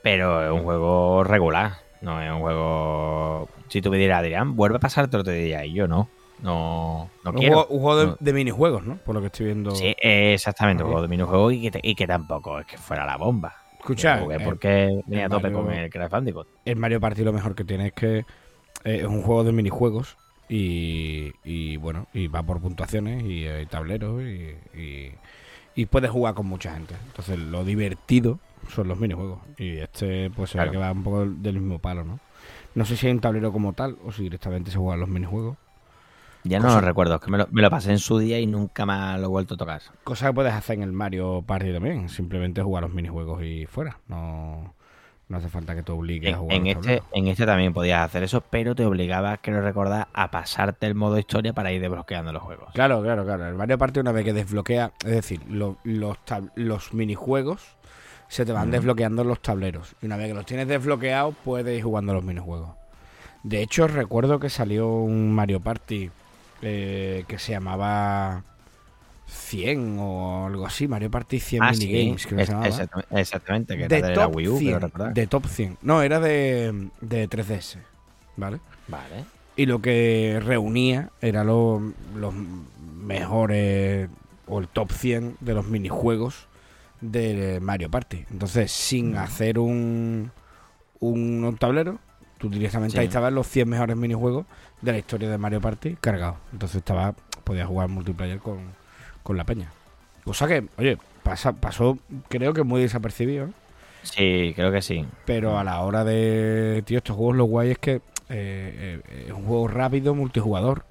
[0.04, 3.48] Pero es un juego regular, no es un juego...
[3.66, 6.08] Si tú me dieras, Adrián, vuelve a pasarte otro día y yo no,
[6.42, 7.54] no, no un, quiero.
[7.54, 8.16] juego, un juego de, No.
[8.20, 8.96] de minijuegos, ¿no?
[8.98, 9.74] Por lo que estoy viendo.
[9.74, 13.04] Sí, eh, exactamente, un juego de minijuegos y que, y que tampoco es que fuera
[13.06, 13.54] la bomba.
[13.78, 16.46] Escucha, jugué eh, porque venía a tope Mario- con el Crash Bandicoot.
[16.64, 18.24] el Mario Party lo mejor que tiene es que eh,
[18.84, 20.16] es un juego de minijuegos
[20.48, 25.12] y, y, bueno, y va por puntuaciones y hay tableros y, y,
[25.74, 26.94] y puedes jugar con mucha gente.
[27.06, 30.72] Entonces lo divertido son los minijuegos y este pues se ve Claro.
[30.72, 32.18] que va un poco del, del mismo palo, ¿no?
[32.74, 35.56] No sé si hay un tablero como tal o si directamente se juegan los minijuegos.
[36.48, 38.38] Ya no Cosa- lo recuerdo, es que me lo, me lo pasé en su día
[38.38, 39.82] y nunca más lo he vuelto a tocar.
[40.04, 43.98] Cosa que puedes hacer en el Mario Party también, simplemente jugar los minijuegos y fuera.
[44.08, 44.74] No,
[45.28, 46.56] no hace falta que te obligues a En, jugar.
[46.56, 47.06] en este, tableros.
[47.12, 51.18] en este también podías hacer eso, pero te obligaba, quiero recordar, a pasarte el modo
[51.18, 52.70] historia para ir desbloqueando los juegos.
[52.72, 53.46] Claro, claro, claro.
[53.46, 57.76] El Mario Party una vez que desbloquea, es decir, lo- los, tab- los minijuegos
[58.28, 58.72] se te van Ujú.
[58.72, 59.94] desbloqueando los tableros.
[60.02, 62.70] Y una vez que los tienes desbloqueados, puedes ir jugando los minijuegos.
[63.42, 66.10] De hecho, recuerdo que salió un Mario Party
[66.62, 68.42] eh, que se llamaba
[69.26, 70.88] 100 o algo así.
[70.88, 72.68] Mario Party 100 Ah, sí, Minigames, creo que se es- llamaba.
[72.68, 75.14] exactamente, exactamente, que de era de la Wii U, 100, quiero recordar.
[75.14, 75.78] de top 100.
[75.82, 77.78] No, era de, de 3DS,
[78.36, 78.60] ¿vale?
[78.88, 79.24] Vale.
[79.56, 84.08] Y lo que reunía era lo- los mejores
[84.46, 86.46] o el top 100 de los minijuegos
[87.00, 88.24] de Mario Party.
[88.30, 90.30] Entonces, sin hacer un,
[91.00, 91.98] un, un tablero,
[92.38, 92.98] tú directamente Sí.
[93.00, 94.46] ahí estaban los 100 mejores minijuegos
[94.80, 96.36] de la historia de Mario Party cargados.
[96.52, 97.14] Entonces estaba
[97.44, 98.58] podías jugar multiplayer con,
[99.22, 99.70] con la peña.
[100.24, 101.98] Cosa que, oye, pasa, pasó
[102.28, 103.52] creo que muy desapercibido, ¿eh?
[104.02, 105.04] Sí, creo que sí.
[105.24, 106.82] Pero a la hora de.
[106.86, 108.00] Tío, estos juegos lo guay es que eh,
[109.08, 110.84] eh, es un juego rápido, multijugador.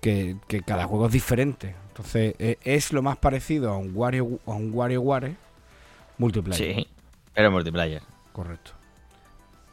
[0.00, 1.74] Que, que cada juego es diferente.
[1.88, 5.34] Entonces, eh, es lo más parecido a un Wario, a un WarioWare
[6.18, 6.76] multiplayer.
[6.76, 6.88] Sí,
[7.34, 8.02] pero multiplayer.
[8.32, 8.72] Correcto.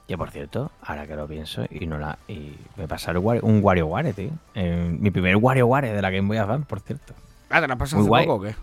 [0.07, 2.17] Que por cierto, ahora que lo pienso, y no la.
[2.27, 4.29] Y me pasaron Wario- un WarioWare, tío.
[4.53, 7.13] Eh, mi primer WarioWare de la Game Boy Advance, por cierto.
[7.49, 8.25] Ah, ¿te la pasas Muy hace guay.
[8.27, 8.55] poco o qué?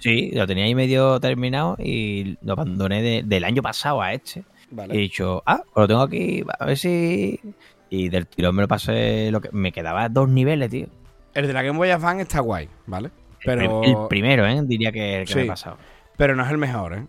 [0.00, 4.44] Sí, lo tenía ahí medio terminado y lo abandoné de- del año pasado a este.
[4.70, 4.94] Vale.
[4.94, 7.40] Y he dicho, ah, pues lo tengo aquí, a ver si.
[7.88, 9.30] Y del tirón me lo pasé.
[9.30, 9.48] Lo que...
[9.52, 10.86] Me quedaba dos niveles, tío.
[11.34, 13.08] El de la Game Boy Advance está guay, ¿vale?
[13.08, 13.12] El
[13.44, 14.60] Pero, El primero, ¿eh?
[14.64, 15.46] Diría que el que me Sí.
[15.46, 15.76] he pasado.
[16.16, 17.06] pero no es el mejor, ¿eh?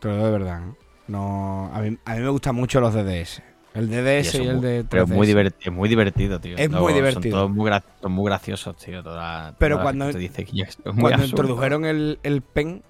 [0.00, 0.60] Te lo digo de verdad.
[0.68, 0.72] ¿eh?
[1.08, 3.42] No, a, mí, a mí me gustan mucho los DDS.
[3.74, 4.86] El DDS y, el muy- de 3DS.
[4.90, 6.56] Pero es muy, divert- es muy divertido, tío.
[6.58, 7.22] Es muy divertido.
[7.22, 9.02] Son todos muy, gra- son muy graciosos, tío.
[9.02, 11.24] Toda, Pero toda- cuando- Tú dices que ya es muy Cuando absurdo.
[11.26, 12.82] introdujeron el, el pen,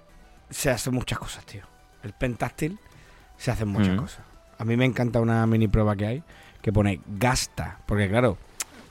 [0.49, 1.61] se hacen muchas cosas, tío.
[2.03, 2.77] El pen táctil,
[3.37, 4.25] se hacen muchas cosas.
[4.57, 6.23] A mí me encanta una mini prueba que hay
[6.61, 7.79] que pone gasta.
[7.85, 8.37] Porque, claro,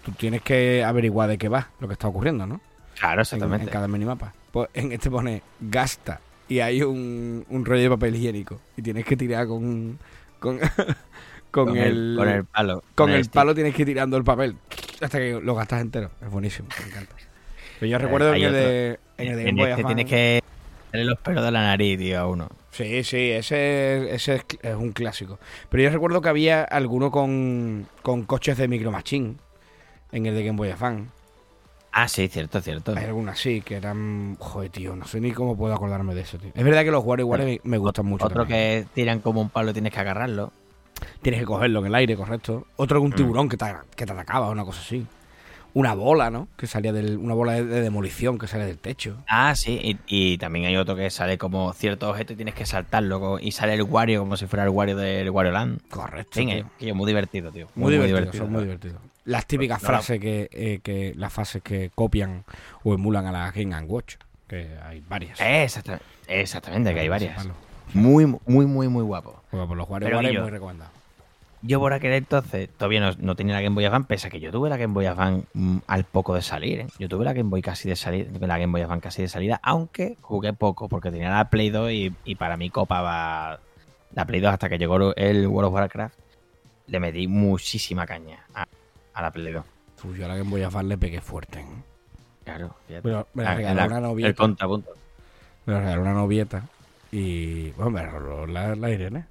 [0.04, 2.60] tú tienes que averiguar de qué va lo que está ocurriendo, ¿no?
[2.98, 3.64] Claro, En, exactamente.
[3.64, 4.32] en cada minimapa.
[4.50, 6.20] Pues en este pone gasta.
[6.52, 8.60] Y hay un, un rollo de papel higiénico.
[8.76, 9.98] Y tienes que tirar con.
[10.38, 10.58] Con,
[11.50, 12.84] con, con, el, con el palo.
[12.94, 14.56] con el palo tienes que ir tirando el papel
[15.00, 16.10] hasta que lo gastas entero.
[16.20, 17.14] Es buenísimo, me encanta.
[17.80, 20.42] Pero yo recuerdo en el, de, en el de Game En Boy este tienes que
[20.92, 22.48] darle los pelos de la nariz, tío, a uno.
[22.70, 25.38] Sí, sí, ese, ese es, un clásico.
[25.70, 29.36] Pero yo recuerdo que había alguno con, con coches de Micro Machine
[30.12, 31.10] en el de Game Boy Advance.
[31.92, 32.94] Ah, sí, cierto, cierto.
[32.96, 34.36] Hay algunos así que eran.
[34.38, 36.50] Joder, tío, no sé ni cómo puedo acordarme de eso, tío.
[36.54, 38.24] Es verdad que los jugadores iguales me, gustan mucho.
[38.26, 38.84] Otro también.
[38.84, 40.52] que tiran como un palo y tienes que agarrarlo.
[41.20, 42.66] Tienes que cogerlo en el aire, correcto.
[42.76, 43.02] Otro Mm.
[43.02, 43.66] que un tiburón que, te,
[43.96, 45.06] que te atacaba, una cosa así.
[45.74, 46.48] Una bola, ¿no?
[46.56, 47.16] Que salía del.
[47.16, 49.16] Una bola de, de demolición que sale del techo.
[49.28, 52.66] Ah, sí, y, y también hay otro que sale como cierto objeto y tienes que
[52.66, 55.80] saltarlo y sale el Wario como si fuera el Wario del Wario Land.
[55.90, 56.38] Correcto.
[56.40, 56.70] Sí, tío.
[56.78, 57.68] que es muy divertido, tío.
[57.74, 58.98] Muy, divertido, son muy divertidos.
[59.24, 59.94] Las típicas No, no.
[59.94, 62.44] frases que, eh, que las frases que copian
[62.82, 64.16] o emulan a la Game and Watch,
[64.48, 65.40] que hay varias.
[65.40, 67.48] Exactamente, exactamente que hay varias.
[67.94, 69.42] Muy, muy, muy, muy guapo.
[69.50, 70.90] Bueno, por los iguales Guillo, muy recomendado.
[71.64, 74.40] Yo por aquel entonces todavía no, no tenía la Game Boy Advance, pese a que
[74.40, 76.80] yo tuve la Game Boy Advance mm, al poco de salir.
[76.80, 76.86] ¿eh?
[76.98, 79.60] Yo tuve la Game Boy casi de salida, la Game Boy Advance casi de salida,
[79.62, 83.60] aunque jugué poco porque tenía la Play 2 y, y para mí copaba
[84.12, 86.18] la Play 2 hasta que llegó el World of Warcraft.
[86.88, 88.66] Le metí muchísima caña a,
[89.14, 89.64] a la Play 2.
[90.04, 91.60] Uf, yo a la Game Boy Advance le pegué fuerte.
[91.60, 91.66] ¿eh?
[92.44, 93.02] Claro, fíjate.
[93.02, 94.34] Pero me la Ah, regaló la- una el novieta.
[94.34, 94.90] contrapunto.
[95.66, 96.64] Me la regaló una novieta.
[97.12, 99.26] Y bueno, me la regaló la, la Irene.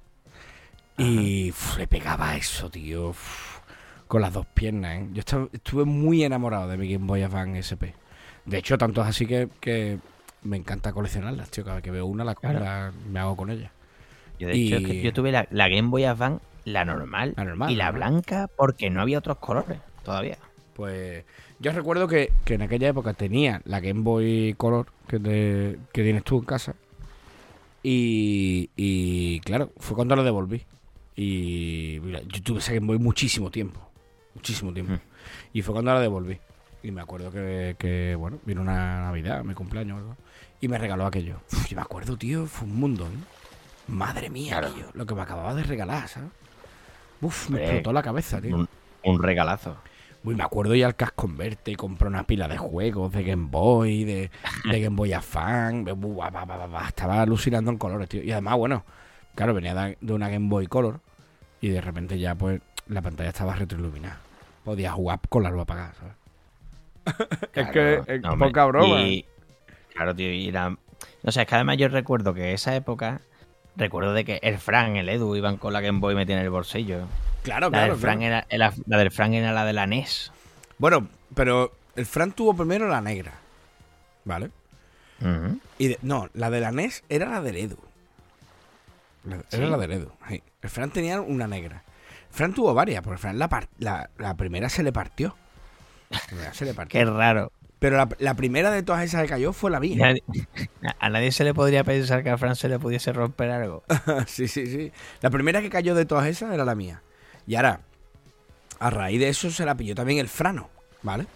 [0.98, 3.08] Y uf, le pegaba eso, tío.
[3.08, 3.58] uf,
[4.06, 5.08] con las dos piernas, ¿eh?
[5.12, 7.94] Yo estaba- estuve muy enamorado de mi Game Boy Advance SP.
[8.44, 9.98] De hecho, tanto es así que, que
[10.42, 11.64] me encanta coleccionarlas, tío.
[11.64, 12.60] Cada vez que veo una, la, Claro.
[12.60, 13.70] la- me hago con ella.
[14.38, 17.44] Yo, de hecho, es que yo tuve la, la Game Boy Advance, la normal, La
[17.44, 20.38] normal, y la blanca porque no había otros colores todavía.
[20.74, 21.24] Pues
[21.58, 26.02] yo recuerdo que, que en aquella época tenía la Game Boy Color que, te- que
[26.02, 26.74] tienes tú en casa.
[27.82, 30.64] Y, y claro, fue cuando la devolví.
[31.16, 33.80] Y mira, yo tuve esa Game Boy muchísimo tiempo.
[34.34, 34.92] Muchísimo tiempo.
[34.94, 35.00] Mm.
[35.52, 36.38] Y fue cuando la devolví.
[36.82, 40.16] Y me acuerdo que, que, bueno, vino una Navidad, mi cumpleaños, o algo,
[40.60, 41.36] y me regaló aquello.
[41.52, 43.18] Uf, yo me acuerdo, tío, fue un mundo, ¿eh?
[43.88, 44.74] Madre mía, Claro.
[44.74, 46.30] tío, lo que me acababa de regalar, ¿sabes?
[47.22, 48.56] Uf, me explotó la cabeza, tío.
[48.56, 48.68] Un,
[49.04, 49.76] un regalazo.
[50.24, 53.48] Uy, me acuerdo ir al Cash Converte y compré una pila de juegos de Game
[53.50, 54.30] Boy, de,
[54.70, 55.92] de Game Boy Advance.
[56.86, 58.22] Estaba alucinando en colores, tío.
[58.22, 58.84] Y además, bueno,
[59.34, 61.00] claro, venía de una Game Boy Color
[61.60, 64.20] y de repente ya, pues, la pantalla estaba retroiluminada.
[64.64, 66.14] Podía jugar con la luz apagada, ¿sabes?
[67.54, 69.00] es que es no, poca broma.
[69.02, 69.26] y-
[69.92, 70.70] claro, tío, y la...
[70.70, 73.20] No sé, es que además yo recuerdo que esa época...
[73.76, 76.50] Recuerdo de que el Fran, el Edu, iban con la Game Boy metida en el
[76.50, 77.06] bolsillo.
[77.42, 77.92] Claro, La, claro.
[77.94, 78.46] del Fran claro.
[78.48, 80.30] era, la, la del Fran era la de la NES.
[80.78, 83.32] Bueno, pero el Fran tuvo primero la negra,
[84.24, 84.50] ¿vale?
[85.78, 87.78] Y de- no, la de la NES era la del Edu.
[89.24, 90.12] La- Era la del Edu.
[90.28, 90.42] sí.
[90.60, 91.82] El Fran tenía una negra.
[92.30, 93.48] Fran tuvo varias, porque Fran la,
[93.78, 95.36] la, la primera se le partió.
[96.10, 96.98] La primera se le partió.
[96.98, 97.52] Qué raro.
[97.82, 100.14] Pero la, la primera de todas esas que cayó fue la mía.
[101.00, 103.82] A nadie se le podría pensar que a Fran se le pudiese romper algo.
[104.28, 104.92] sí, sí, sí.
[105.20, 107.02] La primera que cayó de todas esas era la mía.
[107.44, 107.80] Y ahora,
[108.78, 110.70] a raíz de eso se la pilló también el Frano,
[111.02, 111.26] ¿vale?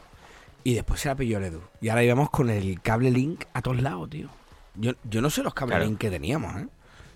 [0.63, 1.63] Y después se la pilló el Edu.
[1.81, 4.29] Y ahora íbamos con el cable Link a todos lados, tío.
[4.77, 5.91] Yo, yo no sé los cables Claro.
[5.91, 6.69] Link que teníamos, ¿eh?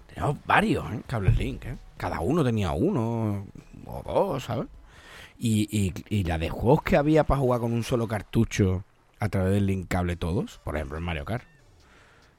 [0.09, 1.03] Teníamos varios, ¿eh?
[1.07, 1.76] Cables Link, ¿eh?
[1.97, 3.47] Cada uno tenía uno
[3.87, 4.66] o dos, ¿sabes?
[5.39, 8.83] Y, y, y la de juegos que había para jugar con un solo cartucho
[9.21, 11.45] a través del Link cable todos, por ejemplo, en Mario Kart.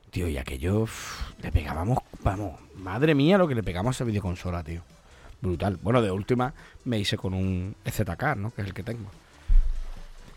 [0.10, 4.04] Tío, y aquello uf, le pegábamos, vamos, madre mía lo que le pegamos a esa
[4.04, 4.82] videoconsola, tío.
[5.42, 5.78] Brutal.
[5.82, 6.54] Bueno, de última
[6.84, 8.52] me hice con un ZK, ¿no?
[8.52, 9.10] Que es el que tengo.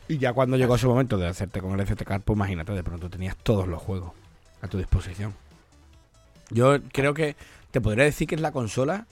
[0.06, 3.10] Y ya cuando llegó ese momento de hacerte con el ZK, pues imagínate, de pronto
[3.10, 4.12] tenías todos los juegos
[4.62, 5.34] a tu disposición.
[6.50, 7.36] Yo creo que
[7.70, 9.06] te podría decir que es la consola,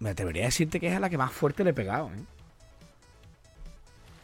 [0.00, 2.24] me atrevería a decirte que es a la que más fuerte le he pegado, ¿eh?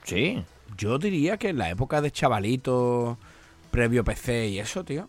[0.05, 0.45] Sí.
[0.77, 3.19] Yo diría que en la época de chavalito,
[3.71, 5.09] previo PC y eso, tío.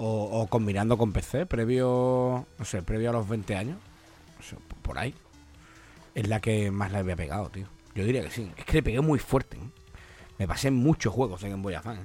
[0.00, 3.78] O, combinando con PC, previo, no sé, previo a los 20 años.
[4.82, 5.12] por ahí,
[6.14, 7.66] es la que más le había pegado, tío.
[7.94, 8.50] Yo diría que sí.
[8.56, 9.56] Es que le pegué muy fuerte.
[9.56, 9.70] ¿eh?
[10.38, 12.04] Me pasé muchos juegos de Game Boy Advance, ¿eh?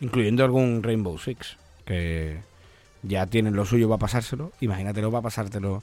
[0.00, 2.40] incluyendo algún Rainbow Six, que
[3.02, 4.52] ya tienen lo suyo para pasárselo.
[4.60, 5.82] Imagínatelo para pasártelo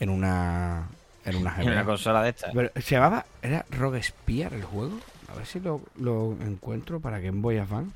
[0.00, 0.88] en una
[1.36, 2.52] en una consola de estas.
[2.54, 4.98] Pero se llamaba, era Rogue Spear el juego.
[5.32, 7.92] A ver si lo, lo encuentro para Game Boy Advance.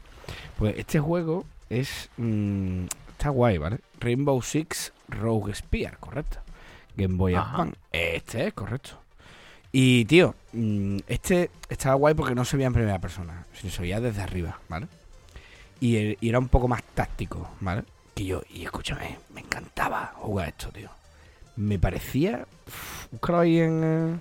[0.58, 2.10] Pues este juego es.
[2.16, 3.78] mm, está guay, ¿vale?
[4.00, 6.38] Rainbow Six Rogue Spear, correcto.
[6.96, 7.54] Game Boy Ajá.
[7.54, 7.78] Advance.
[7.90, 8.98] Este es correcto.
[9.72, 13.80] Y tío, mm, este estaba guay porque no se veía en primera persona, sino se
[13.82, 14.86] veía desde arriba, ¿vale?
[15.80, 17.84] Y, e- y era un poco más táctico, ¿vale?
[18.14, 20.90] Que yo, y escúchame, me encantaba jugar esto, tío.
[21.56, 22.46] Me parecía.
[23.10, 24.18] búscalo ahí en, eh,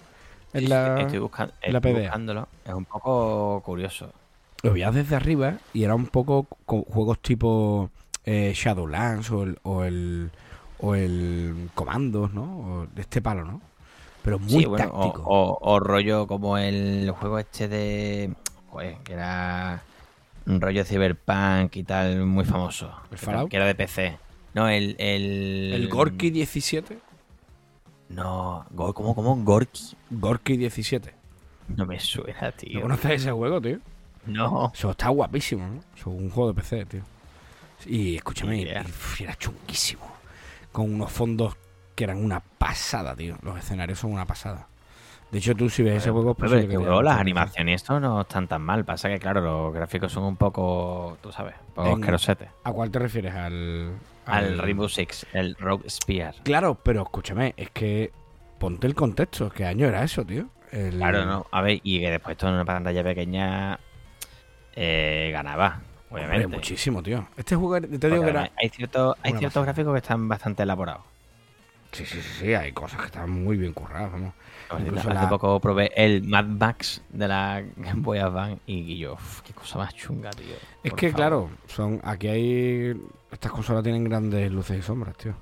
[0.53, 0.99] en la.
[1.01, 2.01] Estoy, buscando, en la estoy PDA.
[2.03, 2.47] buscándolo.
[2.65, 4.11] Es un poco curioso.
[4.63, 7.89] Lo veías desde arriba y era un poco con juegos tipo
[8.25, 10.29] eh, Shadowlands o el, o el.
[10.79, 12.43] o el Comandos, ¿no?
[12.59, 13.61] O de este palo, ¿no?
[14.23, 15.23] Pero muy Sí, bueno, o, táctico.
[15.27, 18.33] o- o rollo como el juego este de.
[18.69, 19.81] Joder, que era
[20.45, 22.91] un rollo cyberpunk y tal, muy famoso.
[23.05, 23.49] ¿El Que Fallout?
[23.49, 24.17] Que era de PC.
[24.53, 24.95] No, el.
[24.99, 26.99] El, el Gorky 17.
[28.15, 29.35] No, ¿cómo, cómo?
[29.37, 29.95] Gorky.
[30.09, 31.13] Gorky 17.
[31.69, 32.81] No me suena, ¿No tío.
[32.81, 33.79] conoces ese juego, tío?
[34.25, 34.71] No.
[34.73, 35.75] Eso está guapísimo, ¿no?
[35.95, 37.01] Eso es un juego de PC, tío.
[37.85, 38.67] Y escúchame, y- y,
[39.23, 40.05] era chunguísimo.
[40.71, 41.55] Con unos fondos
[41.95, 43.37] que eran una pasada, tío.
[43.41, 44.67] Los escenarios son una pasada.
[45.31, 46.31] De hecho, tú si ves ese juego...
[46.31, 48.83] es Pero, que, las animaciones y esto no están tan mal.
[48.83, 52.49] Pasa que, claro, los gráficos son un poco, tú sabes, un poco asquerosetes.
[52.65, 53.33] ¿A cuál te refieres?
[53.33, 53.93] Al...
[54.25, 56.35] Al Rainbow Six, el Rogue Spear.
[56.43, 58.11] Claro, pero escúchame, es que...
[58.59, 59.49] Ponte el contexto.
[59.49, 60.47] ¿Qué año era eso, tío?
[60.71, 61.47] El- Claro, no.
[61.51, 63.79] A ver, y que después esto en una pantalla pequeña
[64.75, 66.47] eh, ganaba, Hombre, obviamente.
[66.47, 67.27] muchísimo, tío.
[67.37, 68.51] Este juego, te digo Porque que era...
[68.61, 71.03] hay ciertos, hay ciertos gráficos que están bastante elaborados.
[71.91, 74.33] Sí, sí, sí, sí, hay cosas que están muy bien curradas, vamos.
[74.79, 79.13] Incluso Hace la- poco probé el Mad Max de la Game Boy Advance y yo,
[79.13, 80.55] uf, qué cosa más chunga, tío.
[80.83, 81.15] Es que, favor.
[81.15, 83.01] claro, son aquí hay.
[83.31, 85.33] Estas consolas tienen grandes luces y sombras, tío.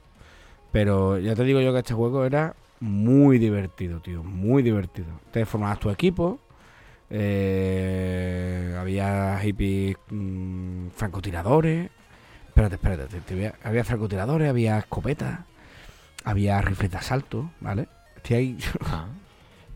[0.71, 4.23] Pero ya te digo yo que este juego era muy divertido, tío.
[4.23, 5.07] Muy divertido.
[5.31, 6.39] Te formabas tu equipo.
[7.11, 11.89] eh, había hippies mm, francotiradores.
[12.47, 13.07] Espérate, espérate.
[13.21, 15.39] te- te había francotiradores, había escopetas.
[16.25, 17.87] Había rifles de asalto, ¿vale?
[18.17, 18.57] Estoy ahí.
[18.85, 19.07] Ah,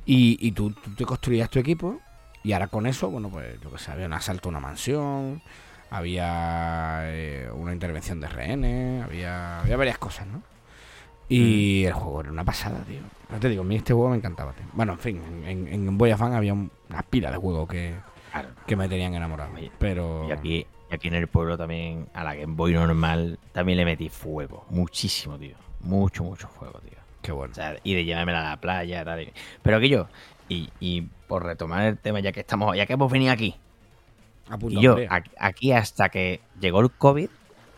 [0.06, 2.00] Y, y tú, tú te construías tu equipo
[2.44, 5.42] y ahora con eso, bueno, pues yo que sé, había un asalto a una mansión,
[5.90, 10.42] había eh, una intervención de rehenes, había, había varias cosas, ¿no?
[11.30, 13.00] Y el juego era una pasada, tío.
[13.32, 14.66] No te digo, a mí este juego me encantaba, tío.
[14.74, 17.96] Bueno, en fin, en, en Game Boy Advance había un- una pila de juegos que,
[18.32, 18.50] claro.
[18.68, 19.52] que me tenían enamorado.
[19.56, 20.28] Oye, Pero...
[20.28, 23.86] Y aquí, y aquí en el pueblo también, a la Game Boy normal, también le
[23.86, 24.66] metí fuego.
[24.70, 25.56] Muchísimo, tío.
[25.80, 27.00] Mucho, mucho fuego, tío.
[27.24, 27.52] Qué bueno.
[27.52, 29.22] O sea, y de llevármela a la playa, tal.
[29.24, 30.08] y- Pero que yo,
[30.50, 33.56] y, y por retomar el tema, ya que estamos, ya que hemos venido aquí,
[34.50, 34.98] Apunta, y yo,
[35.40, 37.30] aquí, hasta que llegó el COVID,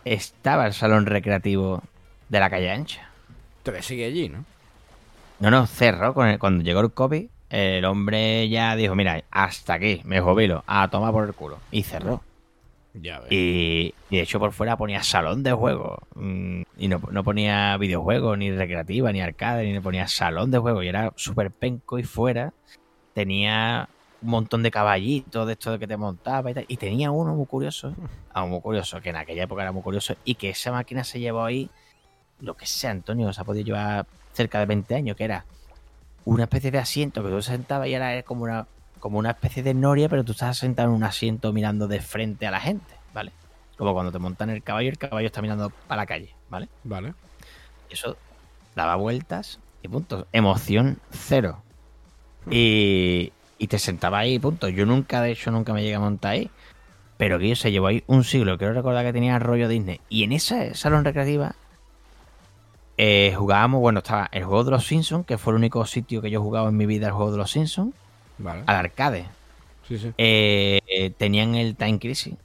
[0.03, 1.81] estaba el salón recreativo
[2.27, 3.09] de la calle ancha.
[3.63, 4.43] Te sigue allí, ¿no?
[5.39, 6.13] No, no, cerró.
[6.13, 10.63] Con el- cuando llegó el COVID, el hombre ya dijo, mira, hasta aquí, me jubilo,
[10.67, 11.59] a tomar por el culo.
[11.71, 12.21] Y cerró.
[13.29, 15.97] Y, de hecho por fuera ponía salón de juego.
[16.15, 20.83] mm, Y no, no ponía videojuegos, ni recreativa, ni arcade, ni ponía salón de juego.
[20.83, 22.53] Y era súper penco y fuera
[23.15, 23.87] tenía
[24.21, 26.65] un montón de caballitos de esto de que te montaba y tal.
[26.67, 27.93] Y tenía uno muy curioso,
[28.33, 31.19] ah, muy curioso, que en aquella época era muy curioso, y que esa máquina se
[31.19, 31.69] llevó ahí,
[32.41, 35.45] lo que sea, Antonio, se ha podido llevar cerca de 20 años, que era
[36.25, 38.67] una especie de asiento que tú sentabas y era como una,
[39.05, 42.47] como una especie de noria, pero tú estás sentado en un asiento mirando de frente
[42.47, 43.33] a la gente, ¿vale?
[43.77, 46.69] Como cuando te montan el caballo, el caballo está mirando para la calle, ¿vale?
[46.83, 47.13] Vale.
[47.87, 48.17] Y eso
[48.75, 50.25] daba vueltas y punto.
[50.31, 51.61] Emoción cero.
[52.49, 54.69] Y, y te sentaba ahí, punto.
[54.69, 56.49] Yo nunca, de hecho, nunca me llegué a montar ahí.
[57.17, 58.57] Pero que yo se llevó ahí un siglo.
[58.57, 60.01] Quiero recordar que tenía rollo Disney.
[60.09, 61.53] Y en esa salón recreativa
[62.97, 66.31] eh, jugábamos, bueno, estaba el juego de los Simpsons, que fue el único sitio que
[66.31, 67.93] yo he jugado en mi vida, el juego de los Simpsons,
[68.37, 68.63] Vale.
[68.65, 69.25] al arcade.
[69.87, 70.13] Sí, sí.
[70.17, 72.35] Eh, eh, tenían el Time Crisis.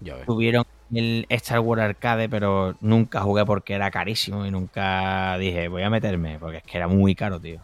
[0.00, 0.26] Ya ves.
[0.26, 0.64] Tuvieron
[0.94, 5.90] el Star Wars Arcade, pero nunca jugué porque era carísimo y nunca dije, voy a
[5.90, 7.60] meterme, porque es que era muy caro, tío.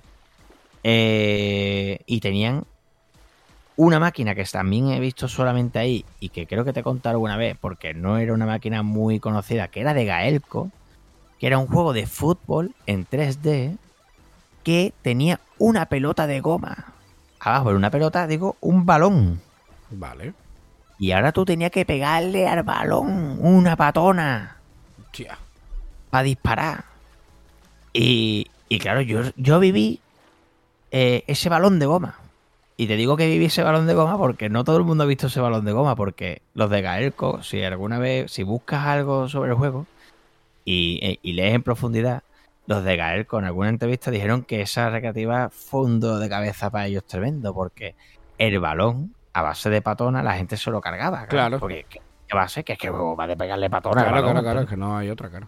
[0.82, 2.64] Eh, y tenían
[3.76, 7.14] una máquina que también he visto solamente ahí y que creo que te he contado
[7.14, 10.70] alguna vez, porque no era una máquina muy conocida, que era de Gaelco,
[11.38, 13.76] que era un juego de fútbol en 3D
[14.62, 16.93] que tenía una pelota de goma.
[17.45, 19.40] Abajo era una pelota, digo, un balón.
[19.90, 20.32] Vale.
[20.99, 24.57] Y ahora tú tenías que pegarle al balón una patona
[25.11, 25.36] Tía.
[26.11, 26.84] para disparar.
[27.92, 30.01] Y, Y claro, yo, yo viví
[30.90, 32.18] eh, ese balón de goma.
[32.76, 35.07] Y te digo que viví ese balón de goma porque no todo el mundo ha
[35.07, 35.95] visto ese balón de goma.
[35.97, 39.86] Porque los de Gaelco, si alguna vez, si buscas algo sobre el juego
[40.64, 42.22] y, eh, y lees en profundidad,
[42.66, 46.70] los de Gaelco en alguna entrevista dijeron que esa recreativa fue un dolor de cabeza
[46.70, 47.52] para ellos tremendo.
[47.54, 47.94] Porque
[48.38, 51.26] el balón, a base de patona, la gente se lo cargaba.
[51.26, 51.58] Claro.
[51.58, 52.00] Porque, ¿qué
[52.36, 52.64] va a ser?
[52.64, 54.02] Que es que va de pegarle patona.
[54.02, 55.46] Claro, balón, claro, claro, es que no hay otra, claro.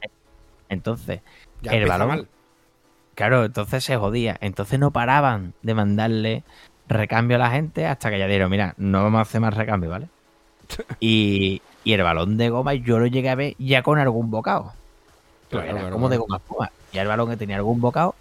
[0.69, 1.21] Entonces,
[1.63, 2.29] Ya el balón- mal.
[3.15, 4.37] Claro, entonces se jodía.
[4.41, 6.43] Entonces no paraban de mandarle
[6.89, 9.91] recambio a la gente hasta que ya dieron, mira, no vamos a hacer más recambio,
[9.91, 10.09] ¿vale?
[11.01, 14.73] Y, y el balón de goma yo lo llegué a ver ya con algún bocado.
[15.49, 16.71] Claro, era claro, como de goma espuma.
[16.97, 18.15] Ya el balón que tenía algún bocado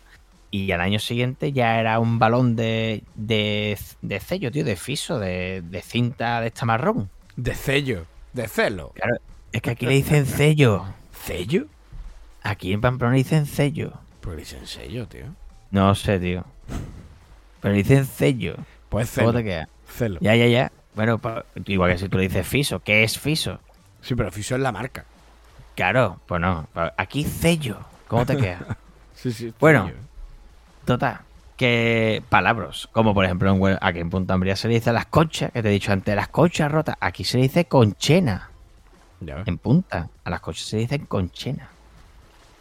[0.51, 5.17] y al año siguiente ya era un balón de, de, de sello, tío, de fiso,
[5.17, 7.09] de, de cinta de esta marrón.
[7.37, 8.91] De sello, de celo.
[8.95, 9.15] Claro,
[9.53, 10.85] es que aquí le dicen sello.
[11.23, 11.67] ¿Sello?
[12.43, 13.93] Aquí en Pamplona le dicen sello.
[14.19, 15.25] Pues dicen sello, tío.
[15.71, 16.43] No sé, tío.
[17.61, 18.55] Pero le dicen sello.
[18.89, 19.39] Pues ¿Cómo celo.
[19.39, 19.69] te queda?
[19.87, 20.19] Celo.
[20.21, 20.71] Ya, ya, ya.
[20.95, 21.19] Bueno,
[21.65, 23.59] igual que si tú le dices Fiso, ¿qué es Fiso?
[24.01, 25.05] Sí, pero Fiso es la marca.
[25.75, 26.67] Claro, pues no.
[26.97, 27.79] Aquí sello.
[28.07, 28.77] ¿Cómo te queda?
[29.15, 29.53] Sí, sí.
[29.59, 29.89] Bueno.
[30.83, 31.19] Total.
[31.55, 35.51] Que palabras, como por ejemplo en, aquí en Punta Ambría se le dice las conchas,
[35.53, 36.97] que te he dicho antes, las conchas rotas.
[36.99, 38.49] Aquí se le dice conchena.
[39.21, 39.41] Ya.
[39.45, 40.09] En punta.
[40.25, 41.69] A las conchas se le dicen conchena.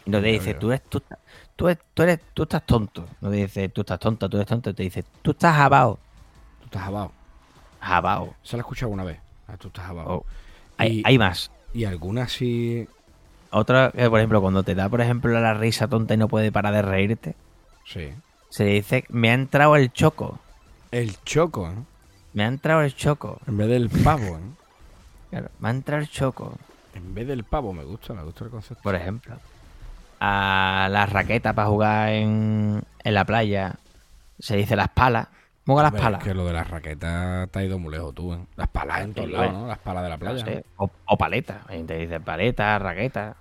[0.05, 1.19] Y no te dice, tú eres, tú, estás-
[1.57, 3.05] tú, eres, tú eres, tú estás tonto.
[3.19, 4.73] No te dice, tú estás tonta, tú eres tonto.
[4.73, 5.99] Te dice, tú estás jabao.
[6.61, 7.11] Tú estás jabado.
[7.81, 8.33] Jabao.
[8.43, 9.19] Se la he escuchado alguna vez.
[9.49, 10.09] Ah, tú estás jabado.
[10.09, 10.25] Oh.
[10.77, 11.51] Hay, Y- hay más.
[11.73, 12.87] Y alguna así.
[13.57, 16.51] Otra, que por ejemplo, cuando te da, por ejemplo, la risa tonta y no puede
[16.51, 17.35] parar de reírte,
[17.85, 18.13] Sí.
[18.49, 20.39] se dice, me ha entrado el choco.
[20.91, 21.85] El choco, ¿no?
[22.33, 23.39] Me ha entrado el choco.
[23.47, 24.57] En vez del pavo, ¿no?
[25.29, 26.57] Claro, me ha entrado el choco,
[26.93, 28.81] En vez del pavo, me gusta, me gusta el concepto.
[28.83, 29.35] por ejemplo.
[30.19, 33.75] A la raqueta para jugar en, en la playa
[34.39, 35.27] se dice las palas.
[35.65, 36.21] Muga las Hombre, palas.
[36.21, 38.39] Es que lo de las raquetas te ha ido muy lejos tú, ¿eh?
[38.55, 39.53] Las palas en todos lados.
[39.53, 39.67] ¿no?
[39.67, 40.45] Las palas de la No playa.
[40.45, 41.61] sé, O, o paleta.
[41.67, 43.35] Ahí te dice paleta, raqueta.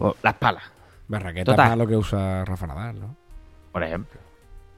[0.00, 0.64] O las palas,
[1.08, 1.56] Las raquetas Total.
[1.66, 3.16] para lo que usa Rafa Nadal, ¿no?
[3.72, 4.18] por ejemplo.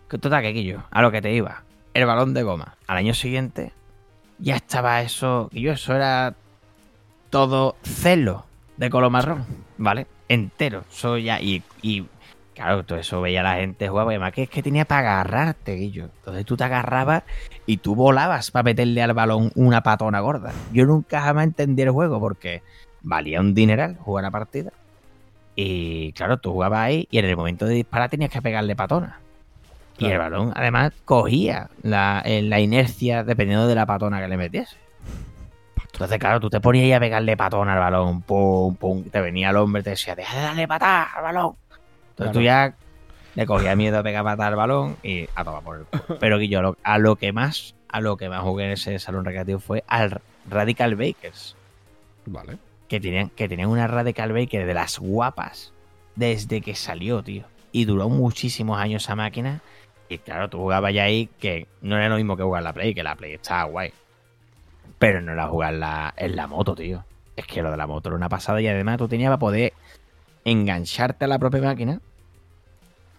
[0.08, 1.62] Total, que Quillo, a lo que te iba.
[1.94, 2.76] El balón de goma.
[2.86, 3.72] Al año siguiente
[4.38, 5.48] ya estaba eso.
[5.52, 6.34] Y yo, eso era
[7.30, 8.44] todo celo
[8.76, 9.46] de color marrón,
[9.78, 10.06] ¿vale?
[10.28, 10.84] Entero.
[10.90, 11.40] Eso ya.
[11.40, 12.04] Y, y
[12.54, 14.06] claro, todo eso veía la gente jugar.
[14.06, 16.10] Y además que es que tenía para agarrarte, Guillo.
[16.18, 17.22] Entonces tú te agarrabas
[17.64, 20.52] y tú volabas para meterle al balón una patona gorda.
[20.72, 22.62] Yo nunca jamás entendí el juego porque
[23.00, 24.72] valía un dineral jugar la partida.
[25.54, 29.18] Y claro, tú jugabas ahí y en el momento de disparar tenías que pegarle patona.
[29.98, 34.36] Y el balón además cogía la, eh, la inercia dependiendo de la patona que le
[34.36, 34.76] metiese.
[35.92, 39.50] Entonces, claro, tú te ponías ahí a pegarle patona al balón, pum, pum, te venía
[39.50, 41.54] el hombre y te decía, deja de darle patada al balón.
[41.68, 42.32] Entonces Claro.
[42.32, 42.74] tú ya
[43.34, 46.16] le cogías miedo a pegar patada al balón y a tomar por el culo.
[46.20, 48.70] Pero que yo a lo, a lo que más, a lo que más jugué en
[48.72, 51.54] ese salón recreativo fue al Radical Bakers
[52.26, 52.56] Vale.
[52.92, 55.72] Que tenían, que tenían una Radical Baker de las guapas
[56.14, 57.44] desde que salió, tío.
[57.72, 59.62] Y duró muchísimos años esa máquina.
[60.10, 62.92] Y claro, tú jugabas ya ahí que no era lo mismo que jugar la Play,
[62.92, 63.92] que la Play estaba guay.
[64.98, 67.02] Pero no era jugar la, en la moto, tío.
[67.34, 69.72] Es que lo de la moto era una pasada y además tú tenías para poder
[70.44, 71.98] engancharte a la propia máquina.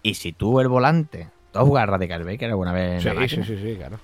[0.04, 3.12] Y si tú el volante, tú has jugado Radical Baker alguna vez en Sí, la
[3.14, 3.44] sí, máquina.
[3.44, 3.98] sí, sí, claro.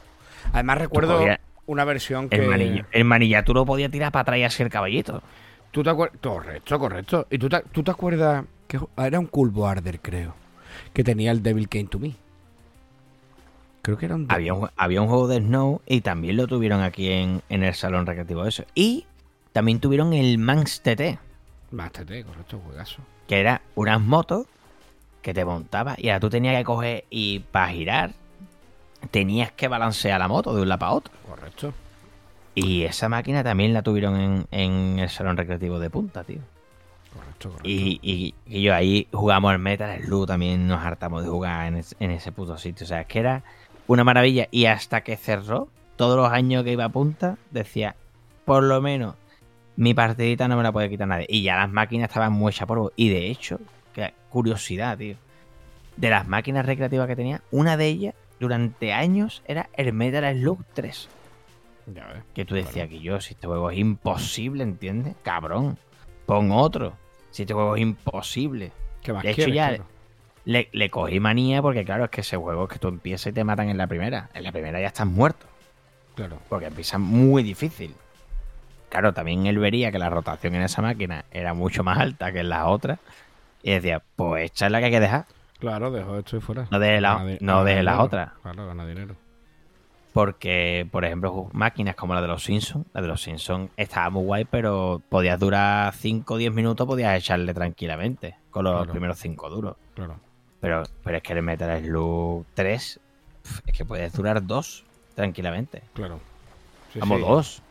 [0.52, 1.24] Además recuerdo
[1.66, 2.34] una versión que...
[2.38, 5.22] El, manilla, el manillaturo podía tirar para atrás y así el caballito.
[5.70, 6.18] ¿Tú te acuerdas?
[6.20, 7.26] Correcto, correcto.
[7.30, 10.34] ¿Y tú te, tú te acuerdas que ju- era un Cool Boarder, creo?
[10.92, 12.14] Que tenía el Devil Came to Me.
[13.82, 14.26] Creo que era un...
[14.28, 17.74] Había un, había un juego de Snow y también lo tuvieron aquí en, en el
[17.74, 18.64] salón recreativo eso.
[18.74, 19.06] Y
[19.52, 21.18] también tuvieron el Manx TT,
[21.70, 23.02] Más TT, correcto, juegazo.
[23.26, 24.46] que era unas motos
[25.22, 28.12] que te montabas y ahora tú tenías que coger y para girar
[29.10, 31.12] tenías que balancear la moto de un lado para otro.
[31.28, 31.72] Correcto.
[32.54, 36.40] Y esa máquina también la tuvieron en, en el salón recreativo de punta, tío.
[37.14, 37.68] Correcto, correcto.
[37.68, 41.76] Y, y- y yo ahí jugamos al Metal Slug, también nos hartamos de jugar en,
[41.76, 42.84] es- en ese puto sitio.
[42.84, 43.42] O sea, es que era
[43.86, 44.48] una maravilla.
[44.50, 47.94] Y hasta que cerró, todos los años que iba a punta, decía,
[48.44, 49.14] por lo menos,
[49.76, 51.26] mi partidita no me la puede quitar nadie.
[51.28, 52.92] Y ya las máquinas estaban muy hechas polvo.
[52.96, 53.58] Y de hecho,
[53.94, 55.16] que curiosidad, tío.
[55.96, 60.64] De las máquinas recreativas que tenía, una de ellas, durante años, era el Metal Slug
[60.74, 61.08] 3.
[61.86, 62.22] Ya.
[62.34, 65.14] Que tú decías que yo, si este juego es imposible, ¿entiendes?
[65.22, 65.78] Cabrón,
[66.26, 66.94] pon otro.
[67.30, 68.72] Si este juego es imposible.
[69.02, 69.84] ¿Qué más De hecho, quieres, ya- claro?
[70.44, 73.32] Le, le cogí manía porque, claro, es que ese juego es que tú empiezas y
[73.32, 74.30] te matan en la primera.
[74.34, 75.46] En la primera ya estás muerto.
[76.14, 76.38] Claro.
[76.48, 77.94] Porque empieza muy difícil.
[78.88, 82.40] Claro, también él vería que la rotación en esa máquina era mucho más alta que
[82.40, 82.98] en las otras.
[83.62, 85.26] Y decía, pues esta es la que hay que dejar.
[85.60, 86.66] Claro, dejo esto y fuera.
[86.70, 88.02] No de la- Gana no gana de las dinero.
[88.04, 88.30] otras.
[88.42, 89.14] Claro, gana dinero.
[90.12, 94.24] Porque, por ejemplo, máquinas como la de los Simpsons, la de los Simpsons estaba muy
[94.24, 98.90] guay, pero podías durar 5 o 10 minutos, podías echarle tranquilamente con los Claro.
[98.90, 99.76] primeros 5 duros.
[99.94, 100.16] Claro.
[100.60, 103.00] Pero, pero es que el Metal Slug 3
[103.42, 104.84] pf, es que puedes durar 2
[105.14, 105.82] tranquilamente.
[105.94, 106.18] Claro.
[106.92, 107.24] Sí, Vamos, sí.
[107.26, 107.62] 2.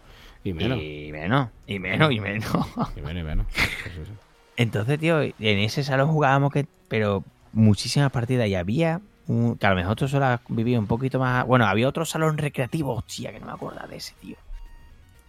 [0.46, 0.80] Y menos.
[0.80, 2.46] Y menos, y menos, y menos.
[2.96, 3.46] Y menos, y menos.
[3.54, 4.12] Sí.
[4.56, 9.70] Entonces, tío, en ese salón jugábamos que, pero muchísimas partidas y había un, que a
[9.70, 11.46] lo mejor tú solo has vivido un poquito más.
[11.46, 14.36] Bueno, había otro salón recreativo, hostia, que no me acuerdo de ese, tío.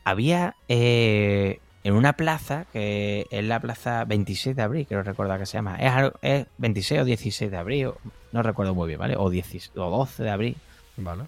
[0.04, 5.46] Había eh, en una plaza, que es la plaza 26 de abril, creo recordar que
[5.46, 5.76] se llama.
[5.76, 5.92] Es,
[6.22, 7.98] es 26 o 16 de abril, o-
[8.32, 9.16] no recuerdo muy bien, ¿vale?
[9.16, 10.56] O, 10 o 12 de abril.
[10.96, 11.24] Vale.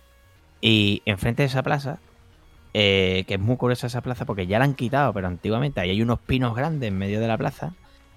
[0.60, 1.98] Y enfrente de esa plaza,
[2.74, 5.90] eh, que es muy curiosa esa plaza porque ya la han quitado, pero antiguamente ahí
[5.90, 7.72] hay unos pinos grandes en medio de la plaza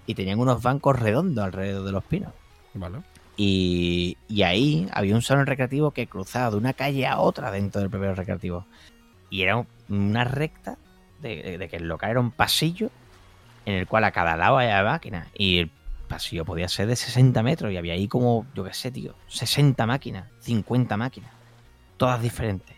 [0.06, 2.32] y tenían unos bancos redondos alrededor de los pinos.
[2.74, 3.00] Vale.
[3.38, 7.90] Y, ahí había un salón recreativo que cruzaba de una calle a otra dentro del
[7.90, 8.66] propio recreativo.
[9.30, 10.78] Y era un- una recta
[11.22, 12.90] de, de- de que el local era un pasillo
[13.66, 15.28] en el cual a cada lado había máquinas.
[15.38, 15.72] Y el
[16.08, 19.86] pasillo podía ser de 60 metros y había ahí como, yo qué sé, tío, 60
[19.86, 21.32] máquinas, 50 máquinas,
[21.98, 22.76] todas diferentes.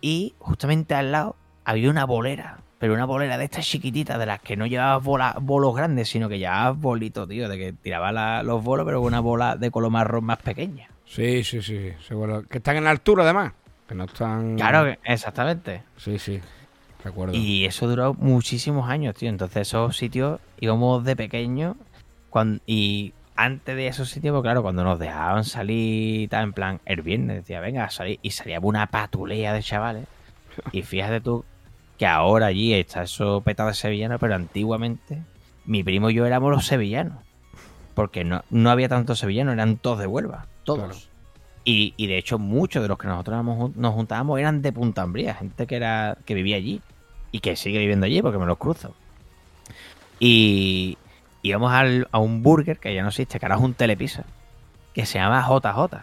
[0.00, 4.40] Y justamente al lado había una bolera, pero una bolera de estas chiquititas, de las
[4.40, 8.42] que no llevabas bola- bolos grandes, sino que llevabas bolitos, tío, de que tiraba la-
[8.42, 10.88] los bolos, pero con una bola de color marrón más pequeña.
[11.06, 11.92] Sí, sí, sí.
[12.08, 12.42] Seguro.
[12.48, 13.52] Que están en altura, además.
[13.86, 14.56] Que no están.
[14.56, 15.82] Claro, exactamente.
[15.96, 16.40] Sí, sí.
[17.04, 17.34] Recuerdo.
[17.34, 19.28] Y eso duró muchísimos años, tío.
[19.28, 21.76] Entonces esos sitios íbamos de pequeño
[22.66, 27.02] y antes de esos sitios, pues claro, cuando nos dejaban salir, tal, en plan, el
[27.02, 30.06] viernes decía, venga, a salir, y salía una patulea de chavales.
[30.72, 31.44] Y fíjate tú
[32.00, 35.18] que ahora allí está eso petado de sevillanos, pero antiguamente
[35.66, 37.18] mi primo y yo éramos los sevillanos.
[37.92, 40.78] Porque no, no había tantos sevillanos, eran todos de Huelva, todos.
[40.80, 40.94] Claro.
[41.66, 43.44] Y, y de hecho muchos de los que nosotros
[43.76, 46.80] nos juntábamos eran de Punta Umbría, gente que era que vivía allí
[47.32, 48.94] y que sigue viviendo allí porque me los cruzo.
[50.18, 50.96] Y
[51.42, 54.24] íbamos al- a un burger que ya no existe, que ahora es un telepizza,
[54.94, 55.98] que se llama JJ.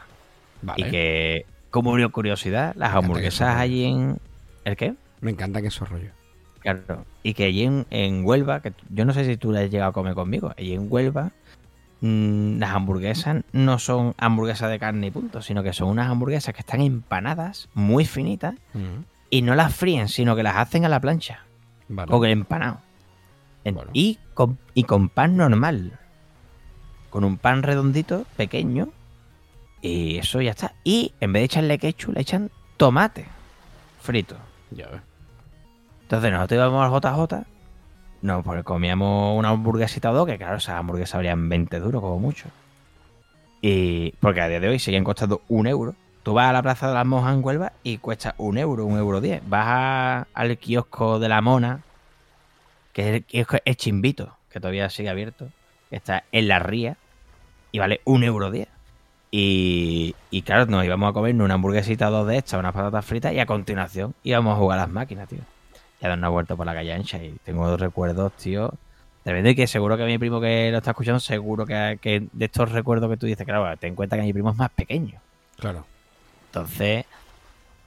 [0.61, 0.87] Vale.
[0.87, 4.19] Y que, como curiosidad, las hamburguesas allí en...
[4.63, 4.93] ¿El qué?
[5.22, 6.11] Me encanta que eso rollo.
[6.59, 7.05] Claro.
[7.24, 9.91] Y que allí en, en Huelva, que yo no sé si tú la has llegado
[9.91, 11.32] a comer conmigo, allí en Huelva
[12.01, 16.53] mm, las hamburguesas no son hamburguesas de carne y punto, sino que son unas hamburguesas
[16.53, 18.55] que están empanadas, muy finitas,
[19.30, 21.41] y no las fríen, sino que las hacen a la plancha,
[21.89, 22.11] Vale.
[22.11, 22.80] con el empanado.
[23.63, 23.89] En- Bueno.
[23.93, 25.99] y, con, y con pan normal.
[27.09, 28.89] Con un pan redondito, pequeño,
[29.82, 30.74] y eso ya está.
[30.84, 33.26] Y en vez de echarle ketchup, le echan tomate
[34.01, 34.36] frito.
[34.72, 35.01] Ya ves.
[36.07, 37.45] Entonces nosotros íbamos al JJ,
[38.21, 42.17] no, pues comíamos una hamburguesita o dos, que claro, esas hamburguesas habrían 20 duros como
[42.17, 42.47] mucho.
[43.61, 45.95] Y porque a día de hoy siguen costando un euro.
[46.23, 48.97] Tú vas a la Plaza de las Monjas en Huelva y cuesta un euro, un
[48.97, 49.41] euro diez.
[49.49, 51.81] Vas al kiosco de la Mona,
[52.93, 55.49] que es el kiosco es Chimbito, que todavía sigue abierto,
[55.91, 56.95] está en la ría,
[57.73, 58.69] y vale un euro diez.
[59.29, 63.33] Y, y claro, nos íbamos a comer una hamburguesita dos de estas, unas patatas fritas,
[63.33, 65.41] y a continuación íbamos a jugar a las máquinas, tío
[66.01, 67.21] y a dar una vuelta por la calle ancha.
[67.21, 68.73] Y tengo recuerdos, tío.
[69.25, 72.71] Y que seguro que mi primo que lo está escuchando, seguro que, que de estos
[72.71, 75.19] recuerdos que tú dices, claro, ten en cuenta que mi primo es más pequeño.
[75.59, 75.85] Claro.
[76.45, 77.05] Entonces,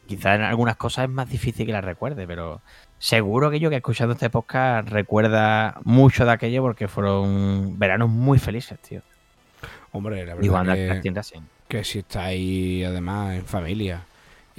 [0.06, 2.60] quizás en algunas cosas es más difícil que las recuerde, pero
[2.98, 8.38] seguro que yo que escuchando este podcast recuerda mucho de aquello porque fueron veranos muy
[8.38, 9.00] felices, tío.
[9.92, 11.40] Hombre, la verdad anda, que, Casting Racing.
[11.68, 14.02] que si estáis además en familia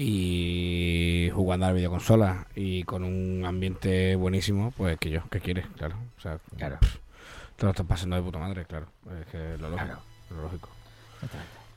[0.02, 5.66] y jugando a la videoconsola y con un ambiente buenísimo, pues que yo, ¿qué quieres?
[5.78, 5.95] Claro.
[6.18, 6.78] O sea, Claro.
[6.80, 6.95] pff,
[7.56, 8.88] te lo estás pasando de puta madre, claro.
[9.22, 9.86] Es que lo lógico.
[9.86, 10.02] Claro.
[10.36, 10.70] Lo lógico.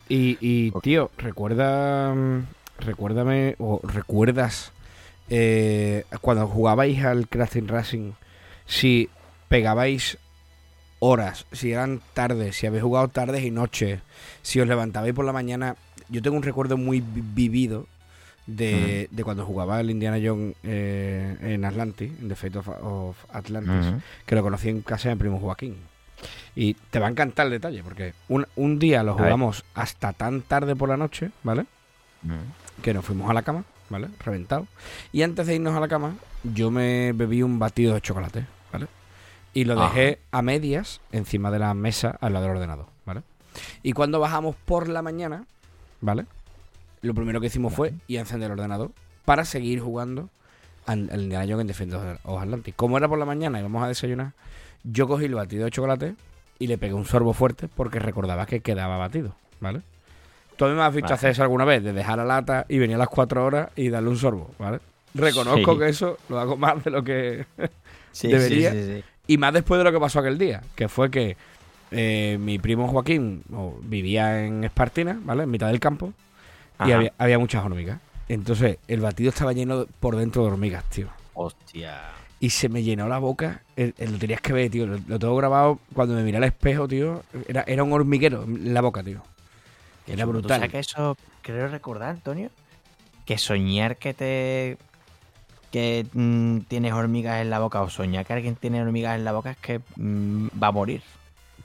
[0.09, 2.47] Y, y tío, recuerda, mm,
[2.79, 4.73] recuérdame o recuerdas
[5.29, 8.13] eh, cuando jugabais al Crafting Racing,
[8.67, 9.09] si
[9.49, 10.19] pegabais
[10.99, 14.01] horas, si eran tardes, si habéis jugado tardes y noches,
[14.43, 15.77] si os levantabais por la mañana.
[16.11, 17.87] Yo tengo un recuerdo muy vi- vivido
[18.47, 23.17] de, de cuando jugaba el Indiana Jones eh, en Atlantis, en The Fate of, of
[23.33, 25.77] Atlantis que lo conocí en casa de mi primo Joaquín.
[26.55, 30.43] Y te va a encantar el detalle, porque un, un día lo jugamos hasta tan
[30.43, 31.67] tarde por la noche, ¿vale?
[32.83, 34.09] Que nos fuimos a la cama, ¿vale?
[34.25, 34.67] Reventado.
[35.13, 38.87] Y antes de irnos a la cama, yo me bebí un batido de chocolate, ¿vale?
[39.53, 39.95] Y lo Ajá.
[39.95, 43.23] dejé a medias encima de la mesa al lado del ordenador, ¿vale?
[43.83, 45.45] Y cuando bajamos por la mañana,
[46.01, 46.25] ¿vale?
[47.05, 48.91] Lo primero que hicimos fue ir a encender el ordenador
[49.25, 50.29] para seguir jugando
[50.87, 52.75] al al Indiana Jones en Defensa of Atlantis.
[52.77, 54.33] Como era por la mañana y vamos a desayunar,
[54.85, 56.15] yo cogí el batido de chocolate
[56.59, 59.81] y le pegué un sorbo fuerte porque recordaba que quedaba batido, ¿vale?
[60.57, 61.15] Tú a mí me has visto Vale.
[61.15, 63.89] hacer eso alguna vez, de dejar la lata y venir a las cuatro horas y
[63.89, 64.79] darle un sorbo, ¿vale?
[65.15, 65.79] Reconozco Sí.
[65.81, 67.47] que eso lo hago más de lo que...
[68.13, 68.71] Sí, Debería.
[68.71, 71.37] sí, y más después de lo que pasó aquel día, que fue que
[71.91, 73.43] eh, mi primo Joaquín
[73.83, 75.43] vivía en Espartina, ¿vale?
[75.43, 76.13] En mitad del campo,
[76.81, 78.01] y había, había muchas hormigas.
[78.29, 81.09] Entonces, el batido estaba lleno por dentro de hormigas, tío.
[81.35, 82.01] Hostia.
[82.41, 83.63] Y se me llenó la boca.
[83.77, 84.87] el- el- lo tenías que ver, tío.
[84.87, 87.23] Lo, lo tengo grabado cuando me miré al espejo, tío.
[87.49, 89.23] Era, era un hormiguero en la boca, tío.
[90.07, 90.59] Era ¿Tú brutal.
[90.59, 92.51] sabes que eso creo recordar, Antonio?
[93.25, 94.77] Que soñar que te.
[95.71, 99.33] que mm, tienes hormigas en la boca o soñar que alguien tiene hormigas en la
[99.33, 101.03] boca es que mm, va a morir.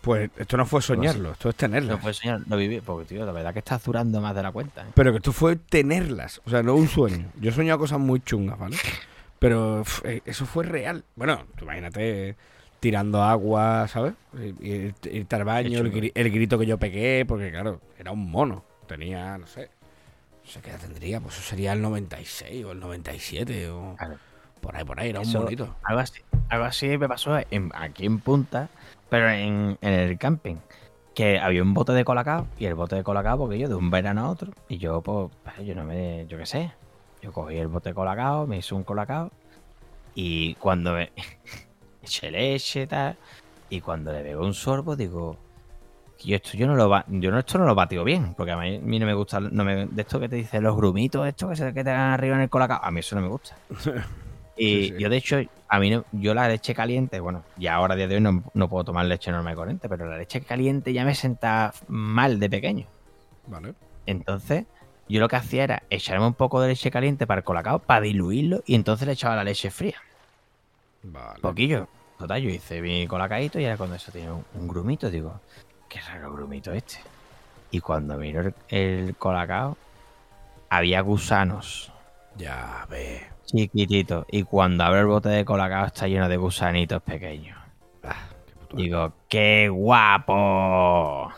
[0.02, 1.98] Pues esto no fue soñarlo, esto es tenerlas.
[1.98, 4.52] No puedes soñar, no vivir, porque tío, la verdad que estás durando más de la
[4.52, 4.84] cuenta.
[4.84, 4.92] ¿eh?
[4.94, 7.32] Pero que esto fue tenerlas, o sea, no un sueño.
[7.40, 8.78] Yo he soñado cosas muy chungas, ¿vale?
[9.40, 11.04] Pero eh, eso fue real.
[11.16, 12.36] Bueno, tú imagínate
[12.80, 14.14] tirando agua, ¿sabes?
[14.62, 18.64] Irte al baño, el, el grito que yo pegué, porque claro, era un mono.
[18.88, 19.70] Tenía, no sé,
[20.44, 24.16] no sé qué edad tendría, pues eso sería el 96 o el 97 o Claro.
[24.62, 25.76] Por ahí, por ahí, era un Eso- monito.
[25.84, 28.70] Algo así, algo así me pasó en- aquí en Punta,
[29.10, 30.56] pero en, en el camping.
[31.16, 33.90] Que había un bote de colacao y el bote de colacao, porque yo de un
[33.90, 35.30] verano a otro, y yo, pues,
[35.66, 36.72] yo no me, yo qué sé,
[37.22, 39.30] yo cogí el bote de colacao, me hice un colacao,
[40.16, 41.12] y cuando me
[42.04, 43.18] eché leche y tal,
[43.70, 45.36] y cuando le bebo un sorbo, digo,
[46.24, 48.58] yo esto yo no lo ba- yo no esto no lo bateo bien, porque a
[48.58, 51.28] mí, a mí no me gusta, no me, de esto que te dicen los grumitos,
[51.28, 53.28] esto que se que te dan arriba en el colacao, a mí eso no me
[53.28, 53.58] gusta.
[54.62, 54.96] Y Sí, sí.
[55.00, 55.38] yo, de hecho,
[55.70, 58.44] a mí no- yo la leche caliente, bueno, ya ahora a día de hoy no,
[58.54, 62.40] no puedo tomar leche normal y corriente, pero la leche caliente ya me senta mal
[62.42, 62.86] de pequeño.
[63.48, 63.74] Vale.
[64.06, 64.66] Entonces,
[65.08, 68.02] yo lo que hacía era echarme un poco de leche caliente para el colacao, para
[68.02, 69.96] diluirlo, y entonces le echaba la leche fría.
[71.04, 71.40] Vale.
[71.40, 71.88] Poquillo.
[72.18, 75.40] Total, yo hice mi colacaito y ahora cuando eso tiene un, un grumito, digo,
[75.88, 76.98] qué raro grumito este.
[77.72, 79.78] Y cuando miro el, el colacao,
[80.70, 81.94] había gusanos
[82.36, 83.22] Ya ve.
[83.52, 84.26] Chiquititos.
[84.32, 87.58] Y cuando abro el bote de colacao está lleno de gusanitos pequeños.
[88.04, 88.28] Ah,
[88.70, 91.32] qué Digo, ¡qué guapo!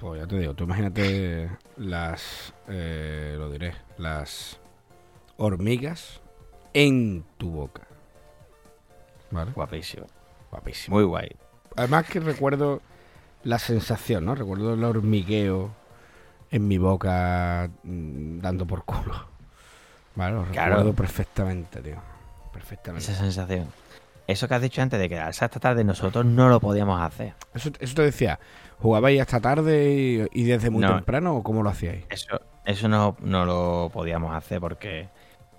[0.00, 4.60] Pues ya te digo, tú imagínate las, eh, lo diré, las
[5.36, 6.20] hormigas
[6.72, 7.82] en tu boca.
[9.30, 9.52] ¿Vale?
[9.52, 10.06] Guapísimo.
[10.50, 10.96] Guapísimo.
[10.96, 11.28] Muy guay.
[11.76, 12.80] Además que recuerdo
[13.44, 14.34] la sensación, ¿no?
[14.34, 15.74] Recuerdo el hormigueo
[16.50, 19.37] en mi boca mm, dando por culo.
[20.18, 20.70] Vale, lo Claro.
[20.76, 21.94] recuerdo perfectamente, tío.
[22.52, 23.10] Perfectamente.
[23.10, 23.68] Esa sensación.
[24.26, 27.34] Eso que has dicho antes de quedarse hasta tarde, nosotros no lo podíamos hacer.
[27.54, 28.38] Eso, eso te decía,
[28.80, 30.96] ¿jugabais hasta tarde y, y desde muy No.
[30.96, 32.04] temprano o cómo lo hacíais?
[32.10, 35.08] Eso, eso no, no lo podíamos hacer porque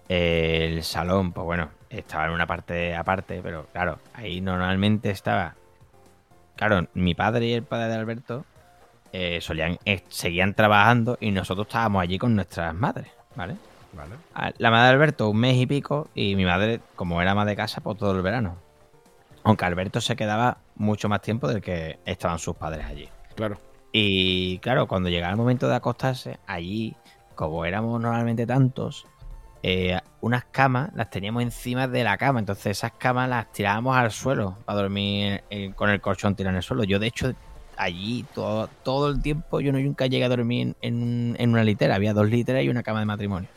[0.10, 5.56] el salón, pues bueno, estaba en una parte aparte, pero claro, ahí normalmente estaba.
[6.58, 8.46] Claro, mi padre y el padre de Alberto
[9.14, 13.56] eh, solían, eh, seguían trabajando y nosotros estábamos allí con nuestras madres, ¿vale?
[13.94, 14.16] Vale.
[14.58, 17.56] La madre de Alberto un mes y pico y mi madre, como era más de
[17.56, 18.56] casa, pues todo el verano.
[19.44, 23.10] Aunque Alberto se quedaba mucho más tiempo del que estaban sus padres allí.
[23.36, 23.58] Claro.
[23.92, 26.96] Y claro, cuando llegaba el momento de acostarse, allí,
[27.36, 29.06] como éramos normalmente tantos,
[29.64, 32.40] eh, unas camas las teníamos encima de la cama.
[32.40, 36.58] Entonces esas camas las tirábamos al suelo para dormir eh, con el colchón tirado en
[36.58, 36.84] el suelo.
[36.84, 37.34] Yo, de hecho,
[37.78, 41.96] allí todo, todo el tiempo, yo no- nunca llegué a dormir en, en una litera.
[41.96, 43.50] Había dos literas y una cama de matrimonio.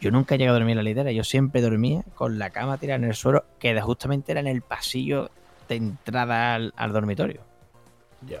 [0.00, 1.12] Yo nunca llegué a dormir en la litera.
[1.12, 4.62] Yo siempre dormía con la cama tirada en el suelo, que justamente era en el
[4.62, 5.30] pasillo
[5.68, 7.42] de entrada al- al dormitorio.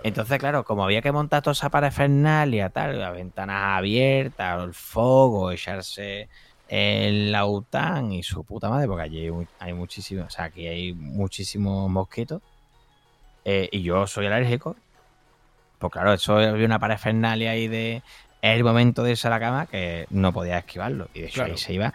[0.02, 5.50] Entonces, claro, como había que montar toda esa parafernalia, tal, las ventanas abiertas, el fuego,
[5.52, 6.28] echarse
[6.68, 10.92] el laután y su puta madre, porque allí hay, hay muchísimos, o sea, aquí hay
[10.94, 12.40] muchísimos mosquitos.
[13.44, 14.76] eh, y yo soy alérgico.
[15.78, 18.02] Pues claro, eso había una parafernalia ahí de
[18.42, 21.08] el momento de irse a la cama que no podía esquivarlo.
[21.14, 21.52] Y de hecho Claro.
[21.52, 21.92] ahí se iba,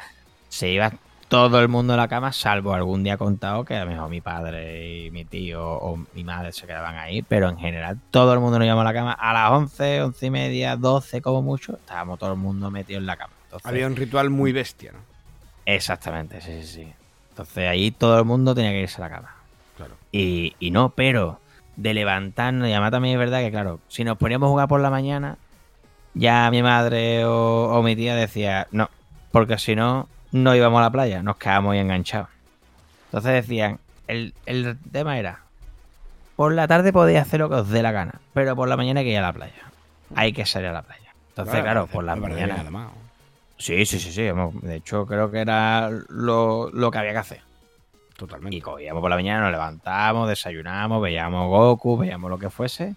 [0.50, 0.92] se iba
[1.28, 4.22] todo el mundo a la cama, salvo algún día contado que a lo mejor mi
[4.22, 8.40] padre y mi tío o mi madre se quedaban ahí, pero en general todo el
[8.40, 11.74] mundo nos íbamos a la cama a las 11, 11 y media, 12 como mucho,
[11.78, 13.34] estábamos todo el mundo metido en la cama.
[13.46, 15.00] Entonces, Había un ritual muy bestia, ¿no?
[15.66, 16.94] Exactamente, sí, sí, sí.
[17.32, 19.36] Entonces ahí todo el mundo tenía que irse a la cama.
[19.78, 19.96] Claro.
[20.12, 21.40] Y, y no, pero
[21.76, 24.80] de levantarnos, y además también es verdad que, claro, si nos poníamos a jugar por
[24.80, 25.38] la mañana,
[26.16, 28.90] ya mi madre o, o mi tía decía, no,
[29.32, 32.30] porque si no, no íbamos a la playa, nos quedábamos ahí enganchados.
[33.06, 35.42] Entonces decían, el, el tema era,
[36.36, 39.02] por la tarde podéis hacer lo que os dé la gana, pero por la mañana
[39.02, 39.54] hay que ir a la playa.
[40.16, 41.14] Hay que salir a la playa.
[41.30, 42.58] Entonces, claro, por la mañana...
[42.60, 42.90] además.
[43.58, 44.30] Sí, sí, sí, sí.
[44.62, 47.42] De hecho, creo que era lo, lo que había que hacer.
[48.18, 48.58] Totalmente.
[48.58, 52.96] Y cogíamos por la mañana, nos levantábamos, desayunamos, veíamos Goku, veíamos lo que fuese.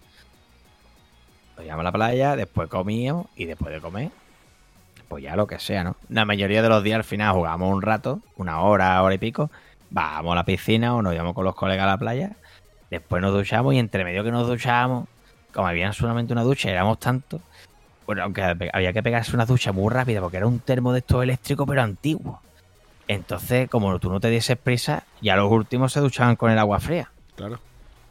[1.59, 4.11] Nos íbamos a la playa, después comíamos y después de comer,
[5.09, 5.97] pues ya lo que sea, ¿no?
[6.09, 9.51] La mayoría de los días al final jugábamos un rato, una hora, hora y pico,
[9.91, 12.37] vamos a la piscina o nos íbamos con los colegas a la playa,
[12.91, 15.09] después nos duchamos y entre medio que nos duchábamos,
[15.53, 17.41] como había solamente una ducha éramos tantos,
[18.07, 21.23] bueno, aunque había que pegarse una ducha muy rápida porque era un termo de estos
[21.23, 22.41] eléctricos pero antiguo.
[23.09, 26.79] Entonces, como tú no te dieses prisa, ya los últimos se duchaban con el agua
[26.79, 27.11] fría.
[27.37, 27.59] Claro.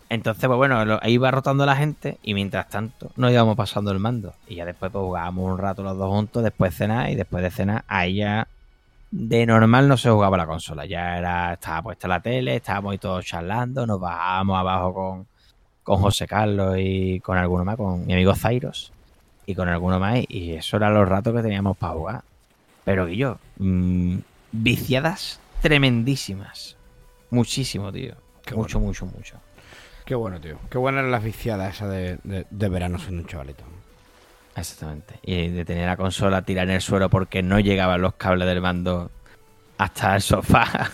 [0.09, 3.91] Entonces, pues bueno, lo- ahí iba rotando la gente y mientras tanto nos íbamos pasando
[3.91, 4.33] el mando.
[4.47, 7.51] Y ya después pues jugábamos un rato los dos juntos, después cenar y después de
[7.51, 8.47] cenar, ahí ya
[9.11, 10.85] de normal no se jugaba la consola.
[10.85, 15.27] Ya era, estaba puesta la tele, estábamos ahí todos charlando, nos bajábamos abajo con,
[15.83, 18.93] con José Carlos y con alguno más, con mi amigo Zairos
[19.45, 20.19] y con alguno más.
[20.29, 22.21] Y eso eran los ratos que teníamos para jugar.
[22.85, 24.17] Pero Guillo, mm,
[24.53, 26.77] viciadas tremendísimas.
[27.29, 28.13] Muchísimo, tío.
[28.45, 29.35] Qué mucho, mucho, mucho.
[30.07, 30.57] Qué bueno, tío.
[30.71, 33.63] Qué buena era las viciadas esa de, de, de verano siendo un chavalito.
[34.55, 35.19] Exactamente.
[35.21, 38.61] Y de tener la consola tirada en el suelo porque no llegaban los cables del
[38.61, 39.11] mando
[39.77, 40.89] hasta el sofá.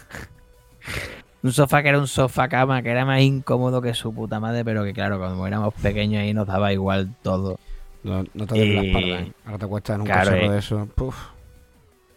[1.44, 4.66] un sofá que era un sofá cama, que era más incómodo que su puta madre,
[4.66, 7.60] pero que claro, cuando éramos pequeños ahí nos daba igual todo.
[8.04, 9.32] No, no te duele la Y- espalda, ¿eh?
[9.46, 10.50] Ahora te acuestas en un Claro, eh.
[10.50, 10.88] de eso.
[10.96, 11.16] Puf.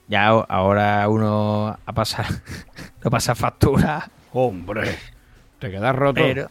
[0.09, 2.27] Ya ahora uno a pasar,
[3.05, 4.97] no pasa factura, Hombre.
[5.59, 6.21] Te quedas roto.
[6.23, 6.49] pero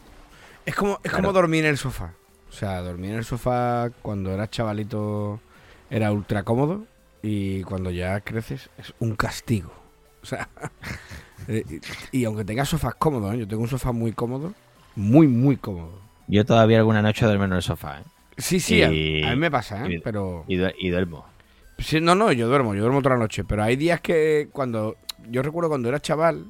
[0.66, 2.12] Es como, es como dormir en el sofá.
[2.48, 5.40] O sea, dormir en el sofá cuando eras chavalito
[5.90, 6.84] era ultra cómodo
[7.22, 9.72] y cuando ya creces es un castigo.
[10.22, 10.48] O sea,
[11.48, 11.64] eh,
[12.12, 13.38] y, y aunque tengas sofás cómodos, ¿eh?
[13.38, 14.52] yo tengo un sofá muy cómodo,
[14.96, 16.00] muy, muy cómodo.
[16.28, 18.04] yo todavía alguna noche duermo en el sofá, ¿eh?
[18.38, 19.94] Sí, sí, a- Y- a, mí me pasa, ¿eh?
[19.94, 20.44] y- pero...
[20.48, 21.24] Y, du- y duermo.
[21.78, 24.96] Sí, no, no, yo duermo, yo duermo toda la noche, pero hay días que cuando...
[25.28, 26.46] Yo recuerdo cuando era chaval,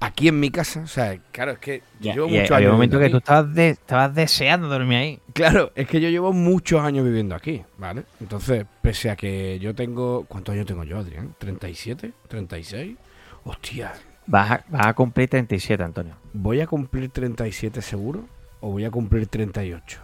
[0.00, 2.98] aquí en mi casa, o sea, claro, es que yo llevo muchos años un momento
[2.98, 5.20] que tú estabas, de- estabas deseando dormir ahí.
[5.32, 8.04] Claro, es que yo llevo muchos años viviendo aquí, ¿vale?
[8.20, 10.24] Entonces, pese a que yo tengo...
[10.28, 11.34] ¿Cuántos años tengo yo, Adrián?
[11.40, 12.12] ¿37?
[12.28, 12.96] ¿36?
[13.44, 13.92] Hostia,
[14.26, 16.14] Vas a, vas a cumplir 37, Antonio.
[16.32, 18.24] ¿voy a cumplir 37 seguro
[18.60, 20.00] o voy a cumplir 38?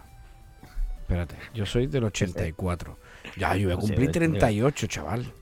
[1.01, 2.97] Espérate, yo soy del 84.
[3.37, 5.33] Ya, yo voy a cumplir yo- 38, chaval.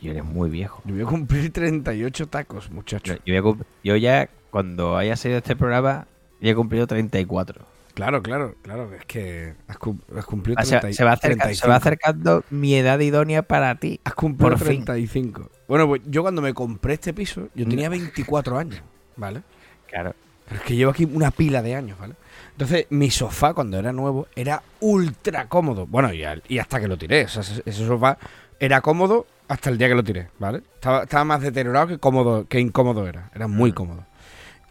[0.00, 0.82] Yo eres muy viejo.
[0.84, 3.14] Yo voy a cumplir 38 tacos, muchacho.
[3.14, 6.06] yo voy a cum- yo ya, cuando haya salido este programa,
[6.40, 7.64] ya he cumplido 34.
[7.94, 11.34] Claro, claro, claro, es que has, cum- has cumplido O sea, 30 se, va acerca-
[11.34, 11.68] se 35.
[11.68, 14.00] va acercando mi edad idónea para ti.
[14.04, 14.84] Has cumplido Por fin.
[14.84, 15.48] 35.
[15.68, 18.82] Bueno, pues yo cuando me compré este piso, yo tenía 24 años,
[19.16, 19.42] ¿vale?
[19.88, 20.12] Claro.
[20.46, 22.14] Pero es que llevo aquí una pila de años, ¿vale?
[22.52, 25.86] Entonces, mi sofá, cuando era nuevo, era ultra cómodo.
[25.86, 27.24] Bueno, y, hasta que lo tiré.
[27.24, 28.18] O sea, ese, ese sofá
[28.60, 30.62] era cómodo hasta el día que lo tiré, ¿vale?
[30.74, 33.30] Estaba, estaba más deteriorado que cómodo, que incómodo era.
[33.34, 34.06] Era muy cómodo.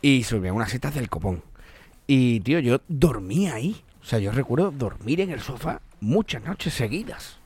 [0.02, 1.44] Y dormía unas setas del copón.
[2.08, 3.82] Y, tío, yo dormía ahí.
[4.02, 7.38] O sea, yo recuerdo dormir en el sofá muchas noches seguidas.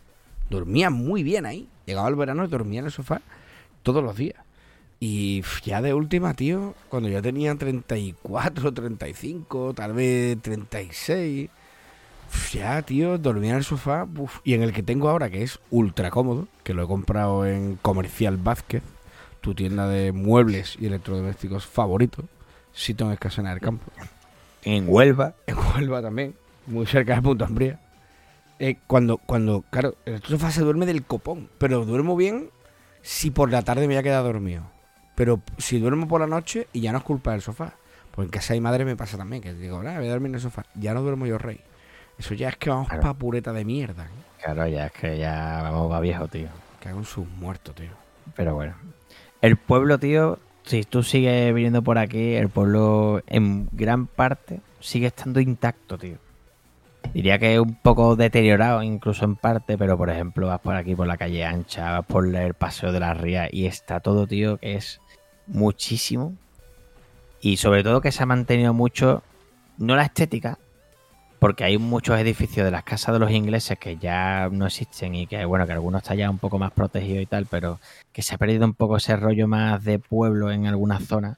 [0.50, 1.68] Dormía muy bien ahí.
[1.86, 3.22] Llegaba el verano y dormía en el sofá
[3.84, 4.38] todos los días.
[5.00, 11.50] Y ya de última, tío, cuando yo tenía 34, 35, tal vez 36,
[12.52, 14.08] ya, tío, dormía en el sofá.
[14.18, 17.46] uf, y en el que tengo ahora, que es ultra cómodo, que lo he comprado
[17.46, 18.84] en Comercial Vázquez,
[19.42, 22.24] tu tienda de muebles y electrodomésticos favorito,
[22.74, 23.92] sito en Escasena del Campo
[24.64, 25.36] En Huelva.
[25.48, 26.36] en Huelva también,
[26.66, 27.80] muy cerca de Punta Ambría.
[28.60, 32.50] Eh, cuando, cuando, claro, el sofá se duerme del copón, pero duermo bien
[33.04, 34.64] si por la tarde me voy a quedar dormido.
[35.16, 37.74] Pero si duermo por la noche y ya no es culpa del sofá.
[38.12, 40.30] Pues en casa de mi madre me pasa también, que digo, nada, voy a dormir
[40.30, 40.66] en el sofá.
[40.76, 41.62] Ya no duermo yo rey.
[42.18, 43.02] Eso ya es que vamos Claro.
[43.04, 44.06] pa' pureta de mierda.
[44.06, 44.42] ¿eh?
[44.44, 46.48] Claro, ya es que ya vamos a viejo, tío.
[46.80, 47.90] Que hagan sus muertos, tío.
[48.36, 48.76] Pero bueno.
[49.42, 55.08] El pueblo, tío, si tú sigues viniendo por aquí, el pueblo en gran parte sigue
[55.08, 56.18] estando intacto, tío.
[57.14, 60.94] Diría que es un poco deteriorado, incluso en parte, pero por ejemplo, vas por aquí
[60.96, 64.58] por la calle ancha, vas por el paseo de la ría y está todo, tío,
[64.58, 65.00] que es
[65.46, 66.36] muchísimo.
[67.40, 69.24] Y sobre todo que se ha mantenido mucho,
[69.78, 70.58] no la estética,
[71.48, 75.28] porque hay muchos edificios de las casas de los ingleses que ya no existen y
[75.28, 77.80] que, bueno, que algunos están ya un poco más protegidos y tal, pero
[78.12, 81.38] que se ha perdido un poco ese rollo más de pueblo en algunas zonas.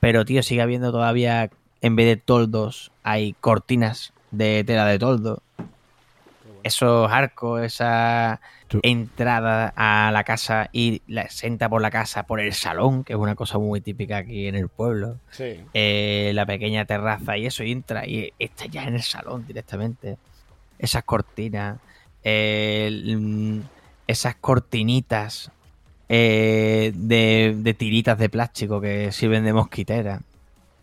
[0.00, 1.48] Pero, tío, sigue habiendo todavía,
[1.80, 5.40] en vez de toldos, hay cortinas de tela de toldo.
[6.66, 12.24] Esos arcos, esa Tú- entrada a la casa y la, se entra por la casa
[12.24, 15.60] por el salón, que es una cosa muy típica aquí en el pueblo Sí.
[15.74, 20.16] eh, la pequeña terraza y eso, y entra y está ya en el salón directamente.
[20.78, 21.78] Esas cortinas,
[22.24, 23.60] eh, mm,
[24.08, 25.50] esas cortinitas
[26.08, 30.20] eh, de, de tiritas de plástico que sirven de mosquitera.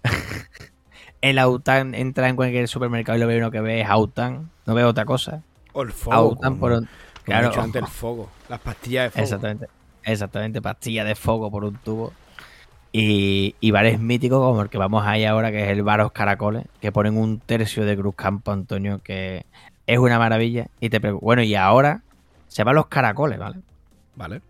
[1.22, 4.84] el Autan entra en cualquier supermercado y lo primero que ve es Autan, no ve
[4.84, 5.42] otra cosa.
[5.74, 6.38] O el fuego.
[6.42, 6.90] Un...
[7.24, 8.30] Claro, antes, el fuego.
[8.50, 9.24] Las pastillas de fuego.
[9.24, 9.68] Exactamente.
[10.06, 12.14] Exactamente, pastilla de fuego por un tubo.
[12.92, 16.66] Y, y bares míticos como el que vamos ahí ahora, que es el Baros Caracoles,
[16.80, 19.46] que ponen un tercio de Cruz Campo, Antonio, que
[19.88, 20.68] es una maravilla.
[20.80, 22.02] Y te pregunto, bueno, y ahora
[22.48, 23.62] se van los caracoles, ¿vale?
[24.16, 24.42] Vale.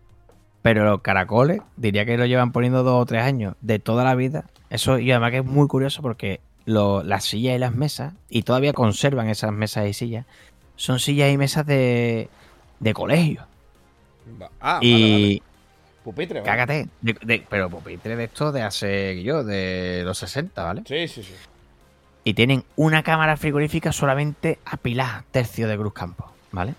[0.60, 4.14] Pero los caracoles, diría que lo llevan poniendo dos o tres años de toda la
[4.14, 4.44] vida.
[4.68, 8.42] Eso, y además que es muy curioso porque lo- las sillas y las mesas, y
[8.42, 10.26] todavía conservan esas mesas y sillas,
[10.76, 12.28] son sillas y mesas de,
[12.80, 13.46] de colegio.
[14.60, 14.92] Ah, y.
[14.92, 15.42] vale, vale.
[16.02, 16.50] Pupitre, vale.
[16.50, 16.88] Cágate.
[17.00, 20.82] De- de- pero pupitre de esto de hace yo, de los 60, ¿vale?
[20.86, 21.34] Sí, sí, sí.
[22.24, 26.74] Y tienen una cámara frigorífica solamente apilada, tercio de Cruz Campo, ¿vale?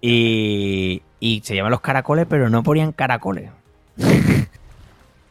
[0.00, 3.50] Y, y se llaman los caracoles, pero no ponían caracoles.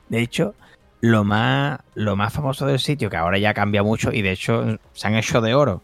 [0.10, 0.56] de hecho,
[1.02, 4.78] lo más, lo más famoso del sitio, que ahora ya cambia mucho y de hecho
[4.94, 5.82] se han hecho de oro.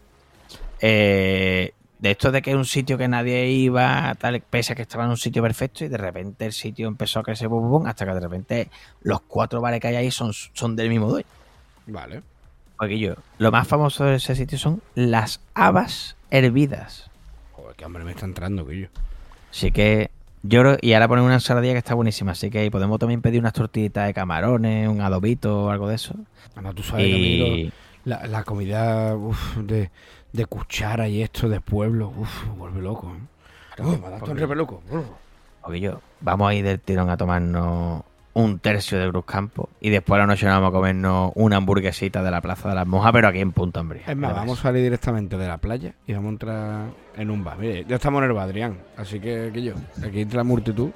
[0.80, 4.82] eh, de esto de que es un sitio que nadie iba, tal, pese a que
[4.82, 7.86] estaba en un sitio perfecto y de repente el sitio empezó a crecer bum, bum,
[7.86, 8.70] hasta que de repente
[9.02, 11.26] los cuatro bares que hay ahí son, son del mismo dueño.
[11.86, 12.22] Vale.
[12.78, 17.10] Porque yo, lo más famoso de ese sitio son las habas hervidas.
[17.52, 18.88] Joder, qué hambre me está entrando, Guillo.
[19.50, 20.10] Así que
[20.42, 23.40] yo creo, y ahora ponen una ensaladilla que está buenísima, así que podemos también pedir
[23.40, 26.14] unas tortillitas de camarones, un adobito o algo de eso.
[26.52, 27.72] Además, tú sabes que Y
[28.04, 29.90] la, la comida uf, de,
[30.32, 33.12] de cuchara y esto de pueblo, uf, me vuelve loco.
[33.16, 33.82] ¿eh?
[33.82, 34.38] Uf, me porque- un
[35.80, 38.02] yo, vamos a ir del tirón a tomarnos
[38.34, 41.56] un tercio de Cruz Campo y después a la noche nos vamos a comernos una
[41.56, 44.02] hamburguesita de la Plaza de las Monjas, pero aquí en Punto Hambre.
[44.06, 46.86] Es más, vamos a salir directamente de la playa y vamos a entrar
[47.16, 47.56] en un bar.
[47.58, 48.78] Mire, ya estamos en el bar, Adrián.
[48.96, 49.74] Así que, Guillo,
[50.06, 50.90] aquí entre la multitud,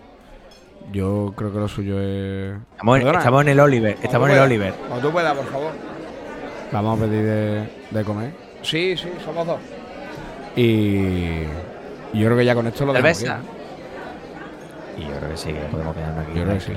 [0.93, 2.59] yo creo que lo suyo es...
[2.73, 4.75] Estamos, en- estamos en el Oliver, estamos en el Oliver.
[4.89, 5.73] Cuando tú puedas, por favor.
[6.73, 8.31] Vamos a pedir de, de comer.
[8.63, 9.59] Sí, sí, somos dos.
[10.57, 11.43] Y,
[12.13, 13.23] yo creo que ya con esto lo dejamos.
[14.97, 16.73] Y yo creo que sí, que podemos quedarnos aquí Yo creo que sí.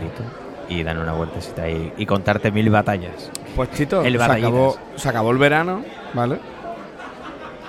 [0.70, 3.32] y dar una vueltecita y, y contarte mil batallas.
[3.56, 6.38] Pues Tito, El se acabó, se acabó el verano, ¿vale?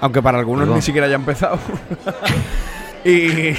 [0.01, 0.77] Aunque para algunos Perdón.
[0.77, 1.59] ni siquiera haya empezado.
[3.05, 3.55] y,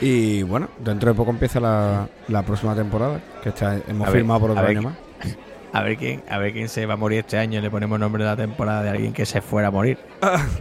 [0.04, 4.20] y bueno, dentro de poco empieza la, la próxima temporada, que está, hemos A ver,
[4.20, 4.94] firmado por otro año más.
[5.72, 7.60] A ver quién, a ver quién se va a morir este año.
[7.60, 9.98] Le ponemos nombre de la temporada de alguien que se fuera a morir.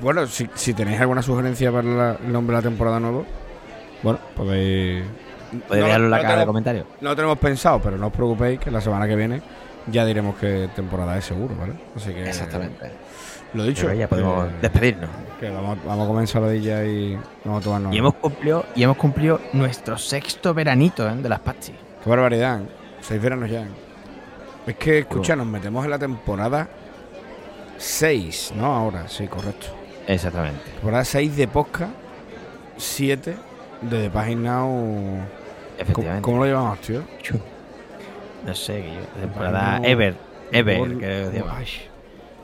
[0.02, 3.26] Bueno, si, si tenéis alguna sugerencia para la- el nombre de la temporada nuevo,
[4.04, 5.04] bueno, podéis...
[5.68, 6.86] Podéis No- dejarlo en la no caja de comentarios.
[7.00, 9.42] No lo tenemos pensado, pero no os preocupéis que la semana que viene
[9.90, 11.74] ya diremos qué temporada es seguro, ¿vale?
[11.96, 12.28] Así que...
[12.28, 12.92] Exactamente.
[13.54, 13.84] Lo dicho.
[13.88, 15.10] Pero ya podemos despedirnos.
[15.40, 17.94] Que vamos, vamos a comer ensaladilla y vamos a tomarnos.
[17.96, 21.16] Y hemos cumplido, y hemos cumplido nuestro sexto veranito ¿eh?
[21.16, 21.72] de las Pachi.
[22.04, 22.60] Qué barbaridad.
[22.62, 22.66] ¿eh?
[23.00, 23.64] Seis veranos ya.
[24.68, 26.68] Es que, escucha, nos metemos en la temporada
[27.78, 28.66] 6, ¿no?
[28.66, 29.68] Ahora, sí, correcto.
[30.08, 30.60] Exactamente.
[30.72, 31.92] Temporada 6 de podcast,
[32.78, 33.36] 7
[33.82, 34.68] de The Pagin Now.
[34.68, 35.22] ¿Cómo,
[35.80, 36.22] Efectivamente.
[36.22, 37.02] cómo lo llamamos, tío?
[38.46, 39.22] No sé, yo.
[39.22, 39.86] Temporada No.
[39.88, 40.16] Ever.
[40.52, 41.44] Ever, que.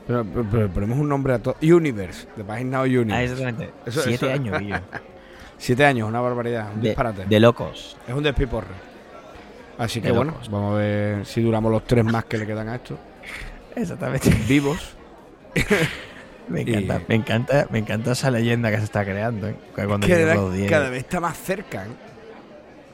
[0.06, 1.56] Pero, pero- pero ponemos un nombre a todo.
[1.62, 3.24] Universe, The Pagin Now Ah, Universe.
[3.32, 3.72] exactamente.
[3.86, 4.76] Eso- Siete eso- años, Guillo.
[5.58, 7.24] Siete años, una barbaridad, un De, disparate.
[7.26, 7.96] de locos.
[8.06, 8.93] Es un despiporre.
[9.78, 12.76] Así que bueno, vamos a ver si duramos los tres más que le quedan a
[12.76, 12.98] esto.
[13.74, 14.30] Exactamente.
[14.48, 14.94] Vivos.
[16.48, 19.54] Me Y- encanta, me encanta, me encanta esa leyenda que se está creando, ¿eh?
[19.74, 20.70] Que cada, los 10.
[20.70, 21.86] cada vez está más cerca.
[21.86, 21.88] ¿eh?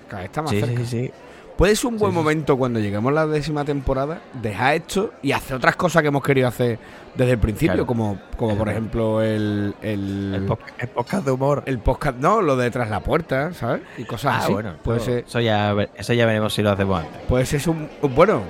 [0.08, 0.80] Cada vez está más Sí, cerca.
[0.82, 1.10] sí, sí.
[1.60, 2.24] Puede ser un buen Sí, sí, sí.
[2.24, 6.22] momento cuando lleguemos a la décima temporada, dejar esto y hacer otras cosas que hemos
[6.22, 6.78] querido hacer
[7.14, 7.86] desde el principio, Claro.
[7.86, 11.62] como, como por ejemplo el, el, El, podcast, el podcast de humor.
[11.66, 13.82] el podcast, no, lo de tras la puerta, ¿sabes?
[13.98, 14.52] Y cosas ah, así.
[14.54, 14.72] bueno.
[14.82, 17.20] puede eso, ser, Eso ya, eso ya veremos si lo hacemos antes.
[17.28, 18.40] puede ser un, bueno.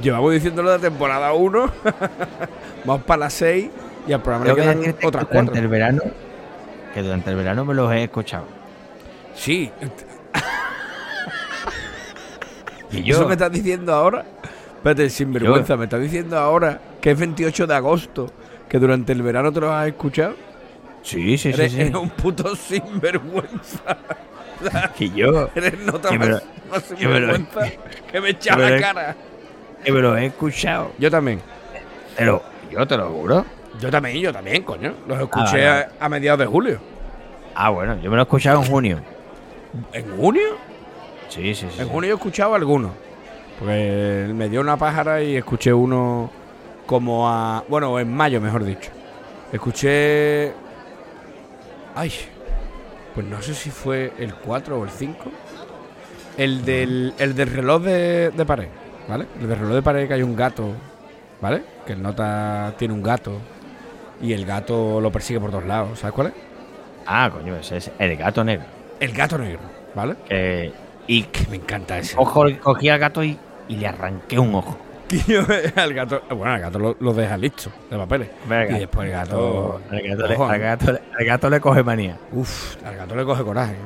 [0.00, 1.66] Llevamos diciéndolo de temporada 1,
[2.84, 3.70] vamos para la 6
[4.06, 5.62] y al programa le Tengo que quedan que otras durante cuatro.
[5.62, 6.02] el verano,
[6.94, 8.44] que durante el verano me los he escuchado.
[9.34, 9.70] Sí,
[12.92, 14.24] Y yo, ¿Eso me estás diciendo ahora?
[14.76, 18.30] Espérate, sinvergüenza, ¿me estás diciendo ahora que es 28 de agosto,
[18.68, 20.34] que durante el verano te lo has escuchado?
[21.02, 21.80] sí, sí, sí, eres, sí.
[21.80, 23.96] eres un puto sinvergüenza.
[24.96, 27.72] Que yo, Eres nota Que me más, lo- más que me lo- sinvergüenza
[28.10, 29.16] que me echa la lo- cara.
[29.84, 30.92] que me los he escuchado.
[30.98, 31.40] Yo también.
[32.16, 33.44] Pero, yo te lo juro.
[33.78, 34.94] Yo también, yo también, coño.
[35.06, 36.78] Los escuché vale, a, a mediados de julio.
[37.54, 38.98] Ah, bueno, yo me lo he escuchado en junio.
[39.92, 40.56] ¿En junio?
[41.36, 41.80] Sí, sí, sí.
[41.80, 42.90] En junio he escuchado algunos.
[43.58, 46.30] Porque me dio una pájara y escuché uno
[46.86, 47.62] como a.
[47.68, 48.90] Bueno, en mayo, mejor dicho.
[49.52, 50.52] Escuché.
[51.94, 52.12] Ay.
[53.14, 55.16] Pues no sé si fue el 4 o el 5.
[56.36, 58.68] El del, el del reloj de, de pared,
[59.08, 59.26] ¿vale?
[59.40, 60.68] El del reloj de pared que hay un gato,
[61.40, 61.62] ¿vale?
[61.86, 63.38] Que el nota tiene un gato
[64.20, 65.98] y el gato lo persigue por todos lados.
[65.98, 66.32] ¿Sabes cuál es?
[67.06, 68.66] Ah, coño, ese es el gato negro.
[69.00, 69.60] El gato negro,
[69.94, 70.16] ¿vale?
[70.28, 70.72] Que-
[71.06, 72.14] y Que me encanta ese.
[72.18, 73.38] ojo, cogí al gato y,
[73.68, 74.78] y le arranqué un ojo.
[75.76, 78.28] Al gato, bueno, al gato lo, lo deja listo de papeles.
[78.48, 78.76] Venga.
[78.76, 79.80] Y después el gato.
[79.88, 82.18] Al gato, le, al gato le- al gato le coge manía.
[82.32, 83.74] Uf, al gato le coge coraje.
[83.74, 83.76] ¿eh?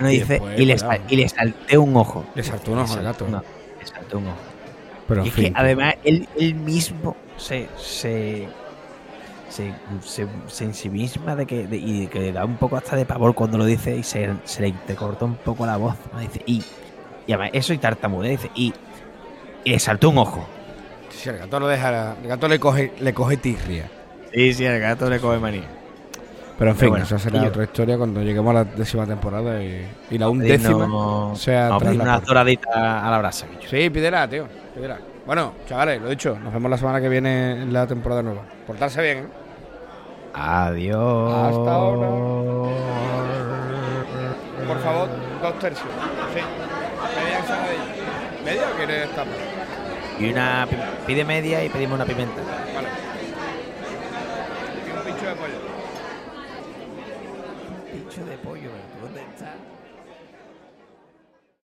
[0.00, 2.24] No Y dice, después, y, le, sal- y le salté un ojo.
[2.34, 3.26] Le saltó un ojo al gato.
[3.26, 3.42] salté- no,
[3.78, 4.36] le salté un ojo.
[5.06, 5.44] Pero Y es fin.
[5.44, 8.48] que además él, él mismo se, se,
[9.56, 9.74] se,
[10.04, 13.34] se, se ensimisma de que, de- y que le da un poco hasta de pavor
[13.34, 15.96] cuando lo dice y se, se le te corta un poco la voz.
[16.12, 16.18] ¿no?
[16.20, 16.62] Dice, y,
[17.26, 18.74] y además eso y tartamudea, dice, y,
[19.64, 20.46] y le saltó un ojo.
[21.08, 22.14] Sí, el gato lo deja.
[22.22, 23.90] El gato le coge, le coge tirria.
[24.32, 25.64] Sí, sí, al gato le coge manía.
[26.58, 29.62] Pero en Pero fin, bueno, esa será otra historia cuando lleguemos a la décima temporada
[29.62, 30.90] y, y la undécima
[31.34, 33.68] sea Vamos a tras una doradita a la brasa, bicho.
[33.68, 34.46] Sí, pídela, tío.
[34.74, 34.98] Pídela.
[35.26, 38.42] Bueno, chavales, lo dicho, nos vemos la semana que viene en la temporada nueva.
[38.66, 39.26] Portarse bien, ¿eh?
[40.38, 41.32] Adiós.
[41.34, 42.08] Hasta ahora.
[44.66, 45.08] Por favor,
[45.42, 45.88] dos tercios.
[46.34, 46.40] Sí.
[47.24, 47.84] Media ensaladilla.
[48.44, 49.30] ¿Media o quieres tapa?
[50.18, 50.76] Y una pi-
[51.06, 52.40] pide media y pedimos una pimienta.
[52.74, 52.88] Vale.
[54.86, 55.58] Y un pincho de pollo.
[57.92, 58.85] Pincho de pollo, ¿dónde está?